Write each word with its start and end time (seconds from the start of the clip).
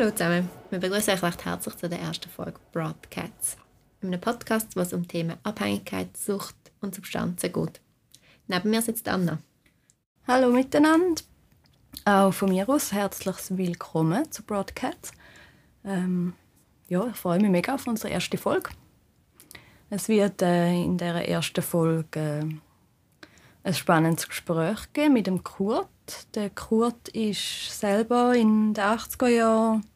Hallo 0.00 0.12
zusammen, 0.12 0.48
wir 0.70 0.78
begrüßen 0.78 1.14
euch 1.14 1.22
recht 1.22 1.44
herzlich 1.44 1.76
zu 1.76 1.88
der 1.88 1.98
ersten 1.98 2.30
Folge 2.30 2.60
Broadcats, 2.72 3.56
einem 4.02 4.20
Podcast, 4.20 4.76
was 4.76 4.92
um 4.92 5.06
Themen 5.06 5.36
Abhängigkeit, 5.42 6.16
Sucht 6.16 6.54
und 6.80 6.94
Substanzen 6.94 7.52
geht. 7.52 7.80
Neben 8.46 8.70
mir 8.70 8.80
sitzt 8.80 9.08
Anna. 9.08 9.38
Hallo 10.28 10.52
miteinander. 10.52 11.22
Auch 12.04 12.32
von 12.32 12.50
mir 12.50 12.68
aus 12.68 12.92
herzliches 12.92 13.56
Willkommen 13.56 14.30
zu 14.30 14.44
Broadcats. 14.44 15.10
Ähm, 15.84 16.34
ja, 16.88 17.04
ich 17.08 17.16
freue 17.16 17.40
mich 17.40 17.50
mega 17.50 17.74
auf 17.74 17.88
unsere 17.88 18.12
erste 18.12 18.38
Folge. 18.38 18.70
Es 19.90 20.08
wird 20.08 20.40
äh, 20.40 20.72
in 20.72 20.98
der 20.98 21.28
ersten 21.28 21.62
Folge 21.62 22.20
äh, 22.20 22.44
ein 23.64 23.74
spannendes 23.74 24.28
Gespräch 24.28 24.92
geben 24.92 25.14
mit 25.14 25.26
dem 25.26 25.42
Kurt. 25.42 25.88
Der 26.36 26.50
Kurt 26.50 27.08
ist 27.08 27.76
selber 27.80 28.36
in 28.36 28.72
den 28.72 28.84
80er 28.84 29.28
Jahren 29.28 29.89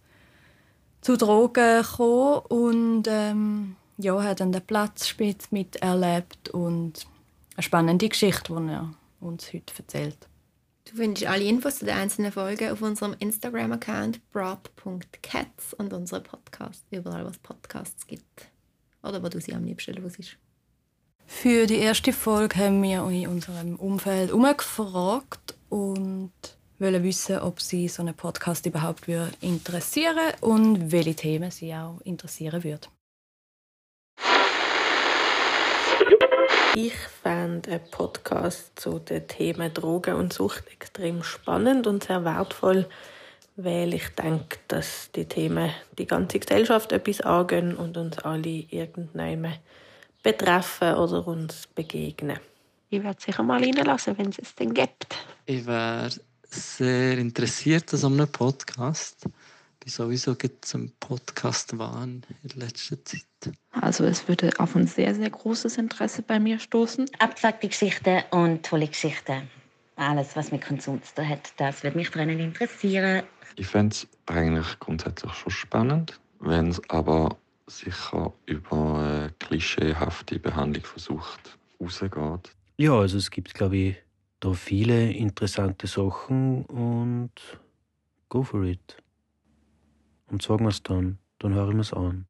zu 1.05 1.19
Drogen 1.19 1.83
gekommen 1.83 2.41
und 2.49 3.05
ähm, 3.09 3.77
ja, 3.99 4.21
hat 4.23 4.41
dann 4.41 4.53
den 4.53 4.63
Platz 4.63 5.15
miterlebt 5.51 6.49
und 6.49 7.07
eine 7.55 7.63
spannende 7.63 8.09
Geschichte, 8.09 8.55
die 8.57 8.71
er 8.71 8.95
uns 9.21 9.53
heute 9.53 9.75
erzählt. 9.79 10.17
Du 10.87 10.97
findest 10.97 11.27
alle 11.27 11.45
Infos 11.45 11.79
zu 11.79 11.85
den 11.85 11.95
einzelnen 11.95 12.33
Folgen 12.33 12.71
auf 12.71 12.81
unserem 12.81 13.15
Instagram-Account 13.19 14.21
broad.cats 14.33 15.75
und 15.75 15.93
unserem 15.93 16.23
Podcast, 16.23 16.85
überall, 16.91 17.25
was 17.27 17.39
Podcasts 17.39 18.07
gibt. 18.07 18.49
Oder 19.03 19.23
wo 19.23 19.29
du 19.29 19.41
sie 19.41 19.55
am 19.55 19.65
liebsten 19.65 20.01
hörst. 20.01 20.39
Für 21.27 21.67
die 21.67 21.77
erste 21.77 22.15
Folge 22.15 22.57
haben 22.57 22.83
wir 22.83 23.07
in 23.11 23.29
unserem 23.29 23.77
Umfeld 23.77 24.33
umgefragt 24.33 25.55
und 25.69 26.33
wollen 26.79 27.03
wissen, 27.03 27.39
ob 27.39 27.61
sie 27.61 27.89
so 27.89 28.03
einen 28.03 28.15
Podcast 28.15 28.67
überhaupt 28.67 29.07
interessieren 29.41 30.33
und 30.41 30.91
welche 30.91 31.15
Themen 31.15 31.51
sie 31.51 31.75
auch 31.75 32.01
interessieren 32.05 32.63
würden. 32.65 32.89
Ich 36.77 36.97
fand 37.23 37.69
einen 37.69 37.89
Podcast 37.91 38.73
zu 38.81 38.99
den 38.99 39.29
Themen 39.29 39.73
Drogen 39.73 40.15
und 40.15 40.33
Sucht 40.33 40.65
extrem 40.73 41.23
spannend 41.23 41.87
und 41.87 42.03
sehr 42.03 42.25
wertvoll, 42.25 42.89
weil 43.55 43.95
ich 43.95 44.09
denke, 44.09 44.59
dass 44.67 45.09
die 45.13 45.27
Themen 45.27 45.71
die 45.97 46.07
ganze 46.07 46.41
Gesellschaft 46.41 46.91
etwas 46.91 47.21
angehen 47.21 47.77
und 47.77 47.97
uns 47.97 48.19
alle 48.19 48.49
irgendwann 48.49 49.55
betreffen 50.25 50.95
oder 50.95 51.25
uns 51.29 51.69
begegnen. 51.69 52.41
Ich 52.91 53.03
werde 53.05 53.21
sicher 53.21 53.45
mal 53.45 53.63
reinlassen, 53.63 54.19
wenn 54.19 54.31
es 54.31 54.39
es 54.39 54.55
denn 54.57 54.75
gibt. 54.75 55.17
Ich 55.47 55.65
wäre 55.67 56.11
sehr 56.55 57.19
interessiert 57.19 57.93
an 57.93 57.99
so 57.99 58.07
einem 58.07 58.29
Podcast. 58.29 59.25
Ich 59.25 59.81
bin 59.81 59.93
sowieso 59.93 60.35
zum 60.61 60.93
Podcast 61.01 61.77
waren 61.79 62.25
in 62.43 62.61
letzter 62.61 63.05
Zeit. 63.05 63.25
Also 63.73 64.05
es 64.05 64.27
würde 64.29 64.51
auf 64.59 64.75
ein 64.77 64.87
sehr, 64.87 65.15
sehr 65.15 65.31
großes 65.31 65.77
Interesse 65.77 66.23
bei 66.23 66.41
mir 66.41 66.59
stoßen. 66.59 67.11
Abgefuckte 67.19 67.69
Geschichten 67.69 68.23
und 68.31 68.65
tolle 68.65 68.89
Geschichten. 68.89 69.49
Alles, 69.97 70.35
was 70.37 70.51
mit 70.51 70.65
Konsum 70.65 71.03
zu 71.03 71.15
tun 71.15 71.29
hat, 71.29 71.53
das 71.59 71.83
würde 71.83 71.97
mich 71.97 72.11
daran 72.11 72.31
interessieren. 72.31 73.25
Ich 73.57 73.67
fände 73.67 73.95
es 73.95 74.07
eigentlich 74.27 74.79
grundsätzlich 74.81 75.33
schon 75.35 75.53
spannend, 75.53 76.19
wenn 76.41 76.71
es 76.71 76.81
aber 76.91 77.37
sicher 77.67 78.33
über 78.47 78.99
eine 78.99 79.35
klischeehafte 79.39 80.39
Behandlung 80.39 80.85
versucht 80.85 81.59
rausgeht. 81.81 82.51
Ja, 82.77 82.93
also 82.93 83.19
es 83.19 83.31
gibt, 83.31 83.55
glaube 83.55 83.77
ich, 83.77 83.97
da 84.45 84.53
viele 84.53 85.11
interessante 85.11 85.87
Sachen 85.87 86.67
und 86.67 87.33
go 88.29 88.43
for 88.43 88.63
it. 88.65 89.03
Und 90.27 90.43
sagen 90.43 90.65
wir 90.65 90.69
es 90.69 90.83
dann, 90.83 91.19
dann 91.39 91.55
hören 91.55 91.77
wir 91.77 91.81
es 91.81 91.95
an. 91.95 92.27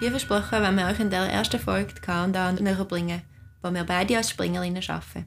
Wie 0.00 0.10
versprochen, 0.10 0.62
wenn 0.62 0.74
wir 0.76 0.86
euch 0.86 1.00
in 1.00 1.10
der 1.10 1.22
ersten 1.22 1.58
Folge 1.58 1.94
die 1.94 2.00
Countdown 2.00 2.56
näher 2.56 2.84
bringen, 2.84 3.22
wo 3.62 3.72
wir 3.72 3.84
beide 3.84 4.18
als 4.18 4.30
Springerinnen 4.30 4.82
arbeiten. 4.88 5.26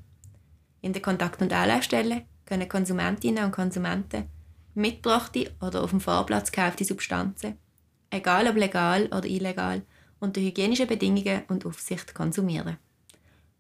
In 0.81 0.93
der 0.93 1.01
Kontakt- 1.01 1.41
und 1.41 1.51
Anlaufstelle 1.51 2.25
können 2.45 2.69
Konsumentinnen 2.69 3.45
und 3.45 3.51
Konsumenten 3.51 4.29
mitgebrachte 4.75 5.51
oder 5.59 5.83
auf 5.83 5.89
dem 5.89 5.99
Vorplatz 5.99 6.51
gekaufte 6.51 6.85
Substanzen, 6.85 7.57
egal 8.11 8.47
ob 8.47 8.55
legal 8.55 9.07
oder 9.07 9.25
illegal, 9.25 9.81
unter 10.19 10.39
hygienischen 10.39 10.87
Bedingungen 10.87 11.43
und 11.49 11.65
Aufsicht 11.65 12.13
konsumieren. 12.13 12.77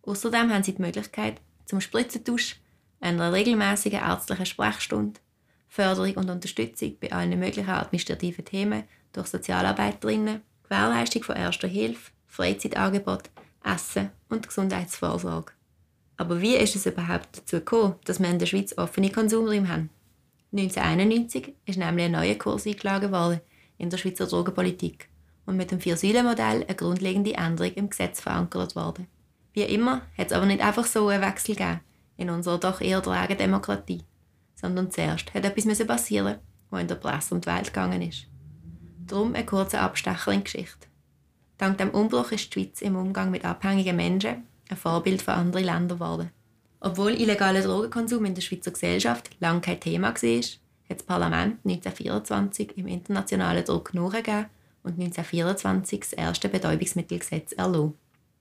Außerdem 0.03 0.51
haben 0.51 0.63
sie 0.63 0.73
die 0.73 0.81
Möglichkeit 0.81 1.41
zum 1.65 1.81
Spritzentausch, 1.81 2.57
einer 2.99 3.33
regelmäßigen 3.33 3.99
ärztlichen 3.99 4.45
Sprechstunde, 4.45 5.19
Förderung 5.67 6.15
und 6.15 6.29
Unterstützung 6.29 6.97
bei 6.99 7.11
allen 7.11 7.39
möglichen 7.39 7.69
administrativen 7.69 8.45
Themen 8.45 8.83
durch 9.13 9.27
Sozialarbeiterinnen, 9.27 10.41
Gewährleistung 10.63 11.23
von 11.23 11.35
erster 11.35 11.67
Hilfe, 11.67 12.11
Freizeitangebot, 12.27 13.29
Essen 13.63 14.09
und 14.29 14.47
Gesundheitsvorsorge. 14.47 15.53
Aber 16.17 16.41
wie 16.41 16.55
ist 16.55 16.75
es 16.75 16.85
überhaupt 16.85 17.37
dazu 17.37 17.57
gekommen, 17.57 17.95
dass 18.05 18.19
wir 18.19 18.29
in 18.29 18.39
der 18.39 18.45
Schweiz 18.45 18.77
offene 18.77 19.11
Konsumräume 19.11 19.69
haben? 19.69 19.89
1991 20.53 21.53
ist 21.65 21.77
nämlich 21.77 22.05
ein 22.05 22.11
neuer 22.11 22.35
Kurs 22.35 22.67
eingeschlagen 22.67 23.11
worden 23.11 23.39
in 23.77 23.89
der 23.89 23.97
Schweizer 23.97 24.27
Drogenpolitik 24.27 25.09
und 25.45 25.57
mit 25.57 25.71
dem 25.71 25.79
Vier-Säulen-Modell 25.79 26.63
eine 26.63 26.75
grundlegende 26.75 27.33
Änderung 27.33 27.73
im 27.73 27.89
Gesetz 27.89 28.21
verankert 28.21 28.75
worden. 28.75 29.07
Wie 29.53 29.63
immer 29.63 30.01
hat 30.17 30.27
es 30.27 30.33
aber 30.33 30.45
nicht 30.45 30.63
einfach 30.63 30.85
so 30.85 31.07
einen 31.07 31.21
Wechsel 31.21 31.55
gegeben 31.55 31.81
in 32.17 32.29
unserer 32.29 32.59
doch 32.59 32.81
eher 32.81 33.01
trägen 33.01 33.37
Demokratie, 33.37 34.03
sondern 34.55 34.91
zuerst 34.91 35.33
hat 35.33 35.45
etwas 35.45 35.85
passieren 35.85 36.37
was 36.69 36.81
in 36.81 36.87
der 36.87 36.95
Presse 36.95 37.35
und 37.35 37.45
die 37.45 37.49
Welt 37.49 37.65
gegangen 37.65 38.01
ist. 38.01 38.27
Darum 39.05 39.35
ein 39.35 39.45
kurzer 39.45 39.81
Abstecher 39.81 40.31
in 40.31 40.43
Geschichte. 40.43 40.87
Dank 41.57 41.77
dem 41.77 41.89
Umbruch 41.89 42.31
ist 42.31 42.55
die 42.55 42.61
Schweiz 42.61 42.81
im 42.81 42.95
Umgang 42.95 43.29
mit 43.29 43.45
abhängigen 43.45 43.95
Menschen 43.95 44.47
ein 44.69 44.77
Vorbild 44.77 45.21
für 45.21 45.33
andere 45.33 45.63
Länder 45.63 45.95
geworden. 45.95 46.31
Obwohl 46.79 47.11
illegaler 47.11 47.61
Drogenkonsum 47.61 48.25
in 48.25 48.33
der 48.33 48.41
Schweizer 48.41 48.71
Gesellschaft 48.71 49.29
lange 49.39 49.61
kein 49.61 49.79
Thema 49.79 50.07
war, 50.07 50.41
hat 50.89 50.99
das 50.99 51.03
Parlament 51.03 51.59
1924 51.65 52.77
im 52.77 52.87
internationalen 52.87 53.63
Druck 53.63 53.93
nachgegeben 53.93 54.47
und 54.83 54.93
1924 54.93 55.99
das 55.99 56.13
erste 56.13 56.49
Betäubungsmittelgesetz 56.49 57.51
erlassen. 57.51 57.93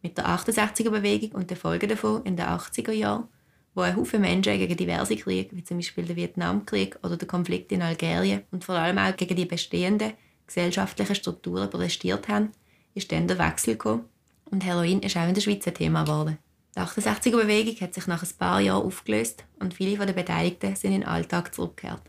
Mit 0.02 0.16
der 0.16 0.26
68er-Bewegung 0.26 1.32
und 1.32 1.50
den 1.50 1.56
Folgen 1.56 1.88
davon 1.88 2.22
in 2.24 2.36
den 2.36 2.46
80er 2.46 2.92
Jahren, 2.92 3.28
wo 3.74 3.82
ein 3.82 3.96
Haufen 3.96 4.20
Menschen 4.20 4.58
gegen 4.58 4.76
diverse 4.76 5.16
Kriege, 5.16 5.54
wie 5.54 5.64
zum 5.64 5.78
Beispiel 5.78 6.04
den 6.04 6.16
Vietnamkrieg 6.16 6.98
oder 7.02 7.16
der 7.16 7.28
Konflikt 7.28 7.70
in 7.72 7.82
Algerien 7.82 8.42
und 8.50 8.64
vor 8.64 8.76
allem 8.76 8.98
auch 8.98 9.16
gegen 9.16 9.36
die 9.36 9.44
bestehenden 9.44 10.12
gesellschaftlichen 10.46 11.14
Strukturen 11.14 11.70
protestiert 11.70 12.28
haben, 12.28 12.50
ist 12.94 13.12
dann 13.12 13.28
der 13.28 13.38
Wechsel 13.38 13.74
gekommen 13.74 14.04
und 14.46 14.64
Heroin 14.64 15.00
ist 15.00 15.16
auch 15.16 15.28
in 15.28 15.34
der 15.34 15.40
Schweiz 15.40 15.66
ein 15.66 15.74
Thema 15.74 16.02
geworden. 16.02 16.38
Die 16.74 16.80
68er-Bewegung 16.80 17.80
hat 17.80 17.94
sich 17.94 18.06
nach 18.06 18.22
ein 18.22 18.28
paar 18.38 18.60
Jahren 18.60 18.84
aufgelöst 18.84 19.44
und 19.58 19.74
viele 19.74 20.04
der 20.04 20.12
Beteiligten 20.12 20.76
sind 20.76 20.92
in 20.92 21.00
den 21.00 21.08
Alltag 21.08 21.54
zurückgekehrt. 21.54 22.02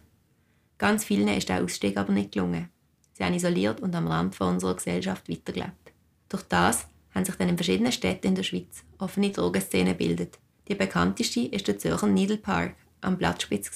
Ganz 0.78 1.04
vielen 1.04 1.28
ist 1.28 1.50
der 1.50 1.64
Ausstieg 1.64 1.98
aber 1.98 2.14
nicht 2.14 2.32
gelungen. 2.32 2.70
Sie 3.14 3.24
haben 3.24 3.34
isoliert 3.34 3.82
und 3.82 3.96
am 3.96 4.08
Rand 4.08 4.36
von 4.36 4.54
unserer 4.54 4.76
Gesellschaft 4.76 5.30
weitergelebt. 5.30 5.94
Durch 6.30 6.44
das 6.44 6.88
haben 7.14 7.26
sich 7.26 7.36
dann 7.36 7.50
in 7.50 7.58
verschiedenen 7.58 7.92
Städten 7.92 8.28
in 8.28 8.36
der 8.36 8.44
Schweiz 8.44 8.84
offene 8.98 9.32
Drogenszenen 9.32 9.98
gebildet. 9.98 10.40
Die 10.68 10.76
bekannteste 10.76 11.42
ist 11.42 11.68
der 11.68 11.78
Zürcher 11.78 12.08
Needle 12.08 12.38
Park 12.38 12.76
am 13.02 13.18
Blattspitz, 13.18 13.72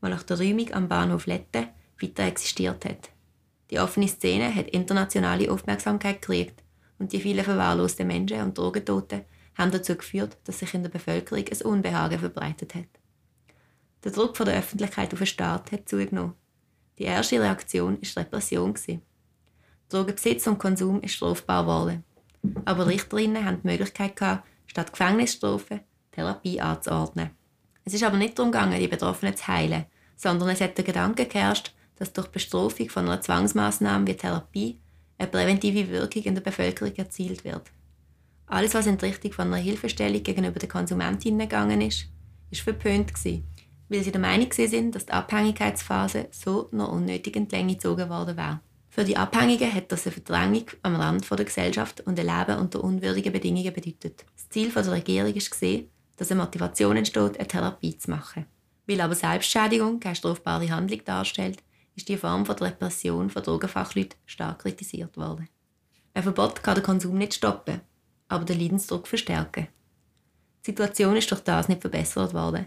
wo 0.00 0.08
nach 0.08 0.22
der 0.22 0.38
Räumung 0.38 0.72
am 0.72 0.88
Bahnhof 0.88 1.26
Lette 1.26 1.68
weiter 2.00 2.24
existiert 2.24 2.84
hat. 2.84 3.10
Die 3.70 3.78
offene 3.78 4.08
Szene 4.08 4.54
hat 4.54 4.68
internationale 4.70 5.50
Aufmerksamkeit 5.50 6.20
gekriegt 6.20 6.62
und 6.98 7.12
die 7.12 7.20
vielen 7.20 7.44
verwahrlosten 7.44 8.06
Menschen 8.06 8.42
und 8.42 8.56
Drogentoten 8.56 9.22
haben 9.56 9.70
dazu 9.70 9.96
geführt, 9.96 10.36
dass 10.44 10.58
sich 10.58 10.74
in 10.74 10.82
der 10.82 10.90
Bevölkerung 10.90 11.44
ein 11.50 11.62
Unbehagen 11.62 12.18
verbreitet 12.18 12.74
hat. 12.74 12.88
Der 14.04 14.12
Druck 14.12 14.36
von 14.36 14.46
der 14.46 14.58
Öffentlichkeit 14.58 15.12
auf 15.12 15.20
den 15.20 15.26
Staat 15.26 15.72
hat 15.72 15.88
zugenommen. 15.88 16.34
Die 16.98 17.04
erste 17.04 17.40
Reaktion 17.40 17.98
war 18.00 18.22
Repression. 18.22 18.74
Drogenbesitz 19.88 20.46
und 20.46 20.58
Konsum 20.58 21.00
ist 21.00 21.14
strafbar 21.14 21.62
geworden. 21.62 22.04
Aber 22.64 22.86
Richterinnen 22.86 23.44
haben 23.44 23.60
die 23.62 23.68
Möglichkeit 23.68 24.16
gehabt, 24.16 24.46
statt 24.66 24.92
Gefängnisstrafe 24.92 25.80
Therapie 26.12 26.60
anzuordnen. 26.60 27.30
Es 27.84 27.94
ist 27.94 28.04
aber 28.04 28.16
nicht 28.16 28.38
darum 28.38 28.52
gegangen, 28.52 28.78
die 28.78 28.88
Betroffenen 28.88 29.36
zu 29.36 29.48
heilen, 29.48 29.86
sondern 30.16 30.50
es 30.50 30.60
hat 30.60 30.76
der 30.76 30.84
Gedanke 30.84 31.26
geherrscht, 31.26 31.74
dass 31.96 32.12
durch 32.12 32.28
Bestrafung 32.28 32.88
von 32.88 33.06
einer 33.06 33.20
Zwangsmaßnahme 33.20 34.06
wie 34.06 34.16
Therapie 34.16 34.78
eine 35.18 35.28
präventive 35.28 35.88
Wirkung 35.88 36.22
in 36.22 36.34
der 36.34 36.42
Bevölkerung 36.42 36.94
erzielt 36.96 37.44
wird. 37.44 37.70
Alles, 38.46 38.74
was 38.74 38.86
in 38.86 38.98
die 38.98 39.06
Richtung 39.06 39.32
von 39.32 39.46
einer 39.46 39.56
Hilfestellung 39.56 40.22
gegenüber 40.22 40.58
den 40.58 40.68
Konsumentinnen 40.68 41.48
gegangen 41.48 41.80
ist, 41.80 42.06
ist 42.50 42.60
verpönt 42.60 43.14
gewesen, 43.14 43.44
weil 43.88 44.02
sie 44.02 44.12
der 44.12 44.20
Meinung 44.20 44.52
sind, 44.52 44.94
dass 44.94 45.06
die 45.06 45.12
Abhängigkeitsphase 45.12 46.28
so 46.30 46.68
noch 46.72 46.92
unnötig 46.92 47.36
in 47.36 47.48
die 47.48 47.56
Länge 47.56 47.74
gezogen 47.74 48.08
worden 48.08 48.36
wäre. 48.36 48.60
Für 48.94 49.04
die 49.04 49.16
Abhängigen 49.16 49.72
hat 49.72 49.90
das 49.90 50.06
eine 50.06 50.12
Verdrängung 50.12 50.66
am 50.82 50.96
Rand 50.96 51.30
der 51.30 51.46
Gesellschaft 51.46 52.02
und 52.02 52.20
ein 52.20 52.26
Leben 52.26 52.60
unter 52.60 52.84
unwürdigen 52.84 53.32
Bedingungen 53.32 53.72
bedeutet. 53.72 54.26
Das 54.36 54.50
Ziel 54.50 54.68
der 54.70 54.92
Regierung 54.92 55.32
gesehen, 55.32 55.88
dass 56.18 56.30
eine 56.30 56.42
Motivation 56.42 56.98
entsteht, 56.98 57.38
eine 57.38 57.48
Therapie 57.48 57.96
zu 57.96 58.10
machen. 58.10 58.44
Weil 58.86 59.00
aber 59.00 59.14
Selbstschädigung 59.14 59.98
keine 59.98 60.14
strafbare 60.14 60.68
Handlung 60.68 61.02
darstellt, 61.06 61.62
ist 61.96 62.06
die 62.06 62.18
Form 62.18 62.44
von 62.44 62.54
Repression 62.56 63.30
von 63.30 63.42
Drogenfachleuten 63.42 64.18
stark 64.26 64.58
kritisiert 64.58 65.16
worden. 65.16 65.48
Ein 66.12 66.24
Verbot 66.24 66.62
kann 66.62 66.74
den 66.74 66.84
Konsum 66.84 67.16
nicht 67.16 67.32
stoppen, 67.32 67.80
aber 68.28 68.44
den 68.44 68.60
Leidensdruck 68.60 69.08
verstärken. 69.08 69.68
Die 70.66 70.72
Situation 70.72 71.16
ist 71.16 71.30
durch 71.30 71.40
das 71.40 71.70
nicht 71.70 71.80
verbessert 71.80 72.34
worden. 72.34 72.66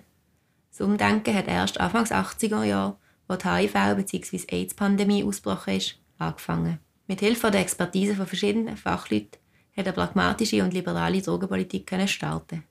Das 0.71 0.81
Umdenken 0.81 1.35
hat 1.35 1.47
erst 1.47 1.79
Anfangs 1.79 2.11
80er 2.11 2.63
Jahre, 2.63 2.97
wo 3.27 3.35
die 3.35 3.45
HIV- 3.45 3.93
bzw. 3.93 4.41
AIDS-Pandemie 4.47 5.23
ausgebrochen 5.23 5.75
ist, 5.75 5.99
angefangen. 6.17 6.79
Mit 7.07 7.19
Hilfe 7.19 7.51
der 7.51 7.61
Expertise 7.61 8.15
von 8.15 8.25
verschiedenen 8.25 8.77
Fachleuten 8.77 9.39
hat 9.75 9.85
eine 9.85 9.93
pragmatische 9.93 10.63
und 10.63 10.73
liberale 10.73 11.21
Drogenpolitik 11.21 11.91
starten. 12.07 12.63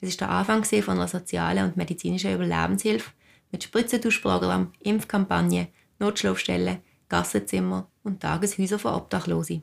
Es 0.00 0.10
ist 0.10 0.20
der 0.20 0.30
Anfang 0.30 0.64
von 0.64 0.96
einer 0.96 1.08
sozialen 1.08 1.64
und 1.64 1.76
medizinischen 1.76 2.34
Überlebenshilfe 2.34 3.10
mit 3.50 3.64
Spritzentauschprogramm, 3.64 4.72
Impfkampagne, 4.80 5.68
Notschlafstellen, 5.98 6.78
Gassenzimmer 7.08 7.88
und 8.04 8.20
Tageshäuser 8.20 8.78
für 8.78 8.94
Obdachlose. 8.94 9.62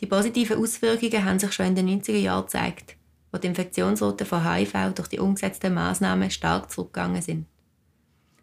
Die 0.00 0.06
positiven 0.06 0.58
Auswirkungen 0.58 1.24
haben 1.24 1.38
sich 1.38 1.52
schon 1.52 1.66
in 1.66 1.74
den 1.74 2.02
90er 2.02 2.16
Jahren 2.16 2.44
gezeigt, 2.44 2.96
wo 3.30 3.38
die 3.38 3.46
Infektionsraten 3.46 4.26
von 4.26 4.44
HIV 4.44 4.94
durch 4.94 5.08
die 5.08 5.18
umgesetzten 5.18 5.74
Maßnahmen 5.74 6.30
stark 6.30 6.70
zurückgegangen 6.70 7.22
sind. 7.22 7.46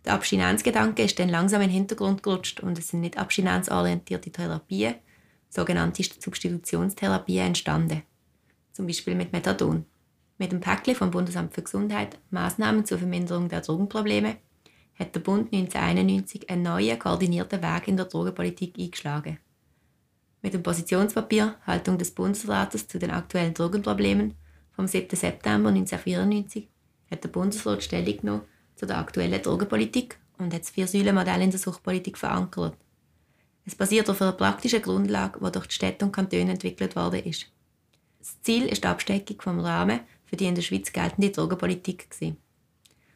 Der 0.05 0.13
Abstinenzgedanke 0.13 1.03
ist 1.03 1.17
dann 1.17 1.29
langsam 1.29 1.61
in 1.61 1.69
den 1.69 1.75
Hintergrund 1.75 2.23
gerutscht 2.23 2.59
und 2.59 2.77
es 2.77 2.89
sind 2.89 3.01
nicht 3.01 3.17
abstinenzorientierte 3.17 4.31
Therapien, 4.31 4.95
sogenannte 5.49 6.03
Substitutionstherapien, 6.03 7.47
entstanden. 7.47 8.03
Zum 8.73 8.87
Beispiel 8.87 9.15
mit 9.15 9.31
Methadon. 9.31 9.85
Mit 10.37 10.51
dem 10.51 10.59
Päckchen 10.59 10.95
vom 10.95 11.11
Bundesamt 11.11 11.53
für 11.53 11.61
Gesundheit 11.61 12.17
Maßnahmen 12.31 12.85
zur 12.85 12.97
Verminderung 12.97 13.47
der 13.47 13.61
Drogenprobleme 13.61 14.35
hat 14.95 15.15
der 15.15 15.21
Bund 15.21 15.53
1991 15.53 16.49
einen 16.49 16.63
neuen, 16.63 16.99
koordinierten 16.99 17.61
Weg 17.61 17.87
in 17.87 17.97
der 17.97 18.07
Drogenpolitik 18.07 18.77
eingeschlagen. 18.77 19.37
Mit 20.41 20.53
dem 20.53 20.63
Positionspapier 20.63 21.55
Haltung 21.65 21.97
des 21.97 22.11
Bundesrates 22.11 22.87
zu 22.87 22.99
den 22.99 23.11
aktuellen 23.11 23.53
Drogenproblemen 23.53 24.33
vom 24.75 24.87
7. 24.87 25.15
September 25.15 25.69
1994 25.69 26.67
hat 27.09 27.23
der 27.23 27.29
Bundesrat 27.29 27.83
Stellung 27.83 28.17
genommen 28.17 28.41
zu 28.83 28.87
der 28.87 28.97
aktuellen 28.97 29.41
Drogenpolitik 29.41 30.17
und 30.37 30.53
hat 30.53 30.61
das 30.61 30.69
Vier-Säulen-Modell 30.71 31.41
in 31.41 31.51
der 31.51 31.59
Suchtpolitik 31.59 32.17
verankert. 32.17 32.75
Es 33.65 33.75
basiert 33.75 34.09
auf 34.09 34.21
einer 34.21 34.33
praktischen 34.33 34.81
Grundlage, 34.81 35.39
die 35.39 35.51
durch 35.51 35.67
die 35.67 35.75
Städte 35.75 36.03
und 36.03 36.11
Kantone 36.11 36.51
entwickelt 36.51 36.97
worden 36.97 37.23
ist. 37.23 37.45
Das 38.19 38.41
Ziel 38.41 38.65
ist 38.65 38.83
die 38.83 38.87
Absteckung 38.87 39.41
vom 39.41 39.59
Rahmen 39.61 40.01
für 40.25 40.35
die 40.35 40.47
in 40.47 40.55
der 40.55 40.63
Schweiz 40.63 40.91
geltende 40.91 41.29
Drogenpolitik. 41.29 42.09
Gewesen. 42.09 42.37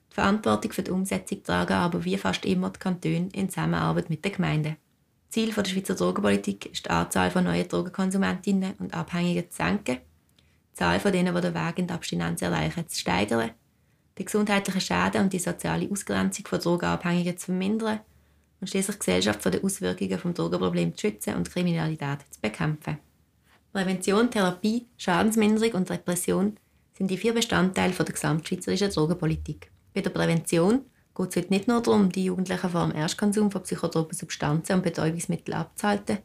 Die 0.09 0.15
Verantwortung 0.15 0.71
für 0.71 0.83
die 0.83 0.91
Umsetzung 0.91 1.43
tragen 1.43 1.73
aber 1.73 2.05
wie 2.05 2.17
fast 2.17 2.45
immer 2.45 2.69
die 2.69 2.79
Kantone 2.79 3.27
in 3.33 3.49
Zusammenarbeit 3.49 4.09
mit 4.09 4.23
den 4.23 4.31
Gemeinden. 4.31 4.77
Ziel 5.29 5.51
der 5.51 5.65
Schweizer 5.65 5.95
Drogenpolitik 5.95 6.67
ist 6.67 6.85
die 6.85 6.89
Anzahl 6.89 7.29
von 7.29 7.43
neuen 7.43 7.67
Drogenkonsumentinnen 7.67 8.75
und 8.79 8.93
Abhängigen 8.93 9.51
zu 9.51 9.57
senken, 9.57 9.97
die 9.97 10.73
Zahl 10.75 11.01
von 11.01 11.11
denen, 11.11 11.35
die 11.35 11.41
den 11.41 11.53
Weg 11.53 11.79
in 11.79 11.87
die 11.87 11.93
Abstinenz 11.93 12.41
erreichen, 12.41 12.87
zu 12.87 12.97
steigern 12.97 13.51
die 14.17 14.25
gesundheitlichen 14.25 14.81
Schäden 14.81 15.21
und 15.21 15.33
die 15.33 15.39
soziale 15.39 15.89
Ausgrenzung 15.91 16.45
von 16.47 16.59
Drogenabhängigen 16.59 17.37
zu 17.37 17.47
vermindern 17.47 17.99
und 18.59 18.69
schließlich 18.69 18.95
die 18.95 18.99
Gesellschaft 18.99 19.43
von 19.43 19.51
den 19.51 19.63
Auswirkungen 19.63 20.09
des 20.09 20.33
Drogenproblems 20.33 20.95
zu 20.95 21.07
schützen 21.07 21.35
und 21.35 21.51
Kriminalität 21.51 22.19
zu 22.29 22.41
bekämpfen. 22.41 22.97
Prävention, 23.71 24.31
Therapie, 24.31 24.87
Schadensminderung 24.97 25.73
und 25.73 25.91
Repression 25.91 26.57
sind 26.97 27.11
die 27.11 27.17
vier 27.17 27.33
Bestandteile 27.33 27.93
der 27.93 28.05
gesamtschweizerischen 28.05 28.89
Drogenpolitik. 28.89 29.69
Bei 29.93 30.01
der 30.01 30.09
Prävention 30.09 30.81
geht 31.15 31.29
es 31.29 31.35
heute 31.35 31.49
nicht 31.49 31.67
nur 31.67 31.81
darum, 31.81 32.11
die 32.11 32.25
Jugendlichen 32.25 32.69
vor 32.69 32.87
dem 32.87 32.95
Erstkonsum 32.95 33.51
von 33.51 33.61
psychotropen 33.61 34.17
Substanzen 34.17 34.73
und 34.73 34.83
Betäubungsmitteln 34.83 35.57
abzuhalten, 35.57 36.19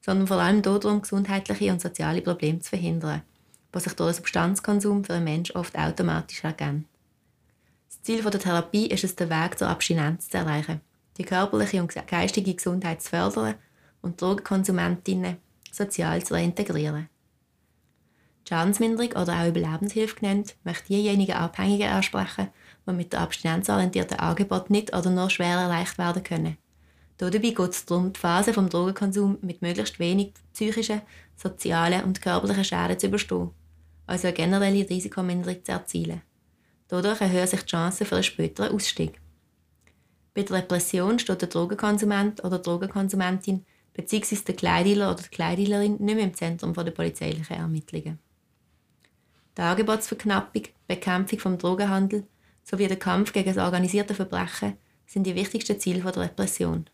sondern 0.00 0.26
vor 0.26 0.38
allem 0.38 0.62
darum, 0.62 1.02
gesundheitliche 1.02 1.70
und 1.70 1.80
soziale 1.80 2.22
Probleme 2.22 2.58
zu 2.60 2.70
verhindern, 2.70 3.22
die 3.74 3.80
sich 3.80 3.92
durch 3.92 4.10
den 4.10 4.16
Substanzkonsum 4.16 5.04
für 5.04 5.14
einen 5.14 5.24
Menschen 5.24 5.56
oft 5.56 5.76
automatisch 5.76 6.42
ergeben. 6.42 6.86
Ziel 8.08 8.22
der 8.22 8.40
Therapie 8.40 8.86
ist 8.86 9.04
es, 9.04 9.16
den 9.16 9.28
Weg 9.28 9.58
zur 9.58 9.68
Abstinenz 9.68 10.30
zu 10.30 10.38
erreichen, 10.38 10.80
die 11.18 11.24
körperliche 11.24 11.82
und 11.82 11.94
geistige 12.06 12.54
Gesundheit 12.54 13.02
zu 13.02 13.10
fördern 13.10 13.56
und 14.00 14.22
Drogenkonsumentinnen 14.22 15.36
sozial 15.70 16.24
zu 16.24 16.32
reintegrieren. 16.32 17.10
Schadensminderung 18.48 19.12
oder 19.12 19.34
auch 19.34 19.48
Überlebenshilfe 19.48 20.16
genannt, 20.16 20.56
möchte 20.64 20.86
diejenigen 20.86 21.34
Abhängigen 21.34 21.90
ansprechen, 21.90 22.48
die 22.86 22.92
mit 22.94 23.12
der 23.12 23.20
abstinenzorientierten 23.20 24.18
Angebot 24.18 24.70
nicht 24.70 24.96
oder 24.96 25.10
nur 25.10 25.28
schwer 25.28 25.58
erreicht 25.58 25.98
werden 25.98 26.24
können. 26.24 26.56
Dabei 27.18 27.36
geht 27.36 27.58
es 27.58 27.84
darum, 27.84 28.14
die 28.14 28.20
Phase 28.20 28.52
des 28.52 28.70
Drogenkonsums 28.70 29.42
mit 29.42 29.60
möglichst 29.60 29.98
wenig 29.98 30.32
psychischen, 30.54 31.02
sozialen 31.36 32.04
und 32.04 32.22
körperlichen 32.22 32.64
Schäden 32.64 32.98
zu 32.98 33.08
überstehen, 33.08 33.50
also 34.06 34.28
eine 34.28 34.34
generelle 34.34 34.88
Risikominderung 34.88 35.62
zu 35.62 35.72
erzielen. 35.72 36.22
Dadurch 36.88 37.20
erhöhen 37.20 37.46
sich 37.46 37.62
die 37.62 37.70
Chancen 37.70 38.06
für 38.06 38.16
einen 38.16 38.24
späteren 38.24 38.74
Ausstieg. 38.74 39.20
Bei 40.34 40.42
der 40.42 40.58
Repression 40.58 41.18
steht 41.18 41.42
der 41.42 41.48
Drogenkonsument 41.48 42.44
oder 42.44 42.58
Drogenkonsumentin 42.58 43.64
bzw. 43.94 44.36
der 44.46 44.56
Kleidealer 44.56 45.10
oder 45.10 45.22
die 45.22 45.28
Kleidealerin 45.28 45.96
nicht 45.98 46.14
mehr 46.14 46.24
im 46.24 46.34
Zentrum 46.34 46.72
der 46.72 46.90
polizeilichen 46.90 47.56
Ermittlungen. 47.56 48.18
Die 49.56 49.62
Angebotsverknappung, 49.62 50.62
die 50.62 50.72
Bekämpfung 50.86 51.38
vom 51.40 51.58
Drogenhandel 51.58 52.26
sowie 52.62 52.86
der 52.86 52.98
Kampf 52.98 53.32
gegen 53.32 53.52
das 53.52 53.64
organisierte 53.64 54.14
Verbrechen 54.14 54.76
sind 55.06 55.26
die 55.26 55.34
wichtigsten 55.34 55.80
Ziele 55.80 56.00
der 56.00 56.22
Repression. 56.22 56.88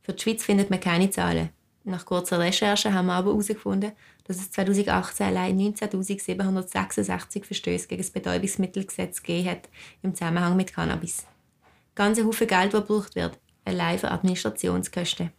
Für 0.00 0.14
die 0.14 0.22
Schweiz 0.22 0.44
findet 0.44 0.70
man 0.70 0.80
keine 0.80 1.10
Zahlen. 1.10 1.50
Nach 1.84 2.06
kurzer 2.06 2.38
Recherche 2.38 2.94
haben 2.94 3.06
wir 3.06 3.12
aber 3.12 3.30
herausgefunden, 3.32 3.92
dass 4.24 4.38
es 4.38 4.50
2018 4.50 5.26
allein 5.26 5.58
19.766 5.58 7.44
Verstöße 7.44 7.88
gegen 7.88 8.02
das 8.02 8.10
Betäubungsmittelgesetz 8.10 9.22
gegeben 9.22 9.50
hat 9.50 9.68
im 10.02 10.14
Zusammenhang 10.14 10.56
mit 10.56 10.72
Cannabis. 10.72 11.26
Ganz 11.94 12.18
ein 12.18 12.26
Haufen 12.26 12.46
Geld, 12.46 12.74
das 12.74 12.80
gebraucht 12.80 13.14
wird, 13.14 13.38
allein 13.64 13.98
für 13.98 14.10
Administrationskosten. 14.10 15.30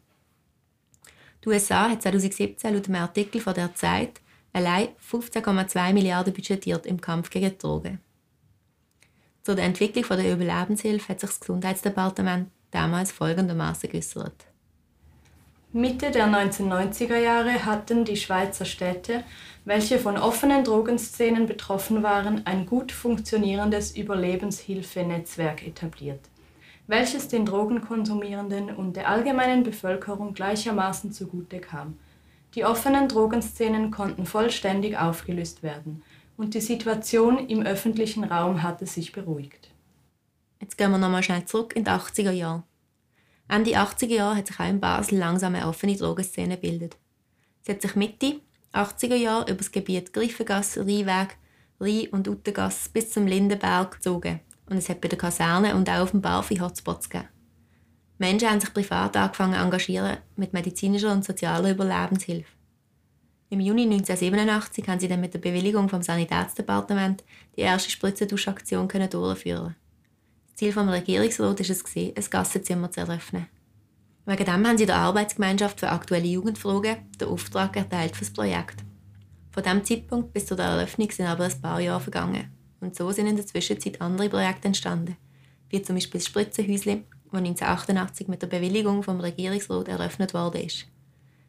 Die 1.44 1.50
USA 1.50 1.90
hat 1.90 2.02
2017 2.02 2.74
laut 2.74 2.88
einem 2.88 3.02
Artikel 3.02 3.42
von 3.42 3.54
der 3.54 3.76
Zeit 3.76 4.22
allein 4.54 4.90
15,2 5.12 5.94
Milliarden 5.94 6.34
budgetiert 6.34 6.86
im 6.86 7.02
Kampf 7.02 7.30
gegen 7.30 7.58
Drogen. 7.58 8.00
Zu 9.44 9.54
der 9.56 9.66
Entwicklung 9.66 10.06
der 10.10 10.34
Überlebenshilfe 10.34 11.10
hat 11.10 11.20
sich 11.20 11.30
das 11.30 11.40
Gesundheitsdepartement 11.40 12.50
damals 12.72 13.12
folgendermaßen 13.12 13.90
geäußert. 13.90 14.48
Mitte 15.76 16.10
der 16.10 16.28
1990er 16.28 17.18
Jahre 17.18 17.66
hatten 17.66 18.06
die 18.06 18.16
Schweizer 18.16 18.64
Städte, 18.64 19.26
welche 19.66 20.00
von 20.00 20.16
offenen 20.16 20.64
Drogenszenen 20.64 21.48
betroffen 21.48 22.02
waren, 22.02 22.46
ein 22.46 22.66
gut 22.66 22.94
funktionierendes 22.94 23.98
Überlebenshilfenetzwerk 23.98 25.68
etabliert, 25.68 26.22
welches 26.88 27.28
den 27.28 27.46
Drogenkonsumierenden 27.46 28.74
und 28.74 28.96
der 28.96 29.10
allgemeinen 29.10 29.64
Bevölkerung 29.64 30.34
gleichermaßen 30.34 31.12
zugute 31.12 31.60
kam. 31.60 32.00
Die 32.54 32.64
offenen 32.64 33.10
Drogenszenen 33.10 33.92
konnten 33.92 34.26
vollständig 34.26 34.98
aufgelöst 34.98 35.62
werden 35.62 36.04
und 36.38 36.54
die 36.54 36.62
Situation 36.62 37.50
im 37.50 37.64
öffentlichen 37.64 38.24
Raum 38.24 38.64
hatte 38.64 38.86
sich 38.86 39.12
beruhigt. 39.12 39.72
Jetzt 40.62 40.78
gehen 40.78 40.92
wir 40.92 41.00
nochmal 41.00 41.22
schnell 41.22 41.44
zurück 41.44 41.76
in 41.76 41.84
die 41.84 41.92
80er 41.92 42.32
Jahre. 42.32 42.64
Ende 43.48 43.72
80er 43.72 44.14
Jahre 44.14 44.38
hat 44.38 44.48
sich 44.48 44.60
auch 44.60 44.68
in 44.68 44.80
Basel 44.80 45.20
langsam 45.20 45.56
eine 45.56 45.68
offene 45.68 45.96
Drogenszene 45.96 46.56
gebildet. 46.56 46.98
Sie 47.62 47.72
hat 47.72 47.82
sich 47.82 47.96
Mitte 47.96 48.42
80er 48.74 49.16
Jahre 49.16 49.52
über 49.52 49.58
das 49.58 49.72
Gebiet 49.72 50.14
Griffengasse, 50.14 50.82
Rheinweg, 50.82 51.38
Rhein- 51.80 52.10
und 52.10 52.28
Uttengasse 52.28 52.90
bis 52.92 53.12
zum 53.12 53.28
Lindenberg 53.28 53.92
gezogen 53.92 54.40
und 54.70 54.78
es 54.78 54.90
hat 54.90 55.02
bei 55.02 55.08
der 55.08 55.18
Kaserne 55.18 55.76
und 55.76 55.90
auch 55.90 56.02
auf 56.02 56.12
dem 56.12 56.22
Barfi 56.22 56.56
Hotspots 56.56 57.10
gegeben. 57.10 57.30
Menschen 58.18 58.50
haben 58.50 58.60
sich 58.60 58.74
privat 58.74 59.16
angefangen 59.18 59.54
zu 59.54 59.60
engagieren 59.60 60.18
mit 60.36 60.54
medizinischer 60.54 61.12
und 61.12 61.26
sozialer 61.26 61.72
Überlebenshilfe. 61.72 62.50
Im 63.50 63.60
Juni 63.60 63.84
1987 63.84 64.88
haben 64.88 65.00
sie 65.00 65.08
dann 65.08 65.22
mit 65.22 65.34
der 65.34 65.40
Bewilligung 65.40 65.88
vom 65.88 66.02
Sanitätsdepartement 66.02 67.24
die 67.56 67.62
erste 67.62 67.92
Spritzenduschaktion 67.92 68.88
durchführen. 68.88 69.76
Ziel 70.56 70.72
des 70.72 70.88
Regierungsrats 70.88 71.70
war 71.70 71.70
es, 71.70 71.96
ein 71.96 72.30
Gassenzimmer 72.30 72.90
zu 72.90 73.02
eröffnen. 73.02 73.48
Wegen 74.26 74.46
dem 74.46 74.68
haben 74.68 74.78
sie 74.78 74.86
der 74.86 74.96
Arbeitsgemeinschaft 74.96 75.80
für 75.82 75.90
aktuelle 75.90 76.28
Jugendfragen 76.28 76.98
den 77.20 77.28
Auftrag 77.28 77.76
erteilt 77.76 78.16
für 78.16 78.24
das 78.24 78.34
Projekt. 78.34 78.78
Von 79.52 79.64
diesem 79.64 79.84
Zeitpunkt 79.84 80.34
bis 80.34 80.46
zu 80.46 80.56
der 80.56 80.66
Eröffnung 80.66 81.12
sind 81.12 81.28
aber 81.28 81.46
ein 81.46 81.62
paar 81.62 81.80
Jahre 81.80 82.00
vergangen. 82.00 82.52
Und 82.80 82.96
so 82.96 83.12
sind 83.12 83.28
in 83.28 83.36
der 83.36 83.46
Zwischenzeit 83.46 84.02
andere 84.02 84.30
Projekte 84.30 84.68
entstanden, 84.68 85.18
wie 85.70 85.82
zum 85.82 85.96
Beispiel 85.96 86.20
das 86.20 86.28
Spritzenhäusli, 86.28 87.04
das 87.32 87.34
1988 87.34 88.28
mit 88.28 88.42
der 88.42 88.48
Bewilligung 88.48 89.04
vom 89.04 89.20
Regierungsrat 89.20 89.90
eröffnet 89.90 90.34
worden 90.34 90.62
ist. 90.62 90.86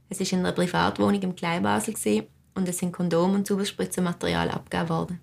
Es 0.09 0.21
war 0.21 0.33
in 0.33 0.45
einer 0.45 0.53
Privatwohnung 0.53 1.23
im 1.23 1.37
Kleinbasel 1.37 2.27
und 2.55 2.69
es 2.69 2.79
sind 2.79 2.93
Kondom 2.93 3.35
und 3.35 3.47
Sauberspritzenmaterial 3.47 4.51
abgegeben 4.51 4.89
worden. 4.89 5.21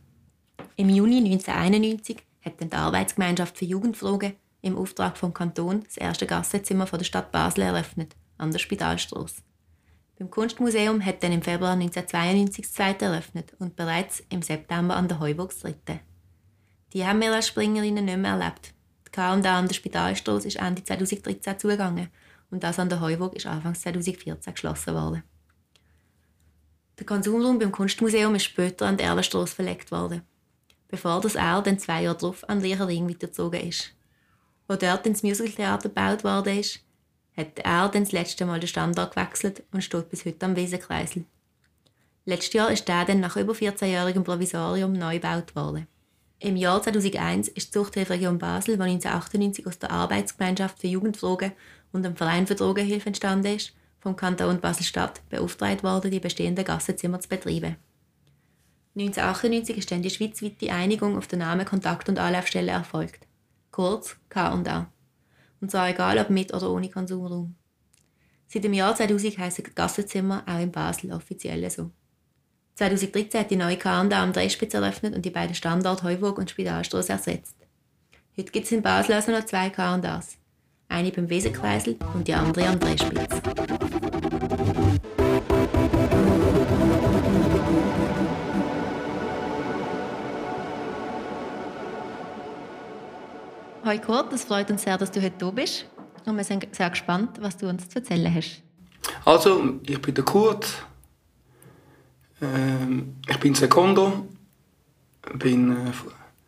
Im 0.75 0.89
Juni 0.89 1.17
1991 1.17 2.17
hat 2.43 2.59
dann 2.59 2.69
die 2.69 2.75
Arbeitsgemeinschaft 2.75 3.57
für 3.57 3.65
Jugendfragen 3.65 4.33
im 4.61 4.77
Auftrag 4.77 5.17
vom 5.17 5.33
Kanton 5.33 5.83
das 5.83 5.97
erste 5.97 6.25
Gassenzimmer 6.25 6.85
der 6.85 7.03
Stadt 7.03 7.31
Basel 7.31 7.63
eröffnet, 7.63 8.15
an 8.37 8.51
der 8.51 8.59
Spitalstraße. 8.59 9.41
Beim 10.17 10.29
Kunstmuseum 10.29 11.03
hat 11.03 11.23
dann 11.23 11.31
im 11.31 11.41
Februar 11.41 11.73
1992 11.73 12.65
das 12.65 12.73
zweite 12.73 13.05
eröffnet 13.05 13.53
und 13.59 13.75
bereits 13.75 14.23
im 14.29 14.41
September 14.41 14.95
an 14.95 15.07
der 15.07 15.19
Heuburg 15.19 15.49
das 15.49 15.59
dritte. 15.59 15.99
Die 16.93 17.05
haben 17.05 17.19
wir 17.21 17.33
als 17.33 17.47
Springerinnen 17.47 18.05
nicht 18.05 18.17
mehr 18.17 18.31
erlebt. 18.31 18.73
Die 19.07 19.11
K&A 19.11 19.33
an 19.33 19.67
der 19.67 19.73
Spitalstraße 19.73 20.47
ist 20.47 20.57
Ende 20.57 20.83
2013 20.83 21.59
zugegangen 21.59 22.09
und 22.51 22.63
das 22.63 22.79
an 22.79 22.89
der 22.89 23.01
Heuburg 23.01 23.35
ist 23.35 23.47
Anfang 23.47 23.73
2014 23.73 24.53
geschlossen 24.53 24.93
worden. 24.93 25.23
Der 26.99 27.05
Konsumraum 27.07 27.57
beim 27.57 27.71
Kunstmuseum 27.71 28.35
ist 28.35 28.43
später 28.43 28.85
an 28.85 28.97
die 28.97 29.03
Erlenstrasse 29.03 29.55
verlegt 29.55 29.91
worden, 29.91 30.21
bevor 30.93 31.21
das 31.21 31.33
R 31.33 31.63
dann 31.63 31.79
zwei 31.79 32.03
Jahre 32.03 32.19
darauf 32.19 32.47
an 32.47 32.61
Licherring 32.61 33.09
weitergezogen 33.09 33.67
ist. 33.67 33.95
Wo 34.67 34.75
dort 34.75 35.07
ins 35.07 35.23
Musicaltheater 35.23 35.89
gebaut 35.89 36.23
worden 36.23 36.59
ist, 36.59 36.81
hat 37.35 37.57
er 37.57 37.89
dann 37.89 38.03
das 38.03 38.11
letzte 38.11 38.45
Mal 38.45 38.59
den 38.59 38.67
Standort 38.67 39.15
gewechselt 39.15 39.63
und 39.71 39.83
steht 39.83 40.11
bis 40.11 40.23
heute 40.23 40.45
am 40.45 40.55
Wiesenkreisel. 40.55 41.25
Letztes 42.25 42.53
Jahr 42.53 42.69
ist 42.69 42.87
der 42.87 43.05
dann 43.05 43.21
nach 43.21 43.35
über 43.37 43.53
14-jährigem 43.53 44.23
Provisorium 44.23 44.93
neu 44.93 45.15
gebaut 45.15 45.55
worden. 45.55 45.87
Im 46.37 46.55
Jahr 46.57 46.83
2001 46.83 47.47
ist 47.47 47.69
die 47.69 47.71
Zuchthilferegion 47.71 48.37
Basel, 48.37 48.75
die 48.77 48.83
1998 48.83 49.65
aus 49.65 49.79
der 49.79 49.89
Arbeitsgemeinschaft 49.89 50.79
für 50.79 50.87
Jugendfragen 50.87 51.53
und 51.91 52.03
dem 52.05 52.15
Verein 52.15 52.45
für 52.45 52.53
Drogenhilfe 52.53 53.07
entstanden 53.07 53.55
ist, 53.55 53.73
vom 53.99 54.15
Kanton 54.15 54.61
Basel-Stadt 54.61 55.27
beauftragt 55.31 55.81
worden, 55.81 56.11
die 56.11 56.19
bestehenden 56.19 56.65
Gassenzimmer 56.65 57.19
zu 57.19 57.29
betreiben. 57.29 57.77
1998 58.95 59.77
ist 59.77 59.91
dann 59.91 60.03
die 60.03 60.11
schweizweite 60.11 60.71
Einigung 60.71 61.17
auf 61.17 61.27
den 61.27 61.39
Namen 61.39 61.65
Kontakt- 61.65 62.09
und 62.09 62.19
Anlaufstelle 62.19 62.71
erfolgt. 62.71 63.25
Kurz 63.71 64.17
K&A. 64.29 64.87
Und 65.61 65.71
zwar 65.71 65.89
egal 65.89 66.19
ob 66.19 66.29
mit 66.29 66.53
oder 66.53 66.69
ohne 66.69 66.89
Konsumraum. 66.89 67.55
Seit 68.47 68.63
dem 68.63 68.73
Jahr 68.73 68.95
2000 68.95 69.37
heißen 69.39 69.65
Gassenzimmer 69.73 70.43
auch 70.45 70.59
in 70.59 70.71
Basel 70.71 71.11
offiziell 71.11 71.67
so. 71.71 71.89
2013 72.75 73.39
hat 73.39 73.51
die 73.51 73.55
neue 73.55 73.77
K&A 73.77 74.01
am 74.01 74.33
Dreispitz 74.33 74.75
eröffnet 74.75 75.15
und 75.15 75.25
die 75.25 75.31
beiden 75.31 75.55
Standorte 75.55 76.03
Heuburg 76.03 76.37
und 76.37 76.51
Spitalstraße 76.51 77.13
ersetzt. 77.13 77.55
Heute 78.37 78.51
gibt 78.51 78.65
es 78.65 78.71
in 78.71 78.83
Basel 78.83 79.15
also 79.15 79.31
noch 79.31 79.45
zwei 79.45 79.69
K&As. 79.71 80.37
Eine 80.87 81.11
beim 81.11 81.29
Wesenkreisel 81.29 81.97
und 82.13 82.27
die 82.27 82.33
andere 82.33 82.67
am 82.67 82.79
Dreispitz. 82.79 83.92
Hi 93.85 93.99
Kurt, 93.99 94.31
es 94.31 94.45
freut 94.45 94.71
uns 94.71 94.83
sehr, 94.83 94.97
dass 94.97 95.11
du 95.11 95.21
heute 95.21 95.35
da 95.39 95.51
bist. 95.51 95.85
Und 96.25 96.37
wir 96.37 96.45
sind 96.45 96.73
sehr 96.73 96.89
gespannt, 96.89 97.31
was 97.41 97.57
du 97.57 97.67
uns 97.67 97.89
zu 97.89 97.99
erzählen 97.99 98.33
hast. 98.33 98.61
Also, 99.25 99.61
ich 99.85 100.01
bin 100.01 100.15
der 100.15 100.23
Kurt. 100.23 100.65
Ähm, 102.41 103.17
ich 103.27 103.37
bin 103.41 103.53
Sekondo. 103.53 104.25
bin 105.37 105.87
äh, 105.87 105.91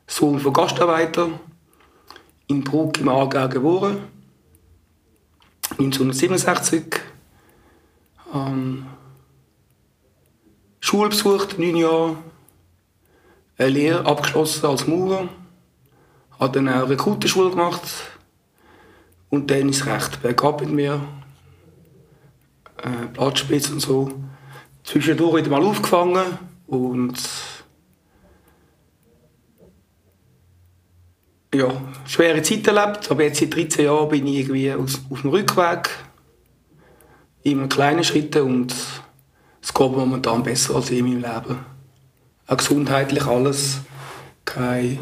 Sohn 0.08 0.40
von 0.40 0.54
Gastarbeiter. 0.54 1.28
In 2.48 2.64
Bruck 2.64 3.02
im 3.02 3.10
Aargau 3.10 3.50
geboren. 3.50 3.98
1967. 5.72 7.02
Ähm, 8.34 8.88
Schule 10.80 11.10
besucht, 11.10 11.60
neun 11.60 11.76
Jahre. 11.76 12.16
Eine 13.58 13.70
Lehre 13.70 14.06
abgeschlossen 14.06 14.66
als 14.68 14.88
Maurer 14.88 15.28
habe 16.40 16.54
dann 16.54 16.70
auch 16.70 16.90
Rekrutenschule 16.90 17.50
gemacht. 17.50 17.82
Und 19.30 19.52
dann 19.52 19.70
ist 19.70 19.86
recht 19.86 20.22
bergab 20.22 20.62
mit 20.62 20.72
mir. 20.72 21.02
Äh, 22.84 23.08
Platzspitze 23.14 23.74
und 23.74 23.80
so. 23.80 24.12
Zwischendurch 24.84 25.38
wieder 25.38 25.50
mal 25.50 25.64
aufgefangen 25.64 26.38
und 26.68 27.18
ja, 31.54 31.70
schwere 32.06 32.42
Zeit 32.42 32.68
erlebt, 32.68 33.10
aber 33.10 33.24
jetzt 33.24 33.40
seit 33.40 33.56
13 33.56 33.86
Jahren 33.86 34.10
bin 34.10 34.28
ich 34.28 34.40
irgendwie 34.40 34.74
auf, 34.74 35.00
auf 35.10 35.22
dem 35.22 35.30
Rückweg. 35.32 35.90
Immer 37.44 37.68
kleine 37.68 38.04
Schritte 38.04 38.44
und 38.44 38.76
es 39.62 39.74
geht 39.74 39.92
momentan 39.92 40.44
besser 40.44 40.76
als 40.76 40.92
in 40.92 41.06
meinem 41.06 41.22
Leben. 41.22 41.66
Auch 42.48 42.58
gesundheitlich 42.58 43.26
alles. 43.26 43.80
Keine 44.44 45.00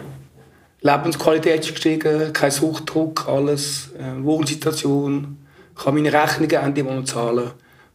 Lebensqualität 0.83 1.61
ist 1.61 1.71
gestiegen, 1.71 2.33
kein 2.33 2.51
Suchtdruck, 2.51 3.27
alles, 3.27 3.91
äh, 3.93 4.21
Wohnsituation. 4.21 5.37
Ich 5.75 5.83
kann 5.83 5.95
meine 5.95 6.11
Rechnungen 6.11 6.51
Ende 6.51 6.83
Monat 6.83 7.07
zahlen. 7.07 7.51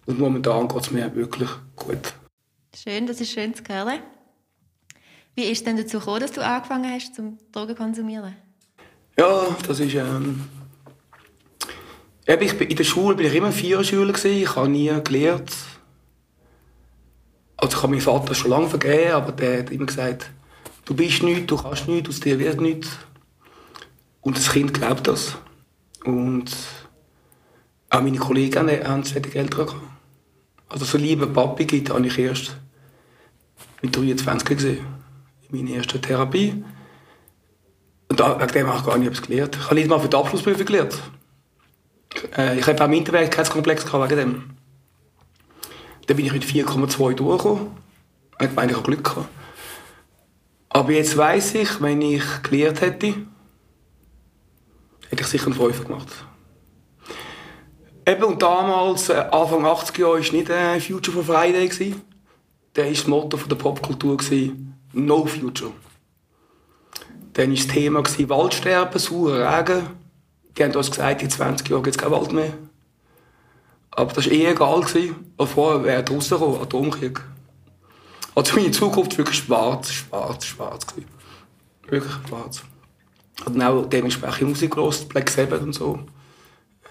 Und 0.07 0.18
momentan 0.18 0.66
geht 0.68 0.80
es 0.80 0.90
mir 0.90 1.14
wirklich 1.14 1.50
gut. 1.76 2.14
Schön, 2.75 3.07
das 3.07 3.21
ist 3.21 3.30
schön 3.30 3.54
zu 3.54 3.62
hören. 3.68 4.00
Wie 5.35 5.45
ist 5.45 5.59
es 5.59 5.64
denn 5.64 5.76
dazu 5.76 5.99
gekommen, 5.99 6.21
dass 6.21 6.33
du 6.33 6.42
angefangen 6.42 6.90
hast, 6.90 7.14
zum 7.14 7.38
Drogen 7.52 7.68
zu 7.68 7.75
konsumieren? 7.75 8.35
Ja, 9.18 9.54
das 9.66 9.80
ist... 9.80 9.95
Ähm 9.95 10.49
ich 12.26 12.59
bin, 12.59 12.68
in 12.68 12.76
der 12.76 12.85
Schule 12.85 13.16
bin 13.16 13.26
ich 13.26 13.35
immer 13.35 13.52
Viererschüler. 13.52 14.14
Ich 14.25 14.57
habe 14.57 14.68
nie 14.68 14.92
gelernt. 15.04 15.52
Also 17.57 17.76
ich 17.76 17.83
habe 17.83 17.88
meinen 17.88 18.00
Vater 18.00 18.35
schon 18.35 18.50
lange 18.50 18.68
vergeben, 18.68 19.12
aber 19.12 19.33
der 19.33 19.59
hat 19.59 19.71
immer 19.71 19.87
gesagt, 19.87 20.30
du 20.88 20.95
bist 20.95 21.23
nichts, 21.23 21.47
du 21.47 21.57
kannst 21.59 21.87
nichts, 21.87 22.09
aus 22.09 22.21
dir 22.21 22.38
wird 22.38 22.61
nichts. 22.62 22.88
Und 24.23 24.38
das 24.38 24.50
Kind 24.50 24.73
glaubt 24.73 25.07
das. 25.07 25.37
Und 26.04 26.50
auch 27.90 28.00
meine 28.00 28.16
Kollegen 28.16 28.71
haben 28.71 29.04
solche 29.04 29.35
Eltern 29.35 29.66
gehabt. 29.66 29.83
Also 30.71 30.87
so 30.87 30.97
liebe 30.97 31.26
Papi 31.26 31.66
gibt, 31.66 31.90
habe 31.90 32.07
ich 32.07 32.18
erst 32.18 32.57
mit 33.83 33.95
23 33.95 34.49
gesehen. 34.49 34.87
In 35.50 35.59
meiner 35.59 35.76
ersten 35.76 36.00
Therapie. 36.00 36.64
Und 38.09 38.18
wegen 38.18 38.52
dem 38.52 38.66
habe 38.66 38.78
ich 38.78 38.87
gar 38.87 38.99
nicht 38.99 39.26
gelernt. 39.26 39.57
Ich 39.57 39.64
habe 39.64 39.75
nicht 39.75 39.88
mal 39.88 40.00
für 40.00 40.09
die 40.09 40.16
Abschlussprüfung 40.16 40.64
gelernt. 40.64 40.99
Äh, 42.37 42.59
ich 42.59 42.66
habe 42.66 42.83
auch 42.83 42.88
Minderwertigkeitskomplex 42.88 43.92
wegen 43.92 44.16
dem. 44.16 44.50
Dann 46.07 46.16
bin 46.16 46.25
ich 46.25 46.33
mit 46.33 46.45
4,2 46.45 47.14
durchgekommen. 47.14 47.66
Ich 48.40 48.52
meine, 48.54 48.73
ich 48.73 48.78
habe 48.78 48.87
Glück 48.87 49.04
gehabt. 49.04 49.28
Aber 50.70 50.92
jetzt 50.92 51.16
weiß 51.16 51.54
ich, 51.54 51.80
wenn 51.80 52.02
ich 52.02 52.22
gelernt 52.42 52.80
hätte, 52.80 53.14
hätte 55.08 55.22
ich 55.22 55.26
sicher 55.26 55.46
einen 55.46 55.54
Fünfer 55.54 55.84
gemacht. 55.84 56.08
Eben, 58.06 58.25
und 58.25 58.40
damals, 58.40 59.08
äh, 59.10 59.14
Anfang 59.14 59.64
80er 59.64 60.00
Jahre, 60.00 60.12
war 60.12 60.32
nicht 60.32 60.48
äh, 60.48 60.80
Future 60.80 61.22
for 61.22 61.25
Friday. 61.25 61.68
Gewesen. 61.68 62.02
Da 62.75 62.82
war 62.84 62.90
das 62.90 63.06
Motto 63.06 63.37
der 63.37 63.56
Popkultur 63.56 64.16
No 64.92 65.26
Future. 65.26 65.72
Dann 67.34 67.50
war 67.50 67.56
das 67.56 67.66
Thema 67.66 68.02
gewesen, 68.02 68.28
Waldsterben, 68.28 68.98
saurer 68.98 69.58
Regen. 69.58 69.87
Die 70.56 70.64
haben 70.64 70.75
uns 70.75 70.90
gesagt, 70.90 71.22
in 71.22 71.30
20 71.30 71.68
Jahren 71.68 71.82
gibt 71.82 71.96
es 71.96 72.02
keinen 72.02 72.12
Wald 72.12 72.32
mehr. 72.32 72.52
Aber 73.90 74.12
das 74.12 74.26
war 74.26 74.32
eh 74.32 74.46
egal. 74.46 74.80
Gewesen. 74.80 75.34
Vorher 75.38 75.84
wäre 75.84 76.02
draussen 76.02 76.38
gekommen, 76.38 76.62
Atomkrieg. 76.62 77.20
Also 78.38 78.54
meine 78.54 78.71
Zukunft 78.71 79.18
wirklich 79.18 79.38
schwarz, 79.38 79.90
schwarz, 79.90 80.47
schwarz 80.47 80.87
gewesen. 80.87 81.09
Wirklich 81.88 82.12
schwarz. 82.28 82.62
Und 83.45 83.61
auch 83.61 83.85
dementsprechend 83.87 84.50
Musik 84.50 84.76
gehört, 84.76 85.09
Black 85.09 85.28
Sabbath 85.28 85.62
und 85.62 85.73
so. 85.73 85.99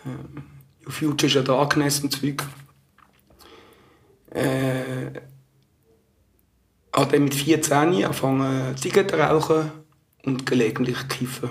Ähm, 0.06 0.44
Future 0.86 1.28
ist 1.28 1.36
ja 1.36 1.42
da 1.44 1.54
Darkness 1.54 2.02
und 2.02 2.12
Zeug. 2.12 2.44
Äh, 4.32 5.22
habe 6.94 7.12
dann 7.14 7.24
mit 7.24 7.34
14 7.34 7.74
angefangen 7.74 8.76
Zigaretten 8.76 9.12
zu 9.12 9.24
rauchen 9.24 9.72
und 10.26 10.46
gelegentlich 10.46 10.98
zu 10.98 11.08
kiffen. 11.08 11.50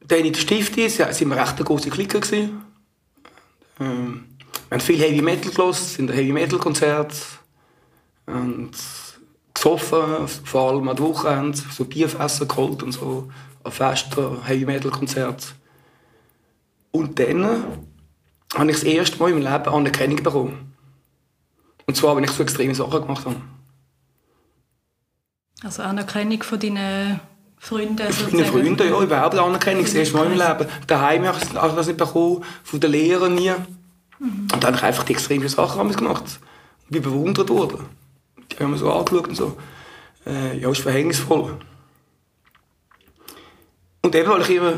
Dann 0.00 0.20
in 0.20 0.32
der 0.32 0.40
Stiftung 0.40 0.84
waren 0.84 1.30
wir 1.30 1.36
recht 1.36 1.58
große 1.58 1.90
Clique. 1.90 2.50
Ähm, 3.78 4.29
wir 4.70 4.78
haben 4.78 4.84
viel 4.84 5.00
Heavy 5.00 5.20
Metal 5.20 5.50
gehört, 5.50 5.74
sind 5.74 6.12
Heavy 6.12 6.30
Metal 6.30 6.58
Konzerte 6.58 7.16
und 8.26 8.70
gesoffen, 9.52 10.28
vor 10.28 10.70
allem 10.70 10.88
am 10.88 10.98
Wochenende, 11.00 11.58
so 11.58 11.84
Bierfässer 11.84 12.46
geholt 12.46 12.84
und 12.84 12.92
so, 12.92 13.28
an 13.64 13.72
Festen, 13.72 14.44
Heavy 14.44 14.64
Metal 14.64 14.92
Konzerte. 14.92 15.48
Und 16.92 17.18
dann 17.18 17.44
habe 18.54 18.70
ich 18.70 18.76
das 18.76 18.84
erste 18.84 19.18
Mal 19.18 19.30
in 19.30 19.42
meinem 19.42 19.52
Leben 19.52 19.74
Anerkennung 19.74 20.22
bekommen. 20.22 20.72
Und 21.86 21.96
zwar, 21.96 22.14
wenn 22.16 22.22
ich 22.22 22.30
so 22.30 22.44
extreme 22.44 22.74
Sachen 22.74 23.02
gemacht 23.02 23.26
habe. 23.26 23.40
Also 25.64 25.82
Anerkennung 25.82 26.44
von 26.44 26.60
deinen 26.60 27.18
Freunden? 27.58 28.12
Von 28.12 28.36
meinen? 28.36 28.46
Freunden, 28.46 28.88
ja, 28.88 29.02
überhaupt 29.02 29.34
Anerkennung. 29.34 29.82
Das 29.82 29.94
erste 29.94 30.16
Mal 30.16 30.26
in 30.30 30.38
meinem 30.38 30.58
Leben. 30.58 30.70
Daheim 30.86 31.26
habe 31.26 31.38
ich 31.38 31.48
das 31.48 31.86
nicht 31.88 31.96
bekommen, 31.96 32.44
von 32.62 32.78
den 32.78 32.92
Lehrern 32.92 33.34
nie. 33.34 33.52
Und 34.20 34.52
dann 34.52 34.64
habe 34.64 34.76
ich 34.76 34.82
einfach 34.82 35.04
die 35.04 35.14
extremen 35.14 35.48
Sachen 35.48 35.78
damals 35.78 35.96
gemacht. 35.96 36.24
Und 36.84 36.90
bin 36.90 37.02
bewundert 37.02 37.48
worden. 37.48 37.86
Die 38.52 38.62
haben 38.62 38.70
mir 38.70 38.78
so 38.78 38.92
angeschaut 38.92 39.28
und 39.28 39.34
so. 39.34 39.56
Äh, 40.26 40.58
ja, 40.58 40.70
ist 40.70 40.82
verhängnisvoll. 40.82 41.56
Und 44.02 44.14
eben, 44.14 44.30
weil 44.30 44.42
ich 44.42 44.50
immer... 44.50 44.74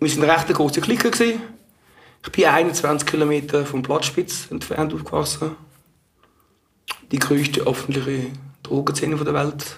Wir 0.00 0.12
eine 0.12 0.32
recht 0.32 0.48
große 0.48 0.80
Clique. 0.80 1.10
Gewesen. 1.10 1.40
Ich 2.24 2.32
bin 2.32 2.44
21 2.44 3.06
Kilometer 3.06 3.66
vom 3.66 3.82
Platzspitz 3.82 4.48
entfernt 4.50 4.94
aufgewachsen. 4.94 5.56
Die 7.10 7.18
grösste 7.18 7.62
öffentliche 7.62 8.30
Drogenszene 8.62 9.16
der 9.16 9.34
Welt. 9.34 9.76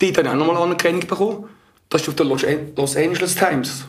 Die 0.00 0.08
hat 0.08 0.18
dann 0.18 0.28
auch 0.28 0.34
nochmal 0.34 0.62
Anerkennung 0.62 1.00
bekommen. 1.00 1.48
Das 1.88 2.02
war 2.02 2.10
auf 2.10 2.14
der 2.14 2.26
Los 2.26 2.96
Angeles 2.96 3.34
Times. 3.34 3.86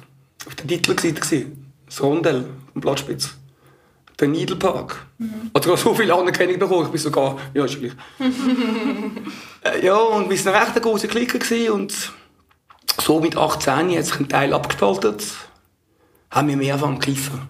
Auf 0.47 0.55
der 0.55 0.67
Titelseite. 0.67 1.51
Das 1.85 2.01
Rondell 2.01 2.45
vom 2.73 2.81
Platzspitz. 2.81 3.35
Der 4.19 4.27
Needle 4.27 4.57
Park. 4.57 5.05
Mhm. 5.17 5.51
Hat 5.53 5.63
sogar 5.63 5.77
so 5.77 5.95
viel 5.95 6.11
Anerkennung 6.11 6.59
bekommen. 6.59 6.85
Ich 6.85 6.91
bin 6.91 6.99
sogar... 6.99 7.37
Ja, 7.53 7.65
ist 7.65 7.79
gleich. 7.79 7.93
Äh, 9.61 9.85
ja, 9.85 9.97
und 9.97 10.29
wir 10.29 10.45
waren 10.45 10.55
eine 10.55 10.67
recht 10.67 10.81
große 10.81 11.09
Clique. 11.09 11.73
Und 11.73 12.13
so 13.01 13.19
mit 13.19 13.35
18 13.35 13.97
hat 13.97 14.05
sich 14.05 14.19
ein 14.19 14.29
Teil 14.29 14.53
abgespaltet. 14.53 15.21
Haben 16.31 16.47
wir 16.47 16.55
mehr 16.55 16.75
angefangen 16.75 17.01
zu 17.01 17.09
kiffen. 17.09 17.49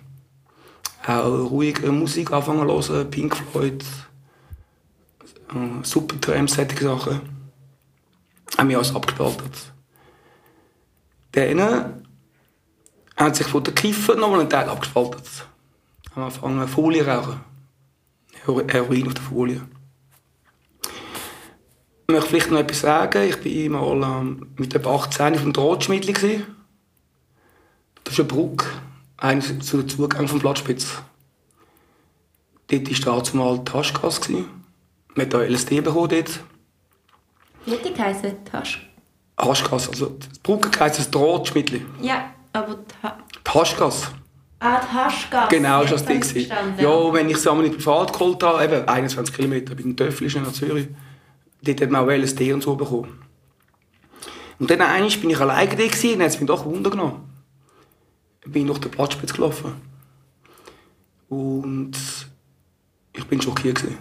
Auch 1.05 1.51
ruhige 1.51 1.91
Musik 1.91 2.31
anfangen 2.31 2.67
zu 2.81 2.93
hören. 2.93 3.11
Pink 3.11 3.37
Floyd. 3.51 3.83
äh, 5.53 5.83
Supertramp, 5.83 6.49
solche 6.49 6.83
Sachen. 6.83 7.21
Haben 8.57 8.69
wir 8.69 8.77
alles 8.77 8.95
abgespaltet. 8.95 9.71
Dann 11.33 12.03
haben 13.15 13.33
sich 13.35 13.47
von 13.47 13.63
den 13.63 13.75
Kiffen 13.75 14.19
noch 14.19 14.31
mal 14.31 14.41
ein 14.41 14.49
Teil 14.49 14.67
abgespaltet. 14.67 15.27
Haben 16.15 16.23
angefangen 16.23 16.67
Folie 16.67 17.03
zu 17.03 17.09
rauchen. 17.09 17.39
Hero- 18.45 18.67
Heroin 18.67 19.07
auf 19.07 19.13
der 19.13 19.23
Folie. 19.23 19.61
Ich 22.07 22.13
möchte 22.15 22.29
vielleicht 22.29 22.51
noch 22.51 22.59
etwas 22.59 22.79
sagen. 22.81 23.23
Ich 23.29 23.71
war 23.71 23.97
mal 23.99 24.21
ähm, 24.21 24.47
mit 24.57 24.73
etwa 24.73 24.95
18 24.95 25.35
auf 25.35 25.41
dem 25.41 25.53
Drahtschmiedli. 25.53 26.43
Das 28.03 28.13
ist 28.13 28.19
eine 28.19 28.27
Brücke, 28.27 28.65
einer 29.17 29.41
zu 29.41 29.77
den 29.77 29.89
Zugang 29.89 30.27
vom 30.27 30.39
Platzspitz. 30.39 31.01
Dort 32.67 33.05
war 33.05 33.15
dazumal 33.17 33.63
Taschgas. 33.63 34.21
gewesen. 34.21 34.45
Man 35.15 35.25
hat 35.25 35.33
da 35.33 35.41
LSD 35.41 35.81
bekommen 35.81 36.09
dort. 36.09 36.39
Wie 37.65 37.71
hat 37.73 37.85
die 37.85 37.93
geheißen? 37.93 38.43
Tasch? 38.45 38.85
Haschgas, 39.39 39.87
also 39.89 40.07
die 40.07 40.39
Brücke 40.43 40.77
heisst 40.79 40.99
das 40.99 41.11
Drahtschmiedli. 41.11 41.85
Ja, 42.01 42.33
aber 42.53 42.77
Ta 43.01 43.17
Taschgas. 43.43 44.11
Ah, 44.59 44.79
Taschgas. 44.79 45.49
Genau, 45.49 45.83
ist 45.83 45.93
das 45.93 46.05
Ding. 46.05 46.19
gewesen. 46.19 46.47
verstanden. 46.47 46.83
Ja, 46.83 47.13
wenn 47.13 47.29
ich 47.29 47.37
es 47.37 47.47
einmal 47.47 47.65
in 47.65 47.71
privat 47.71 48.11
geholt 48.11 48.43
habe, 48.43 48.63
eben 48.63 48.87
21 48.87 49.33
Kilometer 49.35 49.73
bei 49.73 49.83
den 49.83 49.95
Töffel 49.95 50.29
nach 50.41 50.51
Zürich, 50.51 50.87
dort 51.61 51.81
hat 51.81 51.89
man 51.89 52.05
auch 52.05 52.11
LSD 52.11 52.51
und 52.51 52.61
so 52.61 52.75
bekommen. 52.75 53.21
Und 54.59 54.69
dann 54.69 54.81
einmal 54.81 55.09
bin 55.09 55.29
ich 55.29 55.39
alleine 55.39 55.69
da 55.69 55.75
gewesen, 55.75 56.15
und 56.15 56.21
hat 56.21 56.29
es 56.29 56.39
mich 56.39 56.47
doch 56.47 56.65
Wunder 56.65 56.89
genommen. 56.89 57.29
Ich 58.43 58.51
bin 58.51 58.67
durch 58.67 58.79
den 58.79 58.91
Platzspitz 58.91 59.33
gelaufen. 59.33 59.73
Und 61.29 61.91
ich 63.13 63.25
bin 63.25 63.41
schockiert. 63.41 63.79
Gewesen. 63.81 63.97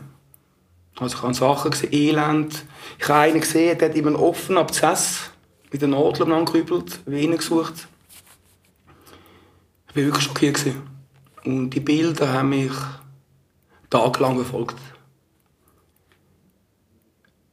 Also 0.98 1.16
ich 1.16 1.22
habe 1.22 1.34
Sachen 1.34 1.70
gesehen, 1.70 1.92
Elend. 1.92 2.64
Ich 2.98 3.08
habe 3.08 3.20
einen 3.20 3.40
gesehen, 3.40 3.78
der 3.78 3.90
hat 3.90 3.96
immer 3.96 4.08
einen 4.08 4.16
offenen 4.16 4.58
Abszess 4.58 5.30
mit 5.70 5.80
der 5.80 5.88
Nadel 5.88 6.22
umeinander 6.22 6.50
gerübelt, 6.50 7.00
Venen 7.06 7.36
gesucht. 7.36 7.86
Ich 9.88 9.96
war 9.96 10.02
wirklich 10.04 10.24
schockiert. 10.24 10.56
Gewesen. 10.56 10.82
Und 11.44 11.70
die 11.70 11.80
Bilder 11.80 12.32
haben 12.32 12.50
mich 12.50 12.72
tagelang 13.90 14.36
verfolgt. 14.36 14.76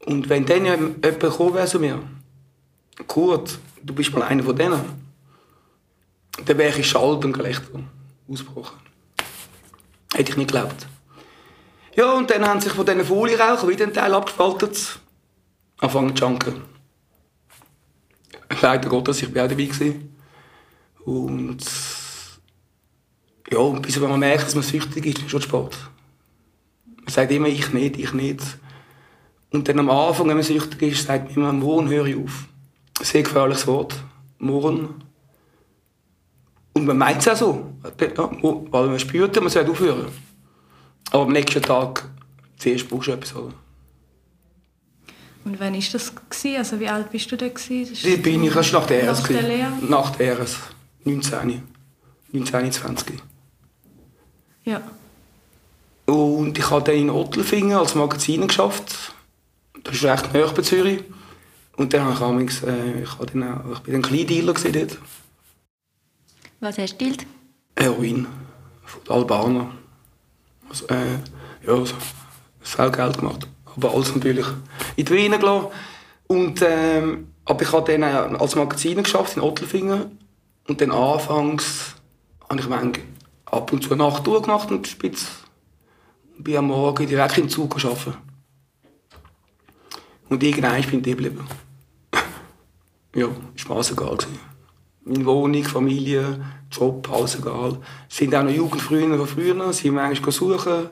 Und 0.05 0.29
wenn 0.29 0.45
dann 0.45 0.65
jemand 0.65 1.01
gekommen 1.01 1.53
wäre 1.53 1.67
zu 1.67 1.79
mir, 1.79 2.01
Kurt, 3.07 3.57
du 3.81 3.93
bist 3.93 4.13
mal 4.13 4.23
einer 4.23 4.43
von 4.43 4.55
denen, 4.55 4.81
dann 6.45 6.57
wäre 6.57 6.79
ich 6.79 6.87
Schalt 6.89 7.25
und 7.25 7.33
Gelächter 7.33 7.79
ausgebrochen. 8.29 8.77
Hätte 10.13 10.31
ich 10.31 10.37
nicht 10.37 10.51
geglaubt. 10.51 10.87
Ja, 11.95 12.11
und 12.13 12.29
dann 12.29 12.45
haben 12.45 12.61
sich 12.61 12.73
von 12.73 12.85
diesen 12.85 13.05
Folienrauchern 13.05 13.69
wieder 13.69 13.85
ein 13.85 13.93
Teil 13.93 14.13
abgespaltet, 14.13 14.99
angefangen 15.79 16.15
zu 16.15 16.25
junken. 16.25 16.61
Leider 18.61 18.89
Gottes, 18.89 19.21
ich 19.21 19.33
war 19.33 19.45
auch 19.45 19.49
dabei. 19.49 19.65
Gewesen. 19.65 20.15
Und 21.05 21.65
ja, 23.51 23.69
bis 23.79 23.99
man 23.99 24.19
merkt, 24.19 24.45
dass 24.45 24.55
man 24.55 24.63
süchtig 24.63 25.05
ist, 25.05 25.19
ist 25.19 25.29
schon 25.29 25.41
Sport. 25.41 25.77
Man 26.85 27.13
sagt 27.13 27.31
immer, 27.31 27.47
ich 27.47 27.71
nicht, 27.73 27.97
ich 27.97 28.13
nicht. 28.13 28.41
Und 29.51 29.67
dann 29.67 29.79
am 29.79 29.89
Anfang, 29.89 30.27
wenn 30.27 30.35
man 30.35 30.43
süchtig 30.43 30.81
ist, 30.81 31.05
sagt 31.05 31.35
man 31.35 31.35
immer, 31.35 31.53
morgen 31.53 31.89
höre 31.89 32.07
ich 32.07 32.17
auf. 32.17 32.45
Ein 32.99 33.05
sehr 33.05 33.23
gefährliches 33.23 33.67
Wort. 33.67 33.95
Morgen. 34.39 34.95
Und 36.73 36.85
man 36.85 36.97
meint 36.97 37.19
es 37.21 37.27
auch 37.27 37.35
so. 37.35 37.73
Ja, 37.99 38.29
weil 38.71 38.87
man 38.87 38.99
spürt, 38.99 39.35
man 39.39 39.49
sollte 39.49 39.71
aufhören. 39.71 40.07
Aber 41.11 41.23
am 41.23 41.31
nächsten 41.31 41.61
Tag, 41.61 42.09
zuerst 42.57 42.89
brauchst 42.89 43.07
du 43.07 43.11
etwas. 43.11 43.35
Oder? 43.35 43.53
Und 45.45 45.59
wann 45.59 45.73
war 45.73 45.81
das? 45.91 46.13
Gewesen? 46.15 46.57
Also 46.57 46.79
wie 46.79 46.87
alt 46.87 47.11
bist 47.11 47.31
du 47.31 47.37
da? 47.37 47.47
Das 47.47 47.65
Die 47.67 48.17
bin 48.17 48.43
ich 48.43 48.51
der 48.51 48.61
RS. 48.61 48.71
Nach 48.73 49.27
der. 49.27 49.41
Lehre? 49.43 49.71
Nach 49.87 50.09
der 50.15 50.39
RS. 50.39 50.57
19. 51.03 51.61
19, 52.31 52.71
20. 52.71 53.13
Ja. 54.65 54.81
Und 56.05 56.57
ich 56.57 56.69
habe 56.69 56.83
dann 56.83 56.95
in 56.95 57.09
Ottelfingen 57.09 57.77
als 57.77 57.95
Magaziner 57.95 58.47
geschafft. 58.47 59.13
Das 59.83 59.95
ist 59.95 60.03
recht 60.03 60.33
nahe 60.33 60.51
bei 60.51 60.61
Zürich. 60.61 61.03
Und 61.77 61.93
dann 61.93 62.19
habe 62.19 62.43
ich, 62.43 62.63
äh, 62.63 63.03
ich, 63.03 63.11
habe 63.13 63.25
dann 63.27 63.43
auch, 63.43 63.71
ich 63.73 63.79
bin 63.79 63.93
dann 63.93 64.01
Kleindealer 64.01 64.53
dort. 64.53 64.97
Was 66.59 66.77
hast 66.77 66.93
du 66.93 67.05
gedealt? 67.05 67.27
Heroin. 67.77 68.27
Von 68.85 69.03
den 69.03 69.11
Albanern. 69.13 69.77
Also, 70.69 70.87
äh, 70.87 71.19
ja, 71.65 71.83
viel 72.61 72.91
Geld 72.91 73.17
gemacht. 73.17 73.47
Aber 73.75 73.93
alles 73.93 74.15
natürlich 74.15 74.45
in 74.95 75.05
die 75.05 75.13
Venen 75.13 75.39
gelassen. 75.39 75.67
Und, 76.27 76.61
ähm, 76.61 77.31
aber 77.45 77.61
ich 77.61 77.71
habe 77.71 77.91
dann 77.91 78.35
als 78.35 78.55
Magaziner 78.55 79.03
geschafft 79.03 79.35
in 79.35 79.43
Ottelfingen. 79.43 80.17
Und 80.67 80.81
dann 80.81 80.91
anfangs 80.91 81.95
habe 82.49 82.59
ich 82.59 82.67
manchmal 82.67 83.03
ab 83.45 83.71
und 83.71 83.83
zu 83.83 83.91
eine 83.91 84.03
Nacht 84.03 84.25
durchgemacht 84.25 84.71
und 84.71 84.87
spitz. 84.87 85.27
Und 86.37 86.43
bin 86.43 86.57
am 86.57 86.67
Morgen 86.67 87.07
direkt 87.07 87.37
im 87.37 87.49
Zug 87.49 87.75
arbeiten. 87.83 88.17
Und 90.29 90.43
irgendwann 90.43 90.81
bin 90.81 90.99
ich 90.99 91.05
geblieben. 91.05 91.47
ja, 93.15 93.27
ist 93.55 93.69
mir 93.69 93.75
alles 93.75 93.91
egal. 93.91 94.17
Gewesen. 94.17 94.39
Meine 95.07 95.25
Wohnung, 95.25 95.63
Familie, 95.63 96.43
Job, 96.71 97.07
alles 97.11 97.37
egal. 97.37 97.79
Es 98.09 98.17
sind 98.17 98.33
auch 98.33 98.43
noch 98.43 98.49
Jugendfreunde 98.49 99.17
von 99.17 99.27
früher, 99.27 99.73
sie 99.73 99.89
haben 99.89 99.95
manchmal 99.95 100.31
suchen, 100.31 100.89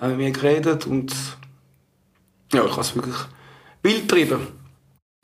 haben 0.00 0.08
mit 0.10 0.18
mir 0.18 0.30
geredet 0.30 0.86
und 0.86 1.14
ja, 2.52 2.64
ich 2.64 2.70
habe 2.70 2.80
es 2.82 2.94
wirklich 2.94 3.16
wild 3.82 4.02
getrieben. 4.02 4.46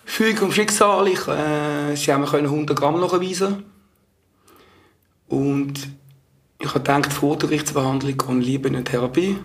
Fügung 0.05 0.39
vom 0.39 0.53
Schicksal, 0.53 1.07
ich, 1.09 1.27
äh, 1.29 1.95
sie 1.97 2.13
haben 2.13 2.23
mir 2.23 2.27
können 2.27 2.47
100 2.47 2.77
Gramm 2.77 3.01
nachweisen 3.01 3.65
und 5.29 5.89
ich 6.65 6.75
habe 6.75 6.81
gedacht, 6.81 7.13
vor 7.13 7.37
der 7.37 7.49
Gerichtsverhandlung 7.49 8.21
und 8.29 8.41
lieber 8.41 8.69
in 8.69 8.85
Therapie. 8.85 9.39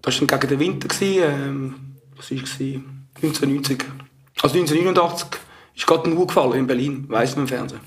Das 0.00 0.20
war 0.20 0.38
gegen 0.38 0.48
den 0.48 0.58
Winter. 0.58 0.88
Ähm, 1.02 1.96
was 2.16 2.30
war 2.30 2.38
es? 2.38 2.60
1990. 3.16 3.84
Also 4.40 4.58
1989 4.58 5.28
ist 5.76 5.86
gerade 5.86 6.10
ein 6.10 6.26
gefallen 6.26 6.54
in 6.54 6.66
Berlin, 6.66 7.04
weiss 7.08 7.36
man 7.36 7.44
im 7.44 7.48
Fernsehen. 7.48 7.80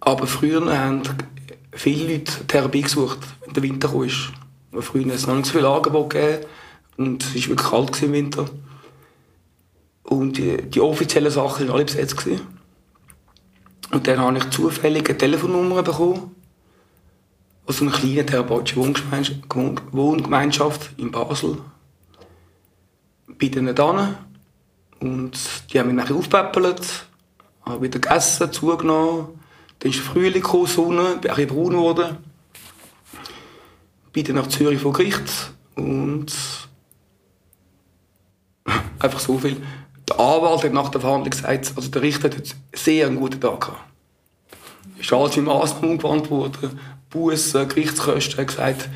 Aber 0.00 0.26
früher 0.26 0.64
haben 0.78 1.02
viele 1.72 2.12
Leute 2.14 2.46
Therapie 2.46 2.82
gesucht, 2.82 3.18
wenn 3.44 3.54
der 3.54 3.62
Winter 3.62 3.88
kam. 3.88 4.08
Weil 4.70 4.82
früher 4.82 5.06
hat 5.06 5.14
es 5.14 5.26
noch 5.26 5.34
nicht 5.34 5.46
so 5.46 5.52
viel 5.52 5.66
Angebot 5.66 6.10
gegeben 6.10 6.46
und 6.96 7.24
es 7.24 7.34
war 7.34 7.48
wirklich 7.48 7.70
kalt 7.70 8.02
im 8.02 8.12
Winter. 8.12 8.48
Und 10.04 10.38
die, 10.38 10.62
die 10.62 10.80
offiziellen 10.80 11.30
Sachen 11.30 11.66
waren 11.66 11.74
alle 11.74 11.84
besetzt. 11.84 12.16
Gewesen. 12.16 12.63
Und 13.94 14.08
dann 14.08 14.18
habe 14.18 14.36
ich 14.38 14.50
zufällig 14.50 15.08
eine 15.08 15.16
Telefonnummer 15.16 15.84
bekommen 15.84 16.34
aus 17.64 17.80
einer 17.80 17.92
kleinen 17.92 18.26
therapeutischen 18.26 18.96
Wohngemeinschaft, 19.92 20.90
in 20.96 21.12
Basel. 21.12 21.58
Denen 23.40 23.74
dann. 23.74 24.16
Und 24.98 25.38
die 25.70 25.78
haben 25.78 25.86
mich 25.86 25.96
nachher 25.96 26.16
aufgepäppelt, 26.16 27.06
habe 27.64 27.82
wieder 27.82 28.00
gegessen, 28.00 28.50
zugenommen. 28.52 29.28
Dann 29.78 29.92
ist 29.92 30.00
Frühling 30.00 30.42
gekommen, 30.42 30.66
Sonne, 30.66 31.16
bin 31.20 31.30
ein 31.30 31.36
bisschen 31.36 31.48
braun 31.54 31.70
geworden. 31.70 32.16
Bin 34.12 34.24
dann 34.24 34.36
nach 34.36 34.48
Zürich 34.48 34.80
vor 34.80 34.92
Gericht 34.92 35.52
und 35.76 36.32
einfach 38.98 39.20
so 39.20 39.38
viel. 39.38 39.62
Der 40.08 40.20
Anwalt 40.20 40.64
hat 40.64 40.72
nach 40.72 40.90
der 40.90 41.00
Verhandlung 41.00 41.30
gesagt, 41.30 41.72
also 41.76 41.88
der 41.90 42.02
Richter 42.02 42.28
hat 42.28 42.54
sehr 42.74 43.06
einen 43.06 43.16
guten 43.16 43.40
Tag 43.40 43.60
gehabt. 43.60 43.80
Ist 44.98 45.12
alles 45.12 45.36
in 45.36 45.44
Maßnahmen 45.44 45.90
umgewandt 45.90 46.30
worden. 46.30 46.78
Bussen, 47.10 47.68
Gerichtskosten, 47.68 48.34
er 48.38 48.42
hat 48.42 48.48
gesagt, 48.48 48.88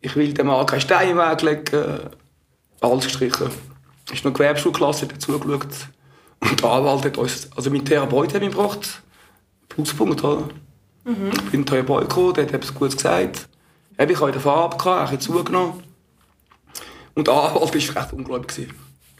ich 0.00 0.16
will 0.16 0.34
dem 0.34 0.48
Mann 0.48 0.66
keinen 0.66 0.80
Stein 0.80 1.16
weglegen. 1.16 2.10
Alles 2.80 3.04
gestrichen. 3.04 3.50
Es 4.06 4.14
ist 4.14 4.24
noch 4.24 4.32
Gewerbeschulklasse 4.32 5.06
dazu 5.06 5.38
geschaut. 5.38 5.68
Und 6.40 6.60
der 6.60 6.70
Anwalt 6.70 7.04
hat 7.04 7.18
uns, 7.18 7.48
also 7.54 7.70
mein 7.70 7.84
Therapeut 7.84 8.34
hat 8.34 8.42
mich 8.42 8.50
gebracht. 8.50 9.02
Pluspunkt, 9.68 10.22
oder? 10.24 10.48
Mhm. 11.04 11.30
Ich 11.32 11.50
bin 11.50 11.64
Therapeut 11.64 12.08
gekommen, 12.08 12.34
der 12.34 12.44
hat 12.44 12.52
etwas 12.52 12.74
Gutes 12.74 12.96
gesagt. 12.96 13.48
Ich 13.92 13.98
hatte 14.00 14.12
in 14.12 14.32
der 14.32 14.40
Farbe, 14.40 14.76
gehabt, 14.76 15.12
ein 15.12 15.20
zugenommen. 15.20 15.84
Und 17.14 17.28
der 17.28 17.34
Anwalt 17.34 17.62
war 17.62 18.02
recht 18.02 18.12
ungläubig. 18.12 18.68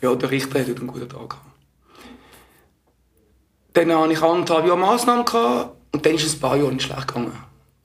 Ja, 0.03 0.15
der 0.15 0.31
Richter 0.31 0.59
hat 0.59 0.67
einen 0.67 0.87
guten 0.89 1.09
Tag 1.09 1.31
gehabt. 1.31 1.47
Dann 3.73 3.93
hatte 3.93 4.13
ich 4.13 4.23
anderthalb 4.23 4.67
Jahre 4.67 4.79
Massnahmen 4.79 5.25
gehabt, 5.25 5.77
und 5.93 6.05
dann 6.05 6.15
ist 6.15 6.27
es 6.27 6.35
ein 6.35 6.41
paar 6.41 6.57
Jahre 6.57 6.73
nicht 6.73 6.83
schlecht 6.83 7.09
gegangen. 7.09 7.33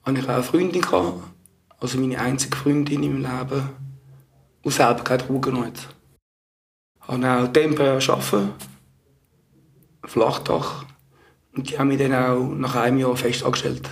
Dann 0.04 0.16
hatte 0.16 0.24
ich 0.24 0.30
auch 0.30 0.34
eine 0.34 0.42
Freundin, 0.42 0.82
gehabt, 0.82 1.22
also 1.80 1.98
meine 1.98 2.18
einzige 2.18 2.56
Freundin 2.56 3.02
im 3.04 3.22
Leben, 3.22 3.68
die 4.64 4.70
selber 4.70 5.04
keine 5.04 5.22
Drogen 5.22 5.64
hat. 5.64 5.78
Ich 7.00 7.08
habe 7.08 7.48
auch 7.48 7.52
temporär 7.52 7.94
arbeiten, 7.94 8.50
Flachdach. 10.04 10.84
Und 11.54 11.70
die 11.70 11.78
haben 11.78 11.88
mich 11.88 11.98
dann 11.98 12.14
auch 12.14 12.48
nach 12.48 12.74
einem 12.74 12.98
Jahr 12.98 13.16
fest 13.16 13.44
angestellt. 13.44 13.88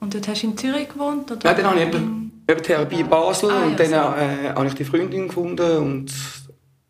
Und 0.00 0.14
dort 0.14 0.28
hast 0.28 0.42
du 0.42 0.46
in 0.48 0.56
Zürich 0.56 0.88
gewohnt? 0.88 1.30
Oder? 1.30 1.40
Nein, 1.44 1.56
dann 1.56 1.66
habe 1.66 1.80
ich 1.80 1.86
eben, 1.86 2.25
eben 2.48 2.62
Therapie 2.62 3.00
in 3.00 3.08
Basel 3.08 3.50
ah, 3.50 3.64
und 3.64 3.78
ja, 3.78 3.86
dann 3.86 4.18
äh, 4.18 4.48
habe 4.54 4.66
ich 4.66 4.74
die 4.74 4.84
Freundin 4.84 5.28
gefunden. 5.28 5.76
Und, 5.78 6.12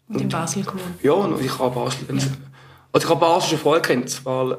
und 0.09 0.21
in 0.21 0.29
Basel 0.29 0.63
gewohnt? 0.63 1.03
Ja, 1.03 1.29
ich 1.41 1.59
habe 1.59 1.75
Basel. 1.75 2.07
Ja. 2.09 2.15
Also 2.93 3.07
ich 3.07 3.11
habe 3.11 3.21
Basel 3.21 3.51
schon 3.51 3.59
vorher 3.59 3.83
kennt, 3.83 4.25
weil, 4.25 4.59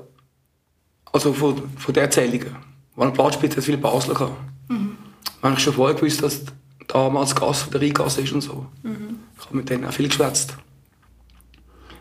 also 1.12 1.34
von, 1.34 1.70
von 1.78 1.94
der 1.94 2.04
Erzählungen. 2.04 2.56
Weil 2.96 3.08
ein 3.08 3.14
Platzspitze 3.14 3.58
hat 3.58 3.64
viele 3.64 3.78
Basel 3.78 4.14
gehabt. 4.14 4.34
Mhm. 4.70 4.98
Ich 5.24 5.44
habe 5.44 5.60
schon 5.60 5.74
vorher 5.74 5.96
gewusst, 5.96 6.24
dass 6.24 6.42
damals 6.88 7.36
Gas 7.36 7.62
von 7.62 7.72
der 7.72 7.82
Rheingasse 7.82 8.22
ist 8.22 8.34
und 8.34 8.42
so. 8.42 8.66
Mhm. 8.84 9.20
Ich 9.38 9.46
habe 9.46 9.58
mit 9.58 9.70
denen 9.70 9.86
auch 9.86 9.92
viel 9.92 10.08
geschwätzt. 10.08 10.56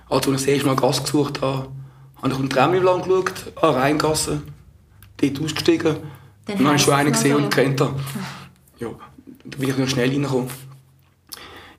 Als 0.08 0.26
ich 0.26 0.32
das 0.32 0.46
erste 0.46 0.66
Mal 0.66 0.76
Gas 0.76 1.02
gesucht 1.02 1.42
habe, 1.42 1.68
habe 2.16 2.28
ich 2.28 2.34
um 2.34 2.42
den 2.42 2.50
Tremmelplan 2.50 3.02
geschaut, 3.02 3.52
an 3.60 3.74
Rheingasse, 3.74 4.42
dort 5.18 5.40
ausgestiegen. 5.42 5.96
Dann 6.46 6.54
und 6.54 6.60
dann 6.60 6.66
habe 6.66 6.76
ich 6.76 6.82
schon 6.82 6.94
einen 6.94 7.12
gesehen, 7.12 7.44
ich 7.44 7.50
kennt. 7.50 7.82
Ja, 8.78 8.90
da 9.44 9.58
bin 9.58 9.70
ich 9.70 9.78
noch 9.78 9.88
schnell 9.88 10.10
reingekommen. 10.10 10.50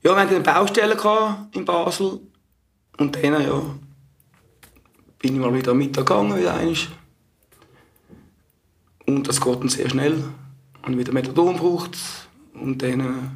Ja, 0.03 0.15
wir 0.15 0.21
hatten 0.21 0.35
eine 0.35 0.43
Baustelle 0.43 0.97
in 1.53 1.65
Basel. 1.65 2.19
Und 2.97 3.15
dann, 3.15 3.41
ja, 3.41 3.61
bin 5.19 5.35
ich 5.35 5.39
mal 5.39 5.53
wieder 5.53 5.71
am 5.71 5.77
Mittag 5.77 6.05
gegangen, 6.05 6.37
wieder 6.37 6.55
einmal. 6.55 6.75
Und 9.05 9.27
das 9.27 9.39
geht 9.39 9.59
dann 9.59 9.69
sehr 9.69 9.89
schnell. 9.89 10.23
Ich 10.87 10.97
wieder 10.97 11.13
Methadon 11.13 11.53
gebraucht. 11.53 11.97
Und 12.53 12.81
dann 12.81 12.99
äh, 12.99 13.29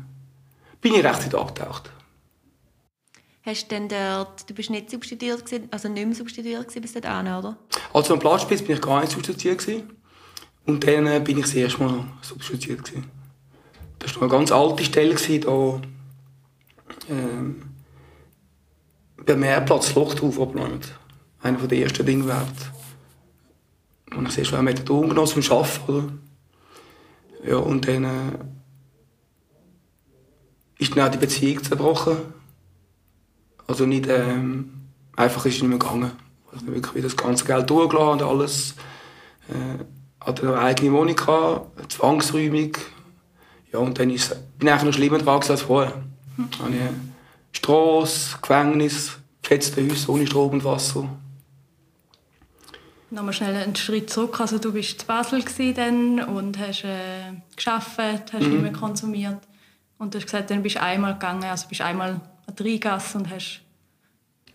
bin 0.81 0.95
ich 0.95 1.03
recht 1.03 1.25
wieder 1.25 1.41
abgetaucht. 1.41 1.91
Hast 3.43 3.63
du 3.63 3.75
denn 3.75 3.87
dort, 3.87 4.49
du 4.49 4.53
bist 4.53 4.69
nicht 4.69 4.89
substituiert 4.91 5.45
gewesen, 5.45 5.67
also 5.71 5.89
nicht 5.89 6.05
mehr 6.05 6.15
substituiert 6.15 6.67
gewesen 6.67 6.81
bis 6.81 6.93
dahin, 6.93 7.33
oder? 7.33 7.57
Also 7.93 8.13
am 8.13 8.19
Platzspitz 8.19 8.61
bin 8.61 8.75
ich 8.75 8.81
gar 8.81 9.01
nicht 9.01 9.11
substituiert 9.11 9.59
gewesen. 9.59 9.89
Und 10.65 10.85
dann 10.85 11.07
äh, 11.07 11.19
bin 11.19 11.37
ich 11.37 11.45
das 11.45 11.55
erste 11.55 11.83
Mal 11.83 12.05
substituiert 12.21 12.83
gewesen. 12.83 13.20
Das 14.01 14.15
war 14.15 14.23
eine 14.23 14.31
ganz 14.31 14.51
alte 14.51 14.83
Stelle 14.83 15.15
gewesen, 15.15 15.41
da 15.41 15.81
ähm, 17.09 17.61
beim 19.25 19.39
Mehrplatz 19.39 19.93
Lochthof 19.95 20.39
abgenommen. 20.39 20.81
Einer 21.41 21.67
der 21.67 21.79
ersten 21.79 22.05
Dinge 22.05 22.23
überhaupt. 22.23 22.71
Und 24.15 24.27
ich 24.27 24.33
sehe 24.33 24.45
schon, 24.45 24.65
er 24.67 24.73
hat 24.73 24.87
den 24.89 25.09
genommen 25.09 25.27
zum 25.27 25.43
Arbeiten? 25.51 26.21
Ja, 27.45 27.57
und 27.57 27.87
dann 27.87 28.03
äh, 28.03 28.39
ist 30.77 30.95
dann 30.95 31.07
auch 31.07 31.11
die 31.11 31.17
Beziehung 31.17 31.63
zerbrochen 31.63 32.17
also 33.71 33.85
nicht 33.85 34.07
ähm, 34.09 34.89
einfach 35.15 35.45
ist 35.45 35.55
es 35.55 35.61
nicht 35.61 35.69
mehr 35.69 35.79
gegangen. 35.79 36.11
Also 36.51 36.67
wirklich 36.67 37.03
das 37.03 37.15
ganze 37.15 37.45
Geld 37.45 37.69
durchgelassen 37.69 38.21
und 38.21 38.23
alles. 38.23 38.75
Äh, 39.47 39.85
hatte 40.19 40.41
eine 40.43 40.59
eigene 40.59 40.91
Wohnung, 40.91 41.15
gehabt, 41.15 41.91
Zwangsräumung. 41.91 42.73
Ja, 43.71 43.79
und 43.79 43.97
dann 43.97 44.09
ist, 44.09 44.29
bin 44.57 44.67
ich 44.67 44.73
eigentlich 44.73 44.83
noch 44.83 44.93
schlimmer 44.93 45.17
dran 45.19 45.41
als 45.47 45.61
vorher. 45.61 45.93
Mhm. 46.37 46.49
Habe 46.59 46.71
ich 46.71 47.57
Strasse, 47.57 48.37
Gefängnis, 48.41 49.17
gefetzte 49.41 49.81
Häuser 49.87 50.09
ohne 50.09 50.27
Strom 50.27 50.51
und 50.51 50.63
Wasser. 50.63 51.07
Nochmal 53.09 53.33
schnell 53.33 53.55
einen 53.55 53.75
Schritt 53.75 54.09
zurück. 54.09 54.39
Also 54.39 54.57
du 54.57 54.73
warst 54.73 55.01
in 55.01 55.07
Basel 55.07 55.73
dann 55.73 56.23
und 56.23 56.57
hast 56.57 56.85
äh, 56.85 57.33
gearbeitet, 57.57 58.33
hast 58.33 58.43
mhm. 58.43 58.49
nicht 58.51 58.61
mehr 58.61 58.71
konsumiert. 58.71 59.39
Und 59.97 60.13
du 60.13 60.17
hast 60.17 60.25
gesagt, 60.25 60.49
dann 60.49 60.63
bist 60.63 60.77
du 60.77 60.81
einmal 60.81 61.13
gegangen, 61.13 61.43
also 61.43 61.67
bist 61.67 61.81
einmal 61.81 62.21
an 62.47 62.55
die 62.57 62.63
Rheingasse 62.63 63.17
und 63.17 63.29
hast 63.29 63.61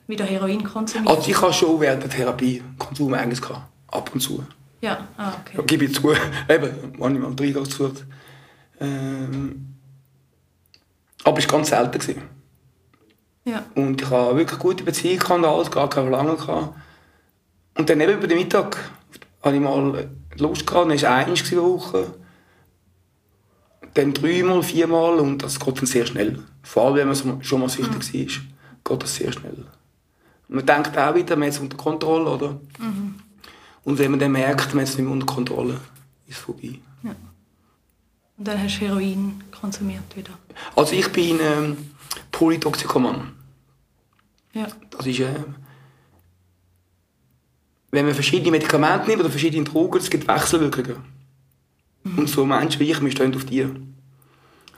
wieder 0.07 0.25
Heroin 0.25 0.65
konsumiert? 0.65 1.09
Also 1.09 1.31
ich 1.31 1.41
habe 1.41 1.53
schon 1.53 1.81
während 1.81 2.03
der 2.03 2.11
Therapie 2.11 2.63
Konsum 2.79 3.13
eigentlich 3.15 3.41
gehabt. 3.41 3.69
Ab 3.89 4.11
und 4.13 4.21
zu. 4.21 4.45
Ja, 4.81 5.07
ah, 5.17 5.33
okay. 5.41 5.59
Ja, 5.59 5.63
gebe 5.63 5.85
ich 5.85 5.95
zu. 5.95 6.13
Eben, 6.49 6.95
manchmal 6.99 7.33
Rheingasse 7.39 7.71
gesucht. 7.71 8.07
Ähm, 8.81 9.77
aber 11.25 11.39
es 11.39 11.47
war 11.47 11.53
ganz 11.53 11.69
selten. 11.71 12.23
Ja. 13.45 13.65
Und 13.75 14.03
ich 14.03 14.11
hatte 14.11 14.37
wirklich 14.37 14.59
gute 14.59 14.85
Beziehungen, 14.85 15.45
alles, 15.45 15.71
gar 15.71 15.89
keine 15.89 16.11
Verlangen. 16.11 16.37
Und 17.79 17.91
dann 17.91 18.01
eben 18.01 18.13
über 18.13 18.27
den 18.27 18.39
Mittag 18.39 18.79
hatte 19.43 19.57
ich 19.57 19.63
mal 19.63 20.09
Lust 20.39 20.67
gehabt, 20.67 20.83
dann 20.83 20.89
war 20.89 20.95
es 20.95 21.05
einmal 21.05 21.63
Woche 21.63 22.15
dann 23.97 24.13
dreimal, 24.13 24.63
viermal 24.63 25.19
und 25.19 25.43
das 25.43 25.59
geht 25.59 25.79
dann 25.79 25.87
sehr 25.87 26.07
schnell. 26.07 26.39
Vor 26.63 26.85
allem, 26.85 26.97
wenn 26.97 27.09
man 27.09 27.43
schon 27.43 27.61
mal 27.61 27.69
süchtig 27.69 28.13
mhm. 28.13 28.45
war, 28.85 28.93
geht 28.93 29.03
das 29.03 29.15
sehr 29.17 29.33
schnell. 29.33 29.65
Und 30.49 30.55
man 30.55 30.67
denkt 30.67 30.97
auch 30.99 31.15
wieder, 31.15 31.37
man 31.37 31.49
hat 31.49 31.55
es 31.55 31.61
unter 31.61 31.77
Kontrolle, 31.77 32.31
oder? 32.31 32.61
Mhm. 32.79 33.15
Und 33.85 33.99
wenn 33.99 34.11
man 34.11 34.21
dann 34.21 34.33
merkt, 34.33 34.75
man 34.75 34.83
hat 34.83 34.91
es 34.91 34.97
nicht 34.97 35.05
mehr 35.05 35.13
unter 35.13 35.27
Kontrolle, 35.27 35.81
ist 36.27 36.37
es 36.37 36.39
vorbei. 36.39 36.79
Ja. 37.03 37.15
Und 38.39 38.49
dann 38.49 38.63
hast 38.63 38.77
du 38.77 38.87
Heroin 38.87 39.43
konsumiert 39.51 40.15
wieder? 40.15 40.33
Also 40.75 40.95
ich 40.95 41.11
bin 41.11 41.39
ähm, 41.41 41.91
Polytoxikoman. 42.31 43.33
Ja. 44.53 44.67
Das 44.91 45.07
ist, 45.07 45.21
äh, 45.21 45.35
wenn 47.91 48.05
man 48.05 48.15
verschiedene 48.15 48.51
Medikamente 48.51 49.07
nimmt 49.09 49.21
oder 49.21 49.31
verschiedene 49.31 49.65
Drogen, 49.65 49.99
es 49.99 50.11
gibt 50.11 50.29
Wechselwirkungen. 50.29 50.97
Mhm. 52.05 52.19
Und 52.19 52.29
so 52.29 52.45
Menschen 52.45 52.81
wie 52.81 52.91
ich, 52.91 53.01
wir 53.01 53.11
stehen 53.11 53.35
auf 53.35 53.45
dir. 53.45 53.75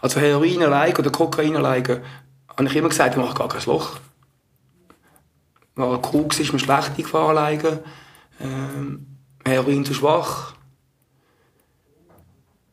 Also 0.01 0.21
Heroin 0.21 0.63
allein 0.63 0.97
oder 0.97 1.11
Kokain 1.11 1.57
allein, 1.57 1.85
habe 2.49 2.65
ich 2.65 2.77
immer 2.77 2.89
gesagt, 2.89 3.17
ich 3.17 3.21
mache 3.21 3.35
gar 3.35 3.49
kein 3.49 3.65
Loch. 3.65 3.99
Weil 5.75 6.01
Koks 6.01 6.41
ist 6.41 6.53
mir 6.53 6.59
schlecht 6.59 6.97
gefahren 6.97 7.37
alleine. 7.37 7.83
Ähm, 8.41 9.07
Heroin 9.45 9.85
zu 9.85 9.95
schwach. 9.95 10.55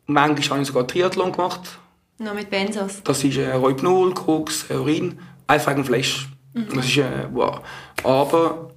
Manchmal 0.07 0.49
habe 0.49 0.61
ich 0.61 0.67
sogar 0.67 0.87
Triathlon 0.87 1.31
gemacht. 1.31 1.79
Noch 2.17 2.33
mit 2.33 2.49
Benzos? 2.49 3.01
Das 3.03 3.23
ist 3.23 3.37
äh, 3.37 3.53
Rohypnol, 3.53 4.13
Koks, 4.13 4.69
Heroin. 4.69 5.19
Einfach 5.47 5.75
ein 5.75 5.83
Flash. 5.83 6.29
Mhm. 6.53 6.67
Das 6.73 6.85
ist, 6.85 6.97
äh, 6.97 7.27
wow. 7.31 7.59
Aber 8.03 8.71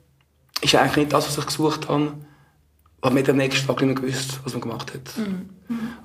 ist 0.60 0.74
eigentlich 0.74 0.96
nicht 0.96 1.12
das, 1.12 1.28
was 1.28 1.38
ich 1.38 1.46
gesucht 1.46 1.88
habe. 1.88 2.12
Aber 3.00 3.14
man 3.14 3.30
am 3.30 3.36
nächsten 3.36 3.66
Tag 3.66 3.80
nicht 3.80 3.86
mehr 3.86 4.10
gewusst, 4.10 4.40
was 4.42 4.52
man 4.54 4.62
gemacht 4.62 4.92
hat. 4.92 5.16
Mhm. 5.16 5.48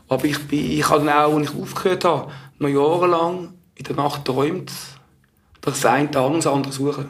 Aber 0.07 0.25
ich, 0.25 0.47
bin, 0.47 0.71
ich 0.71 0.87
habe 0.87 1.05
dann 1.05 1.15
auch, 1.15 1.35
als 1.35 1.49
ich 1.49 1.59
aufgehört 1.59 2.05
habe, 2.05 2.31
noch 2.59 2.69
jahrelang 2.69 3.53
in 3.75 3.83
der 3.83 3.95
Nacht 3.95 4.25
geträumt, 4.25 4.71
dass 5.61 5.81
das 5.81 5.85
eine 5.85 6.11
Tag 6.11 6.33
das 6.33 6.47
andere 6.47 6.71
suchen. 6.71 7.09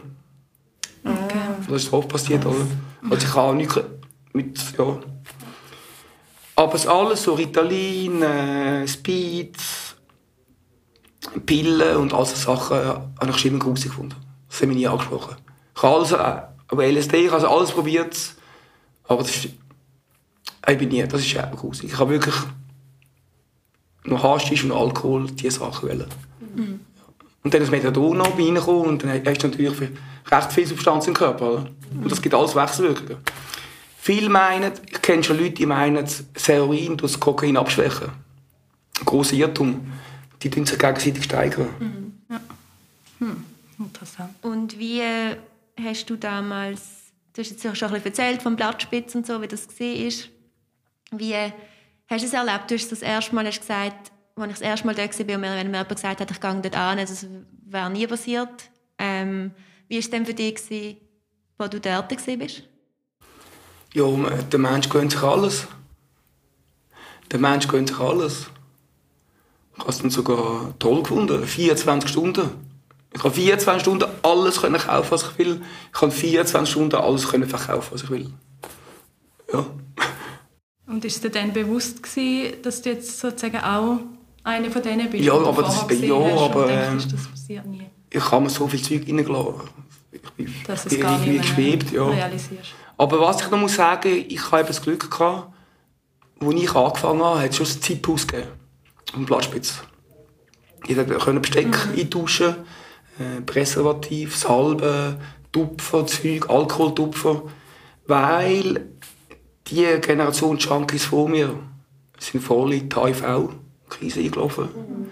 Okay. 1.03 1.37
Das 1.67 1.83
ist 1.83 1.91
oft 1.91 2.07
passiert, 2.07 2.45
oder? 2.45 2.65
Also 3.09 3.27
ich 3.27 3.35
habe 3.35 3.57
nicht 3.57 3.83
mit, 4.31 4.57
ja. 4.77 4.99
Aber 6.63 6.75
es 6.75 6.87
alles 6.87 7.23
so 7.23 7.33
Ritalin, 7.33 8.21
äh, 8.21 8.87
Speed, 8.87 9.57
Pillen 11.45 11.97
und 11.97 12.13
all 12.13 12.25
solche 12.25 12.41
Sachen 12.41 12.77
äh, 12.77 12.85
habe 12.85 13.31
ich 13.35 13.45
immer 13.45 13.59
gruselig 13.59 13.91
gefunden. 13.91 14.15
Das 14.49 14.61
haben 14.61 14.69
wir 14.69 14.77
nie 14.77 14.87
angesprochen. 14.87 15.35
Ich 15.75 15.83
habe 15.83 15.95
alles, 15.95 16.11
äh, 16.13 16.41
aber 16.69 16.85
LSD, 16.85 17.25
ich 17.25 17.31
habe 17.31 17.49
alles 17.49 17.71
probiert, 17.71 18.17
aber 19.09 19.23
das 19.23 19.35
ist 19.35 19.49
ich 20.65 20.77
bin 20.77 20.87
nie, 20.87 21.05
das 21.05 21.19
ist 21.19 21.35
eben 21.35 21.55
gruselig. 21.57 21.91
Ich 21.91 21.99
habe 21.99 22.11
wirklich 22.11 22.35
noch 24.05 24.23
Haschisch 24.23 24.63
und 24.63 24.71
Alkohol, 24.71 25.27
diese 25.31 25.59
Sachen 25.59 25.89
wollen. 25.89 26.07
Mhm. 26.55 26.79
Und 27.43 27.53
dann 27.53 27.61
ist 27.61 27.71
Methadon 27.71 28.17
noch 28.17 28.39
reingekommen 28.39 28.85
und 28.85 29.03
dann 29.03 29.21
hast 29.25 29.43
du 29.43 29.47
natürlich 29.49 29.81
recht 30.31 30.53
viel 30.53 30.65
Substanz 30.65 31.07
im 31.07 31.13
Körper. 31.13 31.51
Oder? 31.51 31.65
Und 31.91 32.09
das 32.09 32.21
gibt 32.21 32.33
alles 32.33 32.55
Wechselwirkungen. 32.55 33.17
Viele 34.03 34.27
meinen, 34.27 34.73
ich 34.91 35.01
kenne 35.01 35.23
schon 35.23 35.37
Leute, 35.37 35.51
die 35.51 35.65
meinen, 35.65 35.95
das 35.95 36.25
Heroin 36.45 36.97
das 36.97 37.17
Kokain 37.17 37.55
abschwächen. 37.55 38.09
Ein 38.99 39.05
grosser 39.05 39.33
Irrtum. 39.35 39.93
Die 40.41 40.49
tun 40.49 40.65
sich 40.65 40.77
gegenseitig 40.77 41.23
steigern. 41.23 41.69
Mhm. 41.79 42.13
Ja. 42.29 42.41
Hm. 43.19 43.45
Interessant. 43.79 44.35
Und 44.41 44.77
wie 44.77 44.99
äh, 44.99 45.37
hast 45.81 46.09
du 46.09 46.17
damals, 46.17 46.81
du 47.31 47.41
hast 47.41 47.51
jetzt 47.51 47.61
schon 47.61 47.87
ein 47.87 47.93
bisschen 47.93 48.07
erzählt 48.07 48.41
vom 48.41 48.57
Blattspitz 48.57 49.15
und 49.15 49.25
so, 49.25 49.41
wie 49.41 49.47
das 49.47 49.69
war. 49.69 51.17
Wie 51.17 51.31
äh, 51.31 51.53
hast 52.09 52.23
du 52.23 52.27
es 52.27 52.33
erlebt? 52.33 52.71
Du 52.71 52.75
hast 52.75 52.91
das 52.91 53.03
erste 53.03 53.33
Mal 53.33 53.47
hast 53.47 53.61
gesagt, 53.61 54.11
als 54.35 54.47
ich 54.47 54.59
das 54.59 54.67
erste 54.67 54.85
Mal 54.85 54.95
dort 54.95 55.17
war, 55.17 55.27
wenn 55.29 55.39
mir 55.39 55.57
jemand 55.57 55.87
gesagt 55.87 56.19
hat, 56.19 56.29
ich 56.29 56.41
gehe 56.41 56.61
dort 56.61 56.75
an, 56.75 56.97
das 56.97 57.25
wäre 57.67 57.89
nie 57.89 58.05
passiert. 58.05 58.69
Ähm, 58.97 59.51
wie 59.87 59.95
war 59.95 59.99
es 59.99 60.09
denn 60.09 60.25
für 60.25 60.33
dich, 60.33 60.59
als 61.57 61.69
du 61.69 61.79
dort 61.79 62.11
warst? 62.11 62.63
Ja, 63.93 64.05
der 64.51 64.59
Mensch 64.59 64.89
gönnt 64.89 65.11
sich 65.11 65.21
alles. 65.21 65.67
Der 67.31 67.39
Mensch 67.39 67.67
gönnt 67.67 67.89
sich 67.89 67.99
alles. 67.99 68.47
Ich 69.75 69.79
habe 69.79 69.89
es 69.89 69.99
dann 69.99 70.09
sogar 70.09 70.73
toll 70.79 71.03
gefunden. 71.03 71.45
24 71.45 72.09
Stunden. 72.09 72.49
Ich 73.13 73.21
kann 73.21 73.31
24 73.31 73.81
Stunden 73.81 74.09
alles 74.23 74.61
kaufen, 74.61 75.11
was 75.11 75.23
ich 75.23 75.37
will. 75.37 75.61
Ich 75.91 75.99
kann 75.99 76.11
24 76.11 76.71
Stunden 76.71 76.95
alles 76.95 77.25
verkaufen, 77.25 77.87
was 77.91 78.03
ich 78.03 78.09
will. 78.09 78.31
Ja. 79.51 79.65
Und 80.87 81.05
ist 81.05 81.23
dir 81.23 81.29
dann 81.29 81.53
bewusst 81.53 82.01
gewesen, 82.01 82.61
dass 82.63 82.81
du 82.81 82.89
jetzt 82.89 83.19
sozusagen 83.19 83.57
auch 83.57 83.99
eine 84.43 84.71
von 84.71 84.81
denen 84.81 85.09
bist? 85.09 85.23
Ja, 85.23 85.33
aber 85.33 85.63
das, 85.63 85.85
ja, 86.01 86.15
aber, 86.15 86.67
denkst, 86.67 87.07
das 87.09 87.27
passiert 87.27 87.65
nie. 87.65 87.89
Ich 88.09 88.31
habe 88.31 88.43
mir 88.43 88.49
so 88.49 88.67
viel 88.67 88.81
Zeug 88.81 89.07
reingelassen. 89.07 89.69
Ich 90.11 90.21
bin, 90.31 90.53
dass 90.67 90.85
ich 90.85 90.99
bin 90.99 91.07
irgendwie 91.07 91.37
geschwebt, 91.37 91.91
ja. 91.91 92.07
realisierst. 92.07 92.73
Aber 93.03 93.19
was 93.19 93.41
ich 93.41 93.51
noch 93.51 93.59
muss 93.59 93.75
sagen, 93.75 94.23
ich 94.29 94.49
habe 94.49 94.63
das 94.63 94.81
Glück 94.81 95.11
gehabt, 95.11 95.53
als 96.39 96.55
ich 96.55 96.73
angefangen 96.73 97.21
habe, 97.21 97.41
hat 97.41 97.49
es 97.49 97.57
schon 97.57 97.65
ein 97.65 97.81
Zeithaus 97.81 98.25
gegeben. 98.25 98.47
Am 99.13 99.25
Blattspitz. 99.25 99.83
Jeder 100.87 101.03
konnte 101.03 101.41
Besteck 101.41 101.67
mhm. 101.67 101.99
eintauschen, 101.99 102.55
äh, 103.19 103.41
Präservativ, 103.41 104.37
Salben, 104.37 105.17
Tupfer, 105.51 106.07
Zeug, 106.07 106.49
Alkoholtupfer. 106.49 107.41
Weil 108.07 108.87
die 109.67 109.85
Generation 109.99 110.57
Junkies 110.57 111.03
vor 111.03 111.27
mir 111.27 111.59
sind 112.19 112.41
voll 112.41 112.71
in 112.71 112.87
die 112.87 112.95
HIV-Krise 112.95 114.21
eingelaufen. 114.21 114.63
Mhm. 114.63 115.09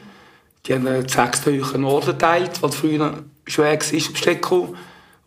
Die 0.65 0.75
haben 0.75 1.09
sechs 1.09 1.45
Höhe 1.45 1.85
Orden 1.85 2.11
geteilt, 2.11 2.63
weil 2.63 2.71
früher 2.71 3.25
schwer 3.45 3.77
war, 3.77 3.93
im 3.93 4.13
Besteck 4.13 4.41
gekommen. 4.41 4.77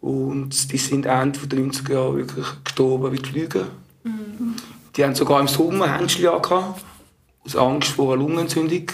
Und 0.04 0.70
die 0.70 0.76
sind 0.76 1.06
Ende 1.06 1.38
der 1.46 1.58
90er 1.60 1.92
Jahre 1.94 2.16
wirklich 2.16 2.46
gestorben 2.62 3.10
wie 3.10 3.16
die 3.16 3.30
Flüge. 3.30 3.68
Mhm. 4.02 4.54
Die 4.94 5.02
haben 5.02 5.14
sogar 5.14 5.40
im 5.40 5.48
Sommer 5.48 5.96
Händchen 5.96 6.28
aus 6.28 7.56
Angst 7.56 7.92
vor 7.92 8.12
einer 8.12 8.22
Lungenentzündung, 8.22 8.84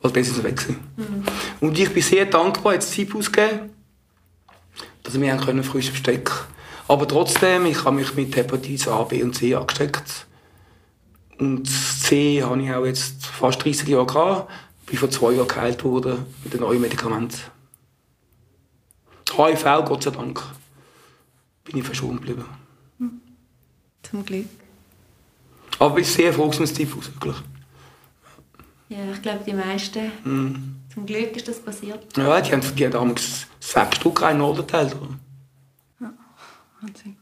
weil 0.00 0.12
das 0.12 0.28
ist 0.28 0.42
weg 0.42 0.66
mhm. 0.96 1.24
Und 1.60 1.78
ich 1.78 1.92
bin 1.92 2.02
sehr 2.02 2.24
dankbar, 2.24 2.72
jetzt 2.72 2.90
Zeit 2.90 3.14
ausgegeben, 3.14 3.68
dass 5.02 5.20
wir 5.20 5.36
können 5.36 5.62
frisch 5.62 5.90
Besteck 5.90 6.32
Aber 6.88 7.06
trotzdem, 7.06 7.66
ich 7.66 7.84
habe 7.84 7.96
mich 7.96 8.14
mit 8.14 8.34
Hepatitis 8.34 8.88
A, 8.88 9.02
B 9.02 9.22
und 9.22 9.34
C 9.34 9.54
angesteckt. 9.54 10.26
Und 11.36 11.68
C 11.68 12.42
habe 12.42 12.62
ich 12.62 12.72
auch 12.72 12.86
jetzt 12.86 13.26
fast 13.26 13.62
30 13.62 13.88
Jahre 13.88 14.06
gehabt. 14.06 14.50
Bin 14.86 14.98
vor 14.98 15.10
zwei 15.10 15.32
Jahren 15.32 15.48
geheilt 15.48 15.84
worden 15.84 16.24
mit 16.42 16.54
einem 16.54 16.62
neuen 16.62 16.80
Medikament. 16.80 17.50
HIV, 19.30 19.84
Gott 19.84 20.02
sei 20.02 20.10
Dank, 20.10 20.42
bin 21.64 21.78
ich 21.78 21.84
verschont 21.84 22.20
geblieben. 22.20 22.44
Hm. 22.98 23.20
Zum 24.02 24.24
Glück. 24.24 24.46
Aber 25.78 25.98
ich 25.98 26.06
bin 26.06 26.14
sehr 26.14 26.32
froh, 26.32 26.48
dass 26.48 26.60
es 26.60 26.72
Typhus 26.72 27.12
wirklich. 27.12 27.36
Ja, 28.88 28.98
ich 29.12 29.20
glaube, 29.20 29.40
die 29.44 29.52
meisten. 29.52 30.12
Mm. 30.24 30.76
Zum 30.92 31.04
Glück 31.04 31.36
ist 31.36 31.48
das 31.48 31.60
passiert. 31.60 32.16
Ja, 32.16 32.40
die 32.40 32.52
haben, 32.52 32.62
die 32.76 32.84
haben 32.84 32.92
damals 32.92 33.46
sechs 33.60 33.96
Stück 33.96 34.22
einen 34.22 34.40
unterteilt. 34.40 34.96
Ja, 36.00 36.12
Wahnsinn. 36.80 37.16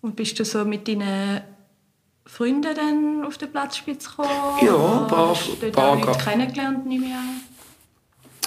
Und 0.00 0.16
bist 0.16 0.38
du 0.38 0.44
so 0.44 0.64
mit 0.64 0.88
deinen 0.88 1.42
Freunden 2.26 2.74
dann 2.74 3.24
auf 3.24 3.38
den 3.38 3.52
Platzspitze 3.52 4.08
gekommen? 4.08 4.58
Ja, 4.62 5.02
ein 5.02 5.06
paar. 5.06 5.30
Hast 5.30 5.62
du 5.62 5.70
da 5.70 5.96
kennengelernt, 5.96 6.86
nehme 6.86 7.06
ich 7.06 7.14
an? 7.14 7.40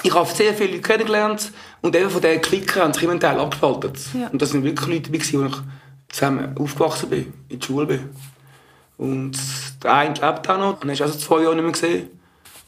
Ich 0.08 0.14
habe 0.14 0.30
sehr 0.30 0.54
viele 0.54 0.72
Leute 0.72 0.82
kennengelernt 0.82 1.52
und 1.82 1.94
eben 1.94 2.10
von 2.10 2.22
diesen 2.22 2.42
Klickern 2.42 2.84
haben 2.84 2.94
sich 2.94 3.04
immer 3.04 3.12
einen 3.12 3.20
Teil 3.20 3.40
abgespaltet. 3.40 4.00
Ja. 4.14 4.30
Und 4.30 4.42
das 4.42 4.52
sind 4.52 4.64
wirklich 4.64 4.88
Leute 4.88 5.12
wo 5.12 5.46
ich 5.46 5.56
zusammen 6.08 6.58
aufgewachsen 6.58 7.10
bin, 7.10 7.34
in 7.50 7.60
der 7.60 7.66
Schule 7.66 7.86
bin. 7.86 8.10
Und 8.98 9.38
der 9.84 9.94
eine 9.94 10.14
lebt 10.14 10.50
auch 10.50 10.58
noch, 10.58 10.80
den 10.80 10.90
hast 10.90 11.00
du 11.00 11.04
also 11.04 11.20
zwei 11.20 11.44
Jahre 11.44 11.56
nicht 11.56 11.64
mehr 11.64 11.74
gesehen. 11.74 12.08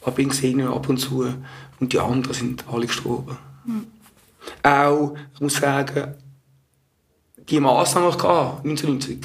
Aber 0.02 0.18
ich 0.18 0.28
gesehen 0.28 0.68
ab 0.68 0.86
und 0.88 0.98
zu. 0.98 1.32
Und 1.80 1.92
die 1.92 1.98
anderen 1.98 2.34
sind 2.34 2.64
alle 2.70 2.86
gestorben. 2.86 3.38
Mhm. 3.64 3.86
Auch, 4.62 5.14
ich 5.34 5.40
muss 5.40 5.54
sagen, 5.54 6.14
die 7.36 7.58
Massnahmen, 7.58 8.10
die 8.10 8.16
ich 8.16 8.22
hatte, 8.22 8.68
1990, 8.68 9.18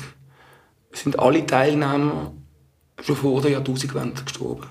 sind 0.94 1.20
alle 1.20 1.46
Teilnehmer 1.46 2.32
schon 3.02 3.16
vor 3.18 3.42
der 3.42 3.52
Jahrtausendwende 3.52 4.24
gestorben. 4.24 4.68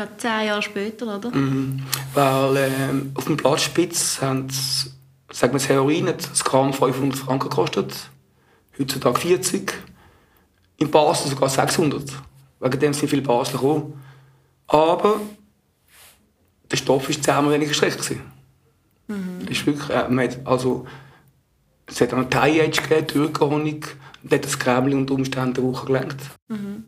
Gerade 0.00 0.16
zehn 0.16 0.46
Jahre 0.46 0.62
später, 0.62 1.14
oder? 1.18 1.30
Mhm. 1.30 1.82
Weil 2.14 2.56
ähm, 2.56 3.12
auf 3.12 3.26
dem 3.26 3.36
Platzspitz 3.36 4.22
haben 4.22 4.48
sagen 4.48 5.52
wir, 5.52 5.58
das 5.58 5.68
Heroin 5.68 6.08
hat 6.08 6.30
das 6.30 6.42
Gramm 6.42 6.72
500 6.72 7.18
Franken 7.18 7.50
gekostet. 7.50 7.94
Heutzutage 8.78 9.20
40. 9.20 9.74
In 10.78 10.90
Basel 10.90 11.30
sogar 11.30 11.50
600. 11.50 12.14
Wegen 12.60 12.80
dem 12.80 12.94
sind 12.94 13.10
viele 13.10 13.20
Basler 13.20 13.60
gekommen. 13.60 14.02
Aber 14.68 15.20
der 16.70 16.76
Stoff 16.78 17.06
war 17.06 17.22
zehnmal 17.22 17.52
weniger 17.52 17.74
schlecht. 17.74 18.00
Mhm. 19.06 19.48
ist 19.50 19.66
wirklich, 19.66 19.90
äh, 19.90 20.08
man 20.08 20.30
hat, 20.30 20.38
also, 20.46 20.86
es 21.84 22.00
hat 22.00 22.14
einen 22.14 22.30
Thai-Age 22.30 22.80
gegeben, 22.80 23.06
Türkenhonig, 23.06 23.86
und 24.22 24.32
hat 24.32 24.46
das 24.46 24.58
Krämchen 24.58 25.00
unter 25.00 25.12
Umständen 25.12 25.58
eine 25.58 25.66
Woche 25.66 25.84
gelenkt. 25.84 26.22
Mhm. 26.48 26.84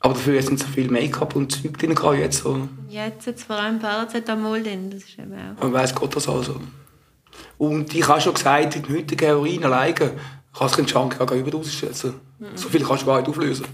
Aber 0.00 0.14
dafür 0.14 0.42
sind 0.42 0.58
so 0.58 0.66
viel 0.66 0.90
Make-up 0.90 1.36
und 1.36 1.52
Zeug 1.52 1.78
drin 1.78 1.94
jetzt. 2.18 2.42
So. 2.42 2.68
Jetzt 2.88 3.26
jetzt 3.26 3.44
vor 3.44 3.56
allem 3.56 3.78
Paracetamol 3.78 4.62
drin, 4.62 4.90
das 4.90 5.02
ist 5.02 5.18
eben 5.18 5.34
auch... 5.34 5.62
Man 5.62 5.72
weiss 5.74 5.94
Gott 5.94 6.16
das 6.16 6.28
also. 6.28 6.60
Und 7.58 7.94
ich 7.94 8.08
habe 8.08 8.20
schon 8.20 8.34
gesagt, 8.34 8.76
in 8.76 8.88
heutigen 8.88 9.26
Heroin 9.26 9.64
alleine 9.64 9.94
kannst 10.56 10.78
du 10.78 10.82
Junkie 10.82 11.18
gar 11.18 11.34
nicht 11.34 11.54
ausschätzen. 11.54 12.14
Mhm. 12.38 12.56
So 12.56 12.70
viel 12.70 12.82
kannst 12.82 13.02
du 13.02 13.06
gar 13.06 13.18
nicht 13.18 13.28
auflösen. 13.28 13.66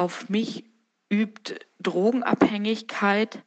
Auf 0.00 0.30
mich 0.30 0.64
übt 1.10 1.60
Drogenabhängigkeit 1.78 3.44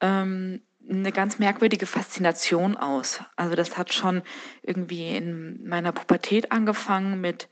ähm, 0.00 0.62
eine 0.88 1.12
ganz 1.12 1.38
merkwürdige 1.38 1.84
Faszination 1.84 2.74
aus. 2.76 3.20
Also 3.36 3.54
das 3.54 3.76
hat 3.76 3.92
schon 3.92 4.22
irgendwie 4.62 5.14
in 5.14 5.68
meiner 5.68 5.92
Pubertät 5.92 6.52
angefangen 6.52 7.20
mit 7.20 7.50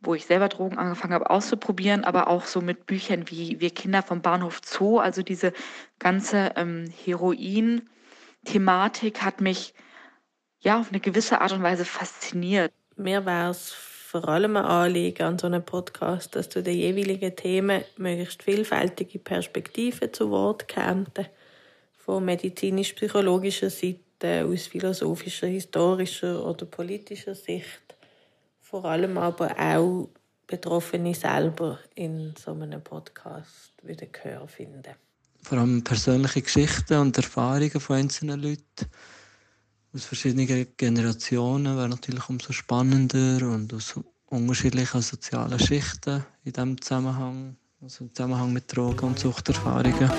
wo 0.00 0.14
ich 0.14 0.26
selber 0.26 0.48
Drogen 0.48 0.78
angefangen 0.78 1.12
habe 1.12 1.28
auszuprobieren, 1.28 2.04
aber 2.04 2.28
auch 2.28 2.44
so 2.44 2.60
mit 2.60 2.86
Büchern 2.86 3.28
wie 3.30 3.58
Wir 3.58 3.70
Kinder 3.70 4.00
vom 4.02 4.22
Bahnhof 4.22 4.60
Zoo. 4.64 5.00
Also 5.00 5.24
diese 5.24 5.52
ganze 5.98 6.52
ähm, 6.54 6.84
Heroin-Thematik 7.04 9.22
hat 9.22 9.40
mich 9.40 9.74
ja 10.60 10.78
auf 10.78 10.90
eine 10.90 11.00
gewisse 11.00 11.40
Art 11.40 11.50
und 11.50 11.64
Weise 11.64 11.84
fasziniert. 11.84 12.72
Mir 12.94 13.26
war 13.26 13.50
es 13.50 13.87
vor 14.10 14.26
allem 14.26 14.56
ein 14.56 14.64
Anliegen 14.64 15.22
an 15.22 15.38
so 15.38 15.48
einem 15.48 15.62
Podcast, 15.62 16.34
dass 16.34 16.48
du 16.48 16.62
den 16.62 16.78
jeweiligen 16.78 17.36
Themen 17.36 17.84
möglichst 17.98 18.42
vielfältige 18.42 19.18
Perspektiven 19.18 20.10
zu 20.14 20.30
Wort 20.30 20.66
kämte. 20.66 21.26
Von 21.92 22.24
medizinisch-psychologischer 22.24 23.68
Seite, 23.68 24.46
aus 24.46 24.66
philosophischer, 24.66 25.48
historischer 25.48 26.42
oder 26.42 26.64
politischer 26.64 27.34
Sicht. 27.34 27.82
Vor 28.62 28.86
allem 28.86 29.18
aber 29.18 29.54
auch 29.58 30.08
Betroffene 30.46 31.14
selber 31.14 31.78
in 31.94 32.32
so 32.42 32.52
einem 32.52 32.82
Podcast 32.82 33.74
wieder 33.82 34.06
Gehör 34.06 34.48
finden. 34.48 34.94
Vor 35.42 35.58
allem 35.58 35.84
persönliche 35.84 36.40
Geschichten 36.40 36.94
und 36.94 37.14
Erfahrungen 37.14 37.78
von 37.78 37.96
einzelnen 37.96 38.40
Leuten 38.40 38.90
aus 39.94 40.04
verschiedenen 40.04 40.66
Generationen 40.76 41.76
wäre 41.76 41.88
natürlich 41.88 42.28
umso 42.28 42.52
spannender 42.52 43.46
und 43.46 43.72
aus 43.72 43.98
unterschiedlichen 44.26 45.00
sozialen 45.00 45.58
Schichten 45.58 46.24
in 46.44 46.52
diesem 46.52 46.80
Zusammenhang, 46.80 47.56
also 47.80 48.04
im 48.04 48.14
Zusammenhang 48.14 48.52
mit 48.52 48.74
Drogen- 48.74 49.06
und 49.06 49.18
Suchterfahrungen. 49.18 50.10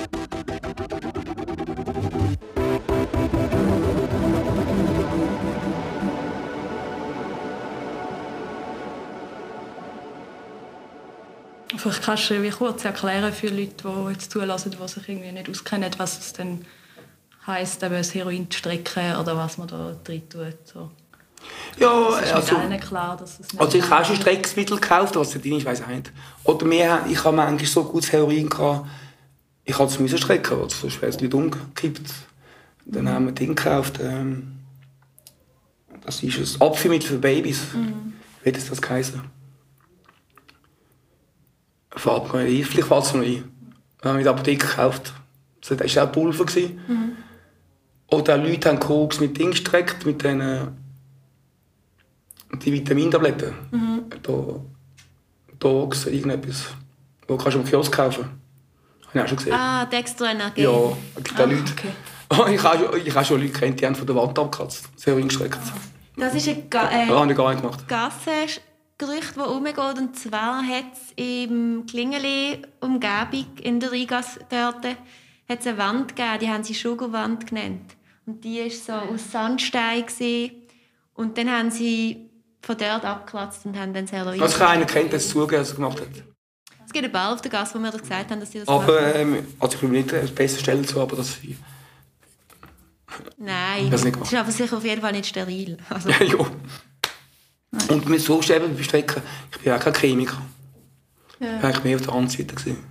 Vielleicht 11.76 12.02
kannst 12.02 12.28
du 12.28 12.50
kurz 12.50 12.84
erklären 12.84 13.32
für 13.32 13.48
Leute, 13.48 13.84
die 13.84 14.10
jetzt 14.10 14.30
zulassen, 14.30 14.70
die 14.70 14.88
sich 14.88 15.08
irgendwie 15.08 15.32
nicht 15.32 15.48
auskennen, 15.48 15.90
was 15.96 16.18
es 16.18 16.32
denn 16.34 16.66
heisst, 17.46 17.82
eben 17.82 17.94
das 17.94 18.14
Heroin 18.14 18.50
zu 18.50 18.58
strecken 18.58 19.16
oder 19.16 19.36
was 19.36 19.58
man 19.58 19.68
da 19.68 19.96
drin 20.04 20.28
tut. 20.28 20.56
So. 20.64 20.90
Ja, 21.78 22.08
also, 22.08 22.58
mit 22.58 22.80
klar, 22.82 23.16
dass 23.16 23.40
es 23.40 23.52
nicht 23.52 23.60
also 23.60 23.78
ich 23.78 23.88
habe 23.88 24.04
schon 24.04 24.16
Streckungsmittel 24.16 24.78
gekauft, 24.78 25.16
was 25.16 25.30
der 25.30 25.44
ist, 25.44 25.64
weiß 25.64 25.80
ich 25.80 25.86
nicht. 25.86 26.12
Oder 26.44 26.66
mehr, 26.66 27.04
ich 27.08 27.24
habe 27.24 27.36
manchmal 27.36 27.66
so 27.66 27.84
gutes 27.84 28.12
Heroin 28.12 28.48
gehabt, 28.48 28.86
ich 29.64 29.78
habe 29.78 29.90
es 29.90 29.98
müssen 29.98 30.18
strecken, 30.18 30.58
weil 30.58 30.66
es 30.66 30.80
sonst 30.80 31.00
wäre 31.00 31.10
es 31.10 31.20
nicht 31.20 31.32
umgekippt. 31.32 32.12
Dann 32.84 33.08
haben 33.08 33.26
wir 33.26 33.32
Ding 33.32 33.54
gekauft, 33.54 34.00
ähm, 34.02 34.58
das 36.04 36.22
ist 36.22 36.56
ein 36.56 36.66
Abführmittel 36.66 37.08
für 37.08 37.18
Babys. 37.18 37.60
Wie 38.42 38.48
hat 38.48 38.56
das 38.56 38.82
geheißen? 38.82 39.20
Fällt 41.90 42.32
mir 42.32 42.40
ein, 42.40 42.64
vielleicht 42.64 42.88
fällt 42.88 43.04
es 43.04 43.12
mir 43.14 43.24
ein. 43.24 43.44
Wir 44.02 44.10
haben 44.10 44.18
in 44.18 44.24
der 44.24 44.32
Apotheke 44.32 44.66
gekauft. 44.66 45.12
Das 45.60 45.96
war 45.96 46.04
auch 46.04 46.12
Pulver. 46.12 46.44
gewesen. 46.44 47.09
Oder 48.10 48.36
Leute 48.38 48.68
haben 48.68 48.80
Koks 48.80 49.20
mit 49.20 49.38
Ding 49.38 49.50
gestreckt, 49.52 50.04
mit 50.04 50.22
den 50.22 50.76
die 52.62 52.72
Vitamintabletten. 52.72 53.54
Da, 54.22 54.32
Dogs, 55.58 56.06
irgendetwas. 56.06 56.66
Wo 57.28 57.36
kannst 57.36 57.54
du 57.54 57.60
am 57.60 57.64
Kiosk 57.66 57.92
kaufen. 57.92 58.24
Habe 59.06 59.18
ich 59.18 59.22
auch 59.22 59.28
schon 59.28 59.36
gesehen. 59.36 59.52
Ah, 59.52 59.84
Dextro 59.86 60.24
NRG. 60.24 60.58
Ja, 60.58 60.70
gibt 61.16 61.34
auch 61.34 61.38
Ah, 61.38 61.44
Leute. 61.44 61.72
okay. 61.72 62.52
ich, 62.54 62.62
habe, 62.62 62.78
schon- 62.78 63.06
ich 63.06 63.14
habe 63.14 63.24
schon 63.24 63.40
Leute 63.40 63.52
kennt, 63.52 63.80
die 63.80 63.86
haben 63.86 63.94
von 63.94 64.06
der 64.06 64.16
Wand 64.16 64.38
abgekratzt. 64.38 64.88
Sehr 64.96 65.16
hingestreckt. 65.16 65.58
Das 66.16 66.34
ist 66.34 66.48
ein 66.48 66.68
Ga 66.70 66.84
Das 66.84 66.92
äh, 66.92 67.02
ich 67.04 67.36
gar 67.36 67.50
nicht 67.50 67.62
gemacht. 67.62 67.86
Gassengerücht, 67.88 69.36
das 69.36 69.48
rumgeht. 69.48 69.78
Und 69.78 70.16
zwar 70.18 70.62
hat 70.62 70.84
es 70.92 71.12
im 71.16 71.86
Klingeli-Umgebung 71.86 73.46
in 73.62 73.80
der 73.80 73.92
Rheingasse 73.92 74.40
dort 74.48 74.84
hat's 75.48 75.66
eine 75.66 75.78
Wand 75.78 76.14
gegeben, 76.16 76.38
die 76.40 76.48
haben 76.48 76.62
sie 76.64 76.74
Sugarwand 76.74 77.46
genannt. 77.48 77.96
Und 78.26 78.44
die 78.44 78.60
war 78.60 78.70
so 78.70 78.92
aus 79.14 79.30
Sandstein. 79.32 80.06
Gewesen. 80.06 80.52
Und 81.14 81.36
dann 81.36 81.50
haben 81.50 81.70
sie 81.70 82.30
von 82.62 82.76
dort 82.76 83.04
abgekratzt 83.04 83.66
und 83.66 83.78
haben 83.78 83.92
dann 83.92 84.04
das 84.04 84.12
Heroin. 84.12 84.40
Also 84.40 84.58
keiner 84.58 84.84
kennt, 84.84 85.12
der 85.12 85.18
es 85.18 85.28
zugegeben 85.28 85.62
dass 85.62 85.70
er 85.70 85.76
gemacht 85.76 86.00
hat. 86.00 86.08
Es 86.86 86.92
gibt 86.92 87.04
ein 87.04 87.12
paar 87.12 87.32
auf 87.32 87.40
der 87.40 87.50
Gasse, 87.50 87.78
mir 87.78 87.90
das 87.90 88.02
gesagt 88.02 88.30
haben, 88.30 88.40
dass 88.40 88.50
sie 88.50 88.58
das 88.60 88.68
Aber 88.68 89.14
ähm, 89.14 89.46
also 89.58 89.76
ich 89.76 89.82
will 89.82 89.90
nicht 89.90 90.12
eine 90.12 90.26
bessere 90.28 90.60
Stelle 90.60 90.82
zu, 90.82 91.00
aber 91.00 91.16
das 91.16 91.30
ist. 91.30 91.58
Nein, 93.36 93.90
das 93.90 94.02
das 94.02 94.04
nicht 94.04 94.16
ist 94.16 94.28
gemacht. 94.30 94.34
aber 94.34 94.52
sicher 94.52 94.76
auf 94.76 94.84
jeden 94.84 95.00
Fall 95.00 95.12
nicht 95.12 95.26
steril. 95.26 95.78
Also, 95.88 96.08
Ja, 96.10 96.22
ja. 96.22 96.38
Und 97.88 98.08
mit 98.08 98.20
so 98.20 98.42
Stäben 98.42 98.76
bestrecken, 98.76 99.22
ich 99.52 99.58
bin 99.58 99.72
auch 99.72 99.80
kein 99.80 99.94
Chemiker. 99.94 100.42
Ich 101.38 101.46
war 101.46 101.64
eigentlich 101.64 101.84
mehr 101.84 101.96
auf 101.96 102.02
der 102.02 102.12
anderen 102.12 102.28
Seite. 102.28 102.54
Gewesen. 102.54 102.84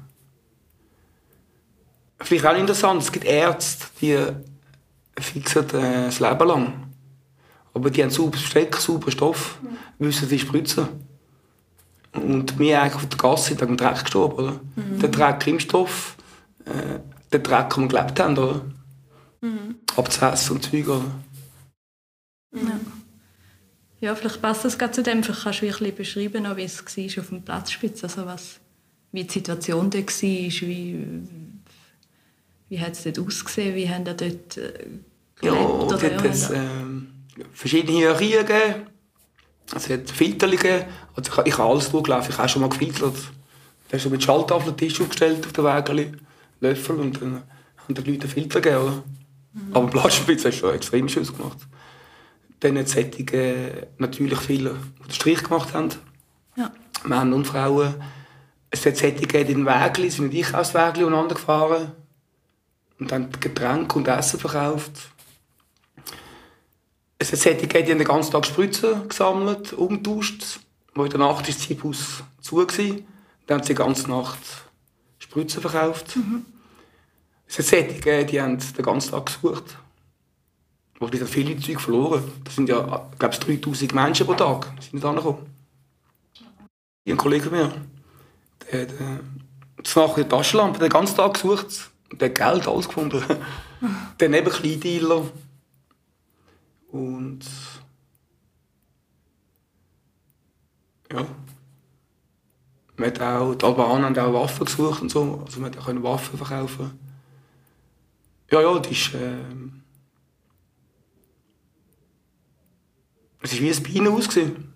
Vielleicht 2.22 2.46
auch 2.46 2.58
interessant, 2.58 3.02
es 3.04 3.12
gibt 3.12 3.26
Ärzte, 3.26 3.86
die 4.02 4.18
fixen 5.22 5.70
äh, 5.70 6.06
das 6.06 6.20
Leben 6.20 6.48
lang. 6.48 6.74
Aber 7.74 7.90
die 7.90 8.02
haben 8.02 8.10
sauberes 8.10 8.42
Besteck, 8.42 8.76
sauberen 8.76 9.12
Stoff, 9.12 9.60
wissen, 10.00 10.28
sie 10.28 10.40
spritzen. 10.40 10.88
Und 12.14 12.58
wir 12.58 12.82
eigentlich 12.82 12.96
auf 12.96 13.06
der 13.08 13.18
Gasse 13.18 13.50
sind 13.50 13.62
wegen 13.62 13.76
dem 13.76 13.78
Dreck 13.78 14.02
gestorben, 14.02 14.44
oder? 14.44 14.60
Der 14.76 15.10
Dreck 15.10 15.46
im 15.48 15.60
Stoff, 15.60 16.16
äh, 16.66 17.00
der 17.32 17.40
Dreck, 17.40 17.74
den 17.76 17.84
wir 17.84 17.88
gelebt 17.88 18.20
haben, 18.20 18.38
oder? 18.38 18.62
Abzessen 19.96 20.56
und 20.56 20.64
Zeug, 20.64 20.88
oder? 20.88 21.06
Ja, 24.02 24.16
vielleicht 24.16 24.42
passt 24.42 24.66
das 24.66 24.78
gerade 24.78 24.94
zu 24.94 25.04
dem. 25.04 25.24
Vielleicht 25.24 25.44
kannst 25.44 25.62
du 25.62 25.66
ein 25.66 25.72
bisschen 25.72 25.96
beschreiben, 25.96 26.58
wie 26.58 26.64
es 26.64 26.98
war 26.98 27.24
auf 27.24 27.30
dem 27.30 27.44
Platzspitz. 27.44 28.04
Also 28.04 28.26
was, 28.26 28.60
wie 29.12 29.24
die 29.24 29.34
Situation 29.34 29.90
dort 29.90 30.08
war, 30.08 30.22
wie, 30.22 31.06
wie 32.70 32.80
hat 32.80 32.94
es 32.94 33.04
dort 33.04 33.20
ausgesehen, 33.20 33.76
wie 33.76 33.90
haben 33.90 34.06
ihr 34.06 34.14
dort 34.14 34.58
äh, 34.58 34.86
Ja, 35.41 35.52
gelebt? 35.52 35.91
es 35.91 36.04
oder 36.04 36.15
hat 36.15 36.25
es, 36.25 36.49
ja, 36.49 36.56
ähm, 36.56 37.25
verschiedene 37.54 37.97
Hierarchien 37.97 38.45
gegeben. 38.45 38.88
Es 39.75 39.89
hat 39.89 40.10
Filter 40.10 40.47
gegeben. 40.47 40.86
Also 41.15 41.32
ich, 41.41 41.47
ich 41.47 41.58
habe 41.58 41.69
alles 41.69 41.91
durchgelaufen. 41.91 42.32
Ich 42.32 42.38
habe 42.38 42.49
schon 42.49 42.62
mal 42.62 42.69
gefiltert. 42.69 43.15
Da 43.88 43.97
hast 43.97 44.06
du 44.06 44.10
mit 44.10 44.23
Schalltafel 44.23 44.75
Tisch 44.75 44.99
aufgestellt 45.02 45.45
auf 45.45 45.54
den 45.54 45.63
Wägeli, 45.63 46.12
Löffel 46.60 46.97
und 46.97 47.21
dann 47.21 47.43
haben 47.78 47.93
die 47.93 48.12
Leute 48.12 48.28
Filter 48.28 48.62
gegeben. 48.62 48.84
Oder? 48.84 49.04
Aber 49.73 49.88
Blattspitze 49.88 50.49
hast 50.49 50.58
du 50.58 50.67
schon 50.67 50.75
extrem 50.75 51.10
schön 51.10 51.25
gemacht. 51.25 51.58
Dann 52.60 52.78
hat 52.78 52.88
es 52.88 52.95
natürlich 53.97 54.39
viele, 54.39 54.75
die 54.99 55.04
den 55.04 55.12
Strich 55.12 55.43
gemacht 55.43 55.73
haben. 55.73 55.89
Ja. 56.56 56.71
Männer 57.06 57.36
und 57.36 57.47
Frauen. 57.47 57.95
Es 58.69 58.86
hat 58.86 58.99
gegeben, 58.99 59.49
in 59.49 59.58
den 59.60 59.65
Wägeli, 59.65 60.10
sind 60.10 60.32
mit 60.32 60.45
Einkaufswägeli 60.45 61.06
untereinander 61.06 61.36
gefahren 61.36 61.91
und 62.99 63.12
haben 63.12 63.30
Getränke 63.39 63.97
und 63.97 64.08
Essen 64.08 64.39
verkauft. 64.39 65.10
Es 67.22 67.34
hat 67.34 67.40
solche 67.40 67.68
gegeben, 67.68 67.86
die 67.86 67.96
den 67.96 68.08
ganzen 68.08 68.32
Tag 68.32 68.46
Spritzen 68.46 69.08
gesammelt, 69.10 69.74
umgetauscht. 69.74 70.62
Wo 70.96 71.04
in 71.04 71.10
der 71.10 71.20
Nacht 71.20 71.36
war 71.36 71.44
das 71.44 71.60
Zeithaus 71.60 72.24
zu. 72.42 72.56
Gewesen. 72.56 73.06
Dann 73.46 73.58
haben 73.60 73.64
sie 73.66 73.74
die 73.74 73.78
ganze 73.78 74.10
Nacht 74.10 74.40
Spritzen 75.20 75.62
verkauft. 75.62 76.18
Es 77.46 77.60
hat 77.60 77.66
solche 77.66 77.94
gegeben, 77.96 78.28
die 78.28 78.42
haben 78.42 78.58
den 78.58 78.86
ganzen 78.86 79.12
Tag 79.12 79.26
gesucht. 79.26 79.78
Wo 81.00 81.08
die 81.08 81.20
haben 81.20 81.28
viele 81.28 81.60
Zeug 81.60 81.82
verloren. 81.82 82.24
Das 82.46 82.56
sind 82.56 82.70
ja, 82.70 83.10
glaube 83.20 83.34
ich, 83.34 83.40
3000 83.40 83.94
Menschen 83.94 84.26
pro 84.26 84.34
Tag 84.36 84.72
sind 84.80 84.94
nicht 84.94 85.06
angekommen. 85.06 85.46
Ein 87.08 87.18
Kollege 87.18 87.50
von 87.50 87.58
mir, 87.58 87.74
der 88.72 88.82
hat 88.82 88.92
äh, 88.92 90.00
nachher 90.00 90.24
die 90.24 90.30
Taschenlampe 90.30 90.80
den 90.80 90.90
ganzen 90.90 91.18
Tag 91.18 91.34
gesucht. 91.34 91.90
Und 92.12 92.22
der 92.22 92.30
hat 92.30 92.36
Geld, 92.36 92.68
alles 92.68 92.88
gefunden. 92.88 93.24
Dann 94.18 94.34
eben 94.34 94.50
Kleindealer. 94.50 95.24
Und. 96.91 97.45
Ja. 101.12 101.25
Man 102.97 103.08
hat 103.08 103.21
auch, 103.21 103.56
die 103.56 103.65
Albaner 103.65 104.08
haben 104.08 104.17
auch 104.17 104.41
Waffen 104.41 104.65
gesucht 104.65 105.02
und 105.02 105.10
so. 105.10 105.41
Also 105.45 105.62
man 105.62 105.73
konnte 105.73 106.04
Waffen 106.04 106.38
verkaufen. 106.38 106.99
Ja, 108.52 108.62
ja, 108.62 108.78
das 108.78 108.91
ist. 108.91 109.13
ähm, 109.15 109.82
es 113.41 113.54
war 113.54 113.62
wie 113.62 113.71
ein 113.71 113.84
Bienenhaus. 113.84 114.28
gewesen. 114.28 114.73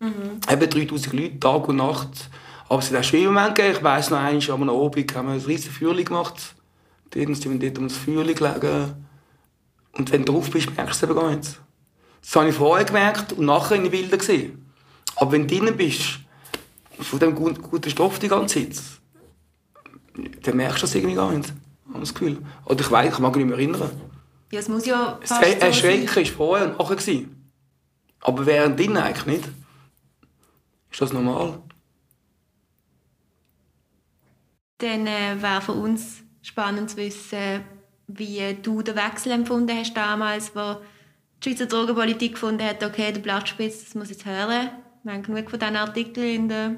Eben 0.00 0.70
3000 0.70 1.12
Leute, 1.12 1.40
Tag 1.40 1.68
und 1.68 1.76
Nacht. 1.76 2.30
Aber 2.68 2.80
es 2.80 2.90
hat 2.90 3.00
auch 3.00 3.04
schöne 3.04 3.26
Momente 3.26 3.54
gegeben. 3.54 3.76
Ich 3.76 3.82
weiss 3.82 4.10
noch, 4.10 4.18
einmal 4.18 4.50
am 4.50 4.68
Abend 4.70 5.14
haben 5.14 5.28
wir 5.28 5.34
ein 5.34 5.40
riesiges 5.40 5.76
Feuerchen 5.76 6.04
gemacht. 6.04 6.54
Dort 7.10 7.36
sind 7.36 7.60
wir 7.60 7.70
dort 7.70 7.78
um 7.78 7.88
das 7.88 7.96
Feuerchen 7.96 8.34
gelegen. 8.34 9.07
Und 9.98 10.10
wenn 10.12 10.24
du 10.24 10.32
drauf 10.32 10.50
bist, 10.50 10.74
merkst 10.76 11.02
du 11.02 11.06
es 11.06 11.10
eben 11.10 11.20
gar 11.20 11.34
nicht. 11.34 11.60
Das 12.22 12.36
habe 12.36 12.48
ich 12.48 12.54
vorher 12.54 12.84
gemerkt 12.86 13.32
und 13.32 13.46
nachher 13.46 13.76
in 13.76 13.82
den 13.82 13.90
Bildern 13.90 14.18
gesehen. 14.18 14.70
Aber 15.16 15.32
wenn 15.32 15.46
du 15.46 15.58
drin 15.58 15.76
bist, 15.76 16.20
von 17.00 17.18
dem 17.18 17.34
guten, 17.34 17.90
Stoff 17.90 18.18
die 18.18 18.28
ganze 18.28 18.68
Zeit, 18.70 18.80
dann 20.42 20.56
merkst 20.56 20.78
du 20.78 20.80
das 20.82 20.94
irgendwie 20.94 21.14
gar 21.14 21.32
nicht. 21.32 21.52
Ich 21.86 21.88
habe 21.90 22.00
das 22.00 22.14
Gefühl. 22.14 22.38
Oder 22.64 22.80
ich 22.80 22.90
weiß, 22.90 23.12
ich 23.12 23.18
mag 23.18 23.34
mich 23.36 23.44
nicht 23.44 23.56
mehr 23.56 23.58
erinnern. 23.58 23.90
ja, 24.52 24.58
es 24.60 24.68
muss 24.68 24.86
ja 24.86 25.18
Das 25.20 25.30
fast 25.30 25.42
so 25.44 25.50
sein. 25.50 25.60
Erschrecken 25.60 26.16
war 26.16 26.24
vorher 26.26 26.66
und 26.70 26.78
nachher. 26.78 26.96
gewesen. 26.96 27.50
Aber 28.20 28.46
während 28.46 28.78
drinnen 28.78 28.96
eigentlich 28.98 29.26
nicht. 29.26 29.48
Ist 30.90 31.00
das 31.00 31.12
normal? 31.12 31.60
Dann 34.78 35.06
äh, 35.06 35.36
wäre 35.40 35.60
für 35.60 35.72
uns 35.72 36.18
spannend 36.42 36.90
zu 36.90 36.96
wissen, 36.98 37.64
wie 38.08 38.56
du 38.62 38.82
den 38.82 38.96
Wechsel 38.96 39.32
empfunden 39.32 39.76
hast 39.76 39.94
damals, 39.94 40.54
wo 40.54 40.76
die 41.42 41.50
Schweizer 41.50 41.66
Drogenpolitik 41.66 42.32
gefunden 42.32 42.64
hat, 42.64 42.82
okay, 42.82 43.12
der 43.12 43.20
Blattspitz, 43.20 43.84
das 43.84 43.94
muss 43.94 44.10
jetzt 44.10 44.26
hören. 44.26 44.70
Wir 45.04 45.12
haben 45.12 45.22
genug 45.22 45.48
von 45.48 45.58
diesen 45.58 45.76
Artikeln 45.76 46.34
in 46.34 46.48
der 46.48 46.74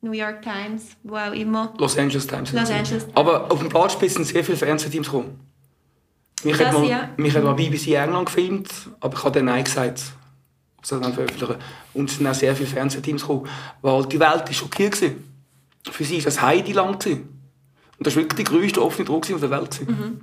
New 0.00 0.12
York 0.12 0.42
Times, 0.42 0.96
wo 1.04 1.16
auch 1.16 1.32
immer. 1.32 1.72
Los 1.78 1.96
Angeles 1.96 2.26
Times. 2.26 2.52
Los 2.52 2.70
Angeles. 2.70 3.06
Aber 3.14 3.50
auf 3.50 3.60
dem 3.60 3.68
Platzspitz 3.68 4.14
sind 4.14 4.24
sehr 4.24 4.42
viele 4.44 4.58
Fernsehteams 4.58 5.06
gekommen. 5.06 5.38
Mich 6.42 6.56
Krass, 6.56 6.66
hat 6.68 6.74
mal, 6.74 6.88
ja. 6.88 7.08
mich 7.16 7.34
hat 7.36 7.44
mal 7.44 7.54
BBC 7.54 7.94
England 7.94 8.26
gefilmt, 8.26 8.68
aber 8.98 9.16
ich 9.16 9.22
habe 9.22 9.38
dann 9.38 9.44
Nein 9.44 9.62
gesagt. 9.62 10.02
ob 10.76 10.86
sie 10.86 10.94
das 10.96 11.00
dann 11.00 11.14
veröffentlichen. 11.14 11.54
Und 11.94 12.10
es 12.10 12.16
sind 12.16 12.26
auch 12.26 12.34
sehr 12.34 12.56
viele 12.56 12.68
Fernsehteams 12.68 13.22
gekommen, 13.22 13.48
weil 13.80 14.04
die 14.06 14.18
Welt 14.18 14.44
war 14.44 14.52
schockiert. 14.52 14.96
Für 14.96 16.04
sie 16.04 16.16
war 16.16 16.24
das 16.24 16.42
Heideland. 16.42 17.06
Und 17.06 17.26
das 18.00 18.16
war 18.16 18.22
wirklich 18.22 18.44
die 18.44 18.52
grösste 18.52 18.82
offene 18.82 19.04
Droge 19.04 19.38
der 19.38 19.50
Welt. 19.50 19.88
Mhm. 19.88 20.20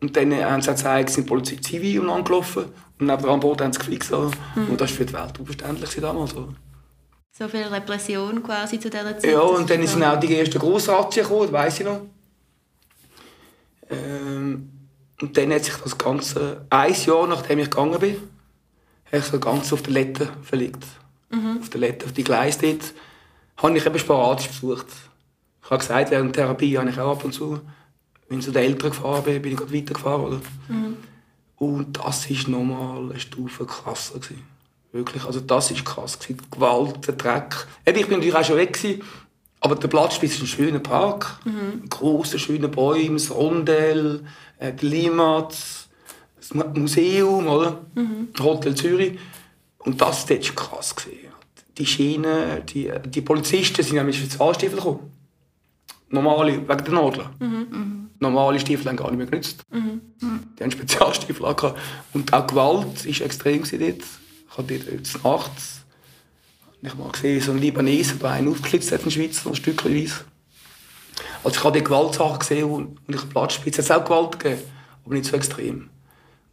Und 0.00 0.16
dann 0.16 0.32
haben 0.34 0.62
sie 0.62 0.70
gezeigt, 0.70 1.10
sind 1.10 1.24
die 1.24 1.28
Polizei 1.28 1.56
Zivil 1.56 2.00
umeinander 2.00 2.24
gelaufen 2.24 2.64
und 2.98 3.06
neben 3.06 3.24
an 3.24 3.40
Bord 3.40 3.60
haben 3.62 3.72
sie 3.72 3.78
gefixt. 3.78 4.12
oder? 4.12 4.30
Mhm. 4.54 4.70
Und 4.70 4.80
das 4.80 4.90
war 4.90 4.96
für 4.96 5.06
die 5.06 5.12
Welt 5.14 5.38
unverständlich 5.38 5.96
damals. 6.00 6.34
Oder? 6.36 6.54
so 7.38 7.48
viel 7.48 7.64
Repression 7.64 8.42
quasi 8.42 8.80
zu 8.80 8.88
dieser 8.88 9.18
Zeit. 9.18 9.30
Ja, 9.30 9.40
Das 9.40 9.58
und 9.58 9.68
dann 9.68 9.86
sind 9.86 10.02
auch 10.02 10.18
die 10.18 10.34
ersten 10.34 10.58
Grossrazzien 10.58 11.26
gekommen, 11.26 11.42
das 11.42 11.52
weiss 11.52 11.80
ich 11.80 11.86
noch. 11.86 12.00
Ähm, 13.90 14.70
und 15.20 15.36
dann 15.36 15.52
hat 15.52 15.64
sich 15.64 15.74
das 15.76 15.98
Ganze, 15.98 16.64
ein 16.70 16.94
Jahr 16.94 17.26
nachdem 17.26 17.58
ich 17.58 17.70
gegangen 17.70 17.98
bin, 18.00 18.16
habe 19.06 19.18
ich 19.18 19.24
so 19.24 19.38
ganz 19.38 19.72
auf 19.72 19.82
die 19.82 19.90
Lette 19.90 20.28
verlegt. 20.42 20.84
Auf 21.60 21.68
die 21.68 21.78
Lette, 21.78 22.06
auf 22.06 22.12
die 22.12 22.24
Gleise 22.24 22.58
dort, 22.62 22.94
habe 23.58 23.76
ich 23.76 23.84
eben 23.84 23.98
sporadisch 23.98 24.48
besucht. 24.48 24.86
Ich 25.62 25.70
habe 25.70 25.78
gesagt, 25.78 26.10
während 26.10 26.34
der 26.34 26.44
Therapie 26.44 26.78
habe 26.78 26.88
ich 26.88 26.98
auch 26.98 27.12
ab 27.12 27.24
und 27.24 27.32
zu, 27.32 27.60
wenn 28.28 28.38
ich 28.38 28.44
zu 28.44 28.52
den 28.52 28.62
Eltern 28.62 28.90
gefahren 28.90 29.24
bin, 29.24 29.42
bin 29.42 29.52
ich 29.52 29.58
gerade 29.58 29.72
weitergefahren. 29.72 30.24
Oder? 30.24 30.40
Und 31.56 31.96
das 31.98 32.28
war 32.30 32.50
nochmal 32.50 33.10
eine 33.10 33.20
Stufe 33.20 33.64
krasser. 33.64 34.18
Gewesen. 34.18 34.42
Wirklich, 34.92 35.24
also 35.24 35.40
das 35.40 35.74
war 35.74 35.82
krass. 35.84 36.18
Gewesen. 36.18 36.38
Die 36.42 36.50
Gewalt, 36.50 37.06
der 37.06 37.14
Dreck. 37.14 37.66
Eben, 37.86 37.98
ich 37.98 38.06
bin 38.06 38.18
natürlich 38.18 38.34
auch 38.36 38.44
schon 38.44 38.56
weg, 38.56 38.72
gewesen, 38.74 39.02
aber 39.60 39.74
der 39.76 39.88
Platzspitz 39.88 40.34
ist 40.34 40.42
ein 40.42 40.46
schöner 40.46 40.78
Park. 40.80 41.38
Mhm. 41.44 41.88
Große, 41.88 42.38
schöne 42.38 42.68
Bäume, 42.68 43.14
das 43.14 43.30
Rondell, 43.34 44.24
äh, 44.58 44.72
die 44.72 44.86
Limatz, 44.86 45.88
das 46.36 46.52
Mu- 46.54 46.68
Museum, 46.74 47.46
oder? 47.46 47.80
Hotel 48.38 48.74
Zürich. 48.74 49.18
Und 49.78 50.00
das 50.00 50.28
war 50.28 50.36
krass. 50.36 50.94
Gewesen. 50.94 51.18
Die 51.78 51.86
Schienen, 51.86 52.64
die, 52.66 52.90
die 53.06 53.20
Polizisten 53.20 53.82
sind 53.82 53.94
nämlich 53.96 54.18
mit 54.20 54.28
Spezialstiefeln 54.30 54.78
gekommen. 54.78 55.10
Normale, 56.08 56.52
wegen 56.68 56.84
der 56.84 56.92
Nadel. 56.94 57.26
Normale 58.18 58.58
Stiefel 58.60 58.86
haben 58.88 58.96
gar 58.96 59.10
nicht 59.10 59.18
mehr 59.18 59.26
genützt. 59.26 59.62
Die 59.72 60.62
haben 60.62 60.70
Spezialstiefel 60.70 61.44
angehabt. 61.44 61.78
Und 62.12 62.32
auch 62.32 62.46
Gewalt 62.46 63.06
war 63.06 63.26
extrem 63.26 63.62
dort. 63.62 63.72
Ich 63.72 64.58
habe 64.58 64.74
dort 64.74 64.92
jetzt 64.92 65.22
nachts 65.22 65.86
ich 66.86 66.94
mal 66.94 67.10
gesehen, 67.10 67.40
so 67.40 67.52
ein 67.52 67.58
Libanese, 67.58 68.16
der 68.16 68.30
einen 68.30 68.48
aufgeklitzt 68.48 68.92
hat, 68.92 69.04
ein 69.04 69.10
Schweizer, 69.10 69.48
ein 69.50 69.56
Stückchenweise. 69.56 70.24
Also 71.42 71.58
ich 71.58 71.64
habe 71.64 71.78
die 71.78 71.84
Gewaltsachen 71.84 72.38
gesehen 72.38 72.64
und 72.64 72.98
ich 73.08 73.16
habe 73.16 73.26
Platzspitze. 73.28 73.80
Es 73.80 73.90
hat 73.90 74.02
auch 74.02 74.04
Gewalt 74.04 74.38
gegeben, 74.38 74.62
aber 75.04 75.14
nicht 75.14 75.26
so 75.26 75.36
extrem. 75.36 75.88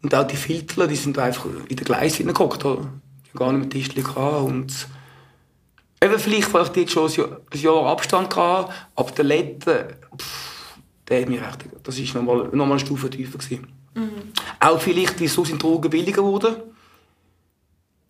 Und 0.01 0.15
auch 0.15 0.27
die 0.27 0.35
Filter, 0.35 0.87
die 0.87 0.95
sind 0.95 1.17
einfach 1.17 1.45
in 1.45 1.75
den 1.75 1.85
Gleis 1.85 2.15
hineingehockt. 2.15 2.63
Die 2.63 2.67
haben 2.67 3.01
gar 3.35 3.51
nicht 3.53 3.61
mehr 3.61 3.69
Tischchen 3.69 4.03
gehabt. 4.03 4.43
Und 4.43 4.87
eben 6.01 6.19
vielleicht, 6.19 6.53
weil 6.53 6.63
ich 6.63 6.69
dort 6.69 6.91
schon 6.91 7.09
ein 7.09 7.13
Jahr, 7.13 7.41
ein 7.51 7.59
Jahr 7.59 7.85
Abstand 7.87 8.35
hatte, 8.35 8.73
aber 8.95 9.11
der 9.11 9.25
letzte, 9.25 9.97
pff, 10.17 10.52
der 11.13 11.21
hat 11.21 11.29
mich 11.29 11.41
echt, 11.41 11.65
das 11.83 12.15
war 12.15 12.21
nochmal, 12.21 12.43
nochmal 12.47 12.71
eine 12.71 12.79
Stufe 12.79 13.09
tiefer. 13.09 13.37
Gewesen. 13.37 13.67
Auch 14.59 14.81
vielleicht, 14.81 15.19
wieso 15.19 15.45
sind 15.45 15.61
Drogen 15.61 15.89
billiger 15.89 16.23
geworden. 16.23 16.55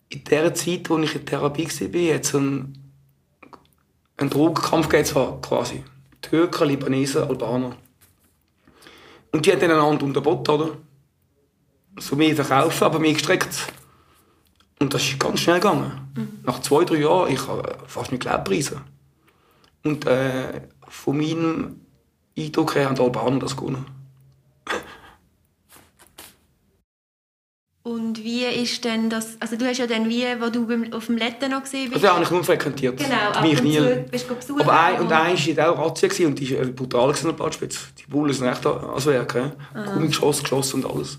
In 0.08 0.24
der 0.24 0.54
Zeit, 0.54 0.88
wo 0.88 0.98
ich 0.98 1.14
in 1.14 1.26
Therapie 1.26 1.66
war, 1.66 2.14
hat 2.14 2.24
es 2.24 2.34
einen, 2.34 2.92
einen 4.16 4.30
Drogenkampf 4.30 4.88
gegeben, 4.88 5.40
quasi. 5.42 5.84
Türken, 6.22 6.68
Libanesen, 6.68 7.24
Albaner. 7.24 7.76
Und 9.32 9.44
die 9.44 9.52
haben 9.52 9.60
dann 9.60 9.72
einander 9.72 10.04
unterboten, 10.04 10.54
oder? 10.54 10.70
So 11.98 12.16
mehr 12.16 12.34
verkaufen, 12.34 12.84
aber 12.84 12.98
mehr 12.98 13.12
gestreckt. 13.12 13.72
Und 14.78 14.94
das 14.94 15.02
ist 15.02 15.20
ganz 15.20 15.40
schnell 15.40 15.60
gegangen. 15.60 16.40
Nach 16.44 16.60
zwei, 16.60 16.84
drei 16.84 16.96
Jahren, 16.96 17.30
ich 17.30 17.46
habe 17.46 17.76
fast 17.86 18.12
nicht 18.12 18.22
geglaubt, 18.22 18.44
Preise. 18.44 18.80
Und 19.82 20.06
äh, 20.06 20.62
von 20.88 21.18
meinem 21.18 21.83
Eindruck 22.36 22.76
haben 22.76 22.94
die 22.94 23.02
Albaner 23.02 23.38
das 23.38 23.56
gewonnen. 23.56 23.86
Und 27.84 28.24
wie 28.24 28.46
ist 28.46 28.82
denn 28.82 29.10
das, 29.10 29.36
also 29.40 29.56
du 29.56 29.66
hast 29.66 29.76
ja 29.76 29.86
dann 29.86 30.08
wie, 30.08 30.24
wo 30.40 30.48
du 30.48 30.66
beim, 30.66 30.90
auf 30.94 31.04
dem 31.04 31.18
Letten 31.18 31.50
noch 31.50 31.64
gesehen 31.64 31.90
bist. 31.90 31.96
Also, 31.96 32.06
den 32.06 32.14
habe 32.14 32.24
ich 32.24 32.30
nur 32.30 32.42
frequentiert. 32.42 32.96
Genau, 32.96 33.14
ab 33.14 33.44
und 33.44 33.62
nie. 33.62 33.76
zu 33.76 34.06
bist 34.10 34.30
du 34.30 34.34
besuchen. 34.34 34.62
Aber 34.62 34.80
ein, 34.80 35.00
und 35.02 35.12
eins 35.12 35.46
war 35.54 35.68
auch 35.78 35.90
Razzia 35.90 36.26
und 36.26 36.38
die 36.38 36.58
war 36.58 36.64
brutal 36.64 37.08
gewesen, 37.08 37.28
an 37.28 37.36
der 37.36 37.42
Platzspitze. 37.42 37.78
Die 37.98 38.10
Bullen 38.10 38.32
sind 38.32 38.48
echt 38.48 38.64
ans 38.64 39.04
Werk. 39.04 39.34
he? 39.34 39.50
Gummigeschoss, 39.92 40.42
geschossen 40.42 40.82
und 40.82 40.90
alles. 40.90 41.18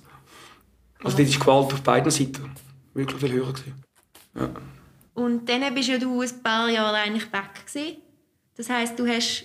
Also 1.04 1.18
dort 1.18 1.20
ist 1.20 1.36
die 1.36 1.40
Gewalt 1.40 1.72
auf 1.72 1.82
beiden 1.82 2.10
Seiten 2.10 2.52
wirklich 2.96 3.22
viel 3.22 3.32
höher. 3.34 3.54
Gewesen. 3.54 3.84
Ja. 4.34 4.50
Und 5.14 5.48
dann 5.48 5.76
bist 5.76 5.90
ja 5.90 6.00
du 6.00 6.20
ein 6.20 6.42
paar 6.42 6.68
Jahre 6.70 6.98
eigentlich 6.98 7.32
weg 7.32 7.66
gewesen. 7.68 7.98
Das 8.58 8.70
heisst, 8.70 8.98
du 8.98 9.06
hast, 9.06 9.44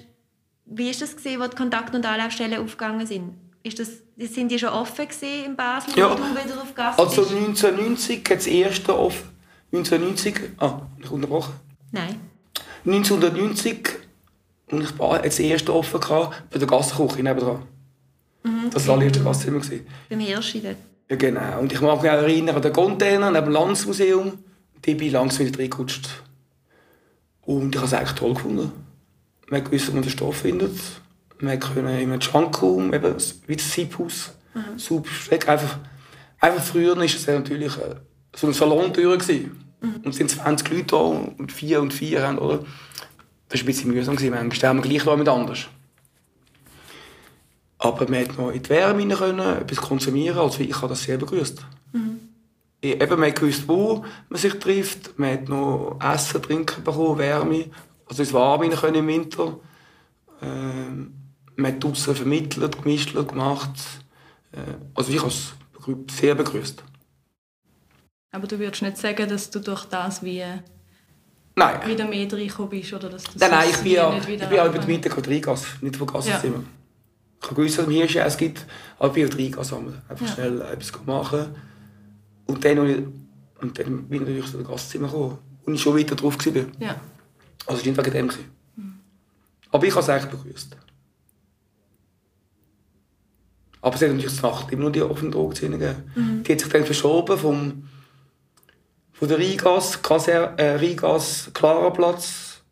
wie 0.70 0.88
ist 0.90 1.02
das 1.02 1.14
gesehen, 1.16 1.40
wo 1.40 1.46
die 1.46 1.56
Kontakt- 1.56 1.94
und 1.94 2.04
Anlaufstellen 2.06 2.58
aufgegangen 2.62 3.06
sind? 3.06 3.34
Ist 3.62 3.78
das, 3.78 3.88
sind 4.16 4.50
die 4.50 4.58
schon 4.58 4.70
offen 4.70 5.06
gewesen 5.06 5.44
in 5.44 5.56
Basel, 5.56 5.92
Ja. 5.98 6.10
wo 6.10 6.14
du 6.14 6.22
wieder 6.30 6.62
auf 6.62 6.74
Gas 6.74 6.98
Also 6.98 7.22
bist? 7.22 7.32
1990 7.34 8.18
hat 8.30 8.38
das 8.38 8.46
erste 8.46 8.98
offen. 8.98 9.28
1990, 9.72 10.34
ah, 10.58 10.80
ich 10.98 11.10
unterbrochen. 11.10 11.52
Nein. 11.92 12.16
1990 12.86 13.88
und 14.70 14.82
ich 14.82 14.98
war 14.98 15.18
das 15.18 15.38
erste 15.38 15.74
offen 15.74 16.00
gehabt, 16.00 16.50
bei 16.50 16.58
der 16.58 16.66
Gassenküche 16.68 17.22
nebenan. 17.22 17.62
Das 18.42 18.52
war 18.52 18.70
das 18.72 18.88
allererste 18.88 19.22
Gasszimmer. 19.22 19.60
gewesen. 19.60 19.86
Beim 20.08 20.20
Hirschi 20.20 20.60
dort. 20.62 20.76
Ja, 21.10 21.16
genau. 21.16 21.60
Und 21.60 21.72
ich 21.72 21.80
mag 21.80 22.00
mich 22.00 22.10
auch 22.10 22.14
erinnern 22.14 22.56
an 22.56 22.62
den 22.62 22.72
Container 22.72 23.30
neben 23.30 23.46
dem 23.46 23.52
Landesmuseum. 23.52 24.32
Da 24.80 24.92
bin 24.92 25.02
ich 25.02 25.12
langsam 25.12 25.46
wieder 25.46 25.58
reingerutscht. 25.58 26.08
Und 27.42 27.74
ich 27.74 27.80
habe 27.80 27.86
es 27.88 27.92
eigentlich 27.94 28.12
toll 28.18 28.34
gefunden. 28.34 28.72
Man 29.50 29.60
hat 29.60 29.70
gewusst, 29.70 29.88
wo 29.88 29.92
man 29.92 30.02
den 30.02 30.10
Stoff 30.10 30.36
findet. 30.38 30.76
Man 31.40 31.58
konnte 31.60 31.80
in 31.80 31.86
einem 31.86 32.20
Junkum, 32.20 32.92
eben 32.94 33.14
wie 33.46 33.56
das 33.56 33.72
Siebhaus, 33.72 34.30
super 34.76 35.08
versteckt. 35.08 35.48
Einfach, 35.48 35.78
einfach 36.40 36.62
früher 36.64 36.96
war 36.96 37.04
es 37.04 37.26
natürlich 37.26 37.76
äh, 37.76 37.96
so 38.34 38.46
eine 38.46 38.54
Salontür. 38.54 39.16
gewesen. 39.18 39.64
Und 39.82 40.06
es 40.08 40.16
sind 40.16 40.30
20 40.30 40.68
Leute 40.70 40.84
da 40.84 40.96
und 40.96 41.50
vier 41.52 41.80
und 41.80 41.92
vier 41.94 42.22
haben, 42.26 42.38
oder? 42.38 42.58
Das 43.48 43.58
war 43.60 43.64
ein 43.64 43.66
bisschen 43.66 43.90
mühsam. 43.92 44.14
Manchmal 44.14 44.68
haben 44.68 44.82
wir 44.82 44.88
gleich 44.88 45.04
jemand 45.06 45.28
anders. 45.28 45.60
Aber 47.78 48.08
man 48.10 48.26
konnte 48.26 48.42
noch 48.42 48.50
in 48.50 48.62
die 48.62 48.68
Wärme 48.68 49.02
rein 49.02 49.16
können, 49.36 49.56
etwas 49.62 49.78
konsumieren. 49.80 50.38
Also 50.38 50.60
ich 50.60 50.76
habe 50.76 50.88
das 50.88 51.02
sehr 51.02 51.16
begrüßt. 51.16 51.64
Ich- 52.82 53.00
Eben, 53.00 53.20
man 53.20 53.32
gewusst, 53.34 53.64
wo 53.66 54.04
man 54.28 54.38
sich 54.40 54.54
trifft. 54.58 55.18
Man 55.18 55.32
hat 55.32 55.48
noch 55.48 55.98
Essen, 56.02 56.42
Trinken 56.42 56.84
bekommen, 56.84 57.18
Wärme. 57.18 57.66
Also 58.10 58.22
ins 58.24 58.34
rein 58.34 58.70
können 58.72 58.96
im 58.96 59.06
Winter. 59.06 59.60
Ähm, 60.42 61.14
man 61.54 61.72
hat 61.72 61.84
draussen 61.84 62.14
vermittelt, 62.16 62.82
gemischt, 62.82 63.14
gemacht. 63.14 63.70
Äh, 64.50 64.58
also 64.94 65.12
ich 65.12 65.18
habe 65.18 65.28
es 65.28 65.52
sehr 66.18 66.34
begrüßt. 66.34 66.82
Aber 68.32 68.46
du 68.48 68.58
würdest 68.58 68.82
nicht 68.82 68.96
sagen, 68.96 69.28
dass 69.28 69.48
du 69.50 69.60
durch 69.60 69.84
das 69.84 70.22
wie 70.24 70.42
Nein. 71.54 71.86
wieder 71.86 72.06
mehr 72.06 72.32
reingekommen 72.32 72.70
bist 72.70 72.92
oder 72.92 73.10
dass 73.10 73.24
du 73.24 73.38
Nein, 73.38 73.50
nein, 73.50 73.68
ich 73.70 73.76
bin 73.78 73.92
ja, 73.92 74.16
ich 74.16 74.26
bin 74.26 74.38
ja 74.40 74.66
über 74.66 74.78
die 74.78 75.00
kein 75.00 75.24
Reingas, 75.24 75.64
nicht 75.80 75.96
von 75.96 76.06
Gassenzimmer. 76.08 76.56
Ja. 76.56 76.62
Ich 77.42 77.46
habe 77.46 77.54
gewusst, 77.54 77.78
dass 77.78 77.86
es 77.86 77.92
hier 77.92 78.06
Hirsch 78.06 78.36
gibt, 78.36 78.66
aber 78.98 79.16
ich 79.16 79.30
bin 79.30 79.64
sammeln. 79.64 80.02
Einfach 80.08 80.26
Ja. 80.26 80.32
schnell 80.32 80.60
etwas 80.62 80.92
machen. 81.06 81.54
Und 82.46 82.64
dann, 82.64 82.78
und 83.60 83.78
dann 83.78 84.08
bin 84.08 84.22
ich 84.22 84.28
natürlich 84.28 84.50
zu 84.50 84.56
den 84.58 84.66
Gastzimmer 84.66 85.06
gekommen. 85.06 85.38
Und 85.64 85.74
ich 85.74 85.80
schon 85.80 85.96
weiter 85.96 86.16
drauf 86.16 86.36
war. 86.44 86.64
Ja. 86.80 86.96
Also 87.66 87.80
es 87.80 87.86
war 87.86 87.92
nicht 87.92 88.06
wegen 88.06 88.12
dem. 88.12 88.28
gewesen. 88.28 88.50
Aber 89.70 89.86
ich 89.86 89.92
habe 89.92 90.02
es 90.02 90.08
eigentlich 90.08 90.30
begrüßt. 90.30 90.76
Aber 93.82 93.94
es 93.94 94.02
hat 94.02 94.10
natürlich 94.10 94.34
zur 94.34 94.50
Nacht 94.50 94.72
immer 94.72 94.84
noch 94.84 94.92
die 94.92 95.02
offenen 95.02 95.32
Drogenzähne 95.32 95.78
gegeben. 95.78 96.42
Die 96.42 96.52
hat 96.52 96.60
sich 96.60 96.68
dann 96.68 96.84
verschoben 96.84 97.38
vom, 97.38 97.88
von 99.12 99.28
der 99.28 99.38
Rheingas, 99.38 100.02
Kaser, 100.02 100.58
äh, 100.58 100.76
Rheingas, 100.76 101.50
Klaraplatz, 101.54 102.62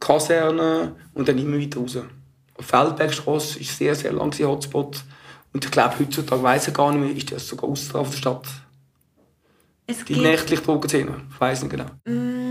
Kaserne 0.00 0.96
und 1.14 1.28
dann 1.28 1.38
immer 1.38 1.58
weiter 1.58 1.80
raus. 1.80 1.98
Feldbergstrasse 2.58 3.60
ist 3.60 3.76
sehr, 3.76 3.94
sehr 3.94 4.12
lang 4.12 4.32
ein 4.32 4.46
Hotspot. 4.46 5.04
Und 5.52 5.64
ich 5.64 5.70
glaube, 5.70 5.98
heutzutage 5.98 6.42
weiss 6.42 6.68
ich 6.68 6.74
gar 6.74 6.92
nicht 6.92 7.04
mehr, 7.04 7.16
ist 7.16 7.32
das 7.32 7.46
sogar 7.46 7.70
außerhalb 7.70 8.10
der 8.10 8.16
Stadt. 8.16 8.46
Es 9.86 10.04
Die 10.04 10.16
nächtliche 10.16 10.62
Drogenszene. 10.62 11.22
Ich 11.30 11.40
weiss 11.40 11.62
nicht 11.62 11.70
genau. 11.70 11.86
Mm, 12.06 12.41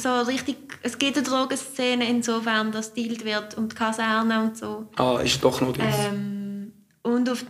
so 0.00 0.20
richtig, 0.22 0.56
es 0.82 0.98
gibt 0.98 1.16
eine 1.16 1.26
Drogenszene 1.26 2.08
insofern, 2.08 2.72
dass 2.72 2.94
dealt 2.94 3.24
wird 3.24 3.56
und 3.56 3.72
die 3.72 3.76
Kaserne 3.76 4.42
und 4.42 4.56
so. 4.56 4.86
Ah, 4.96 5.18
ist 5.22 5.42
doch 5.42 5.60
noch 5.60 5.72
das. 5.72 5.86
Ähm, 6.12 6.72
und, 7.02 7.28
auf, 7.28 7.44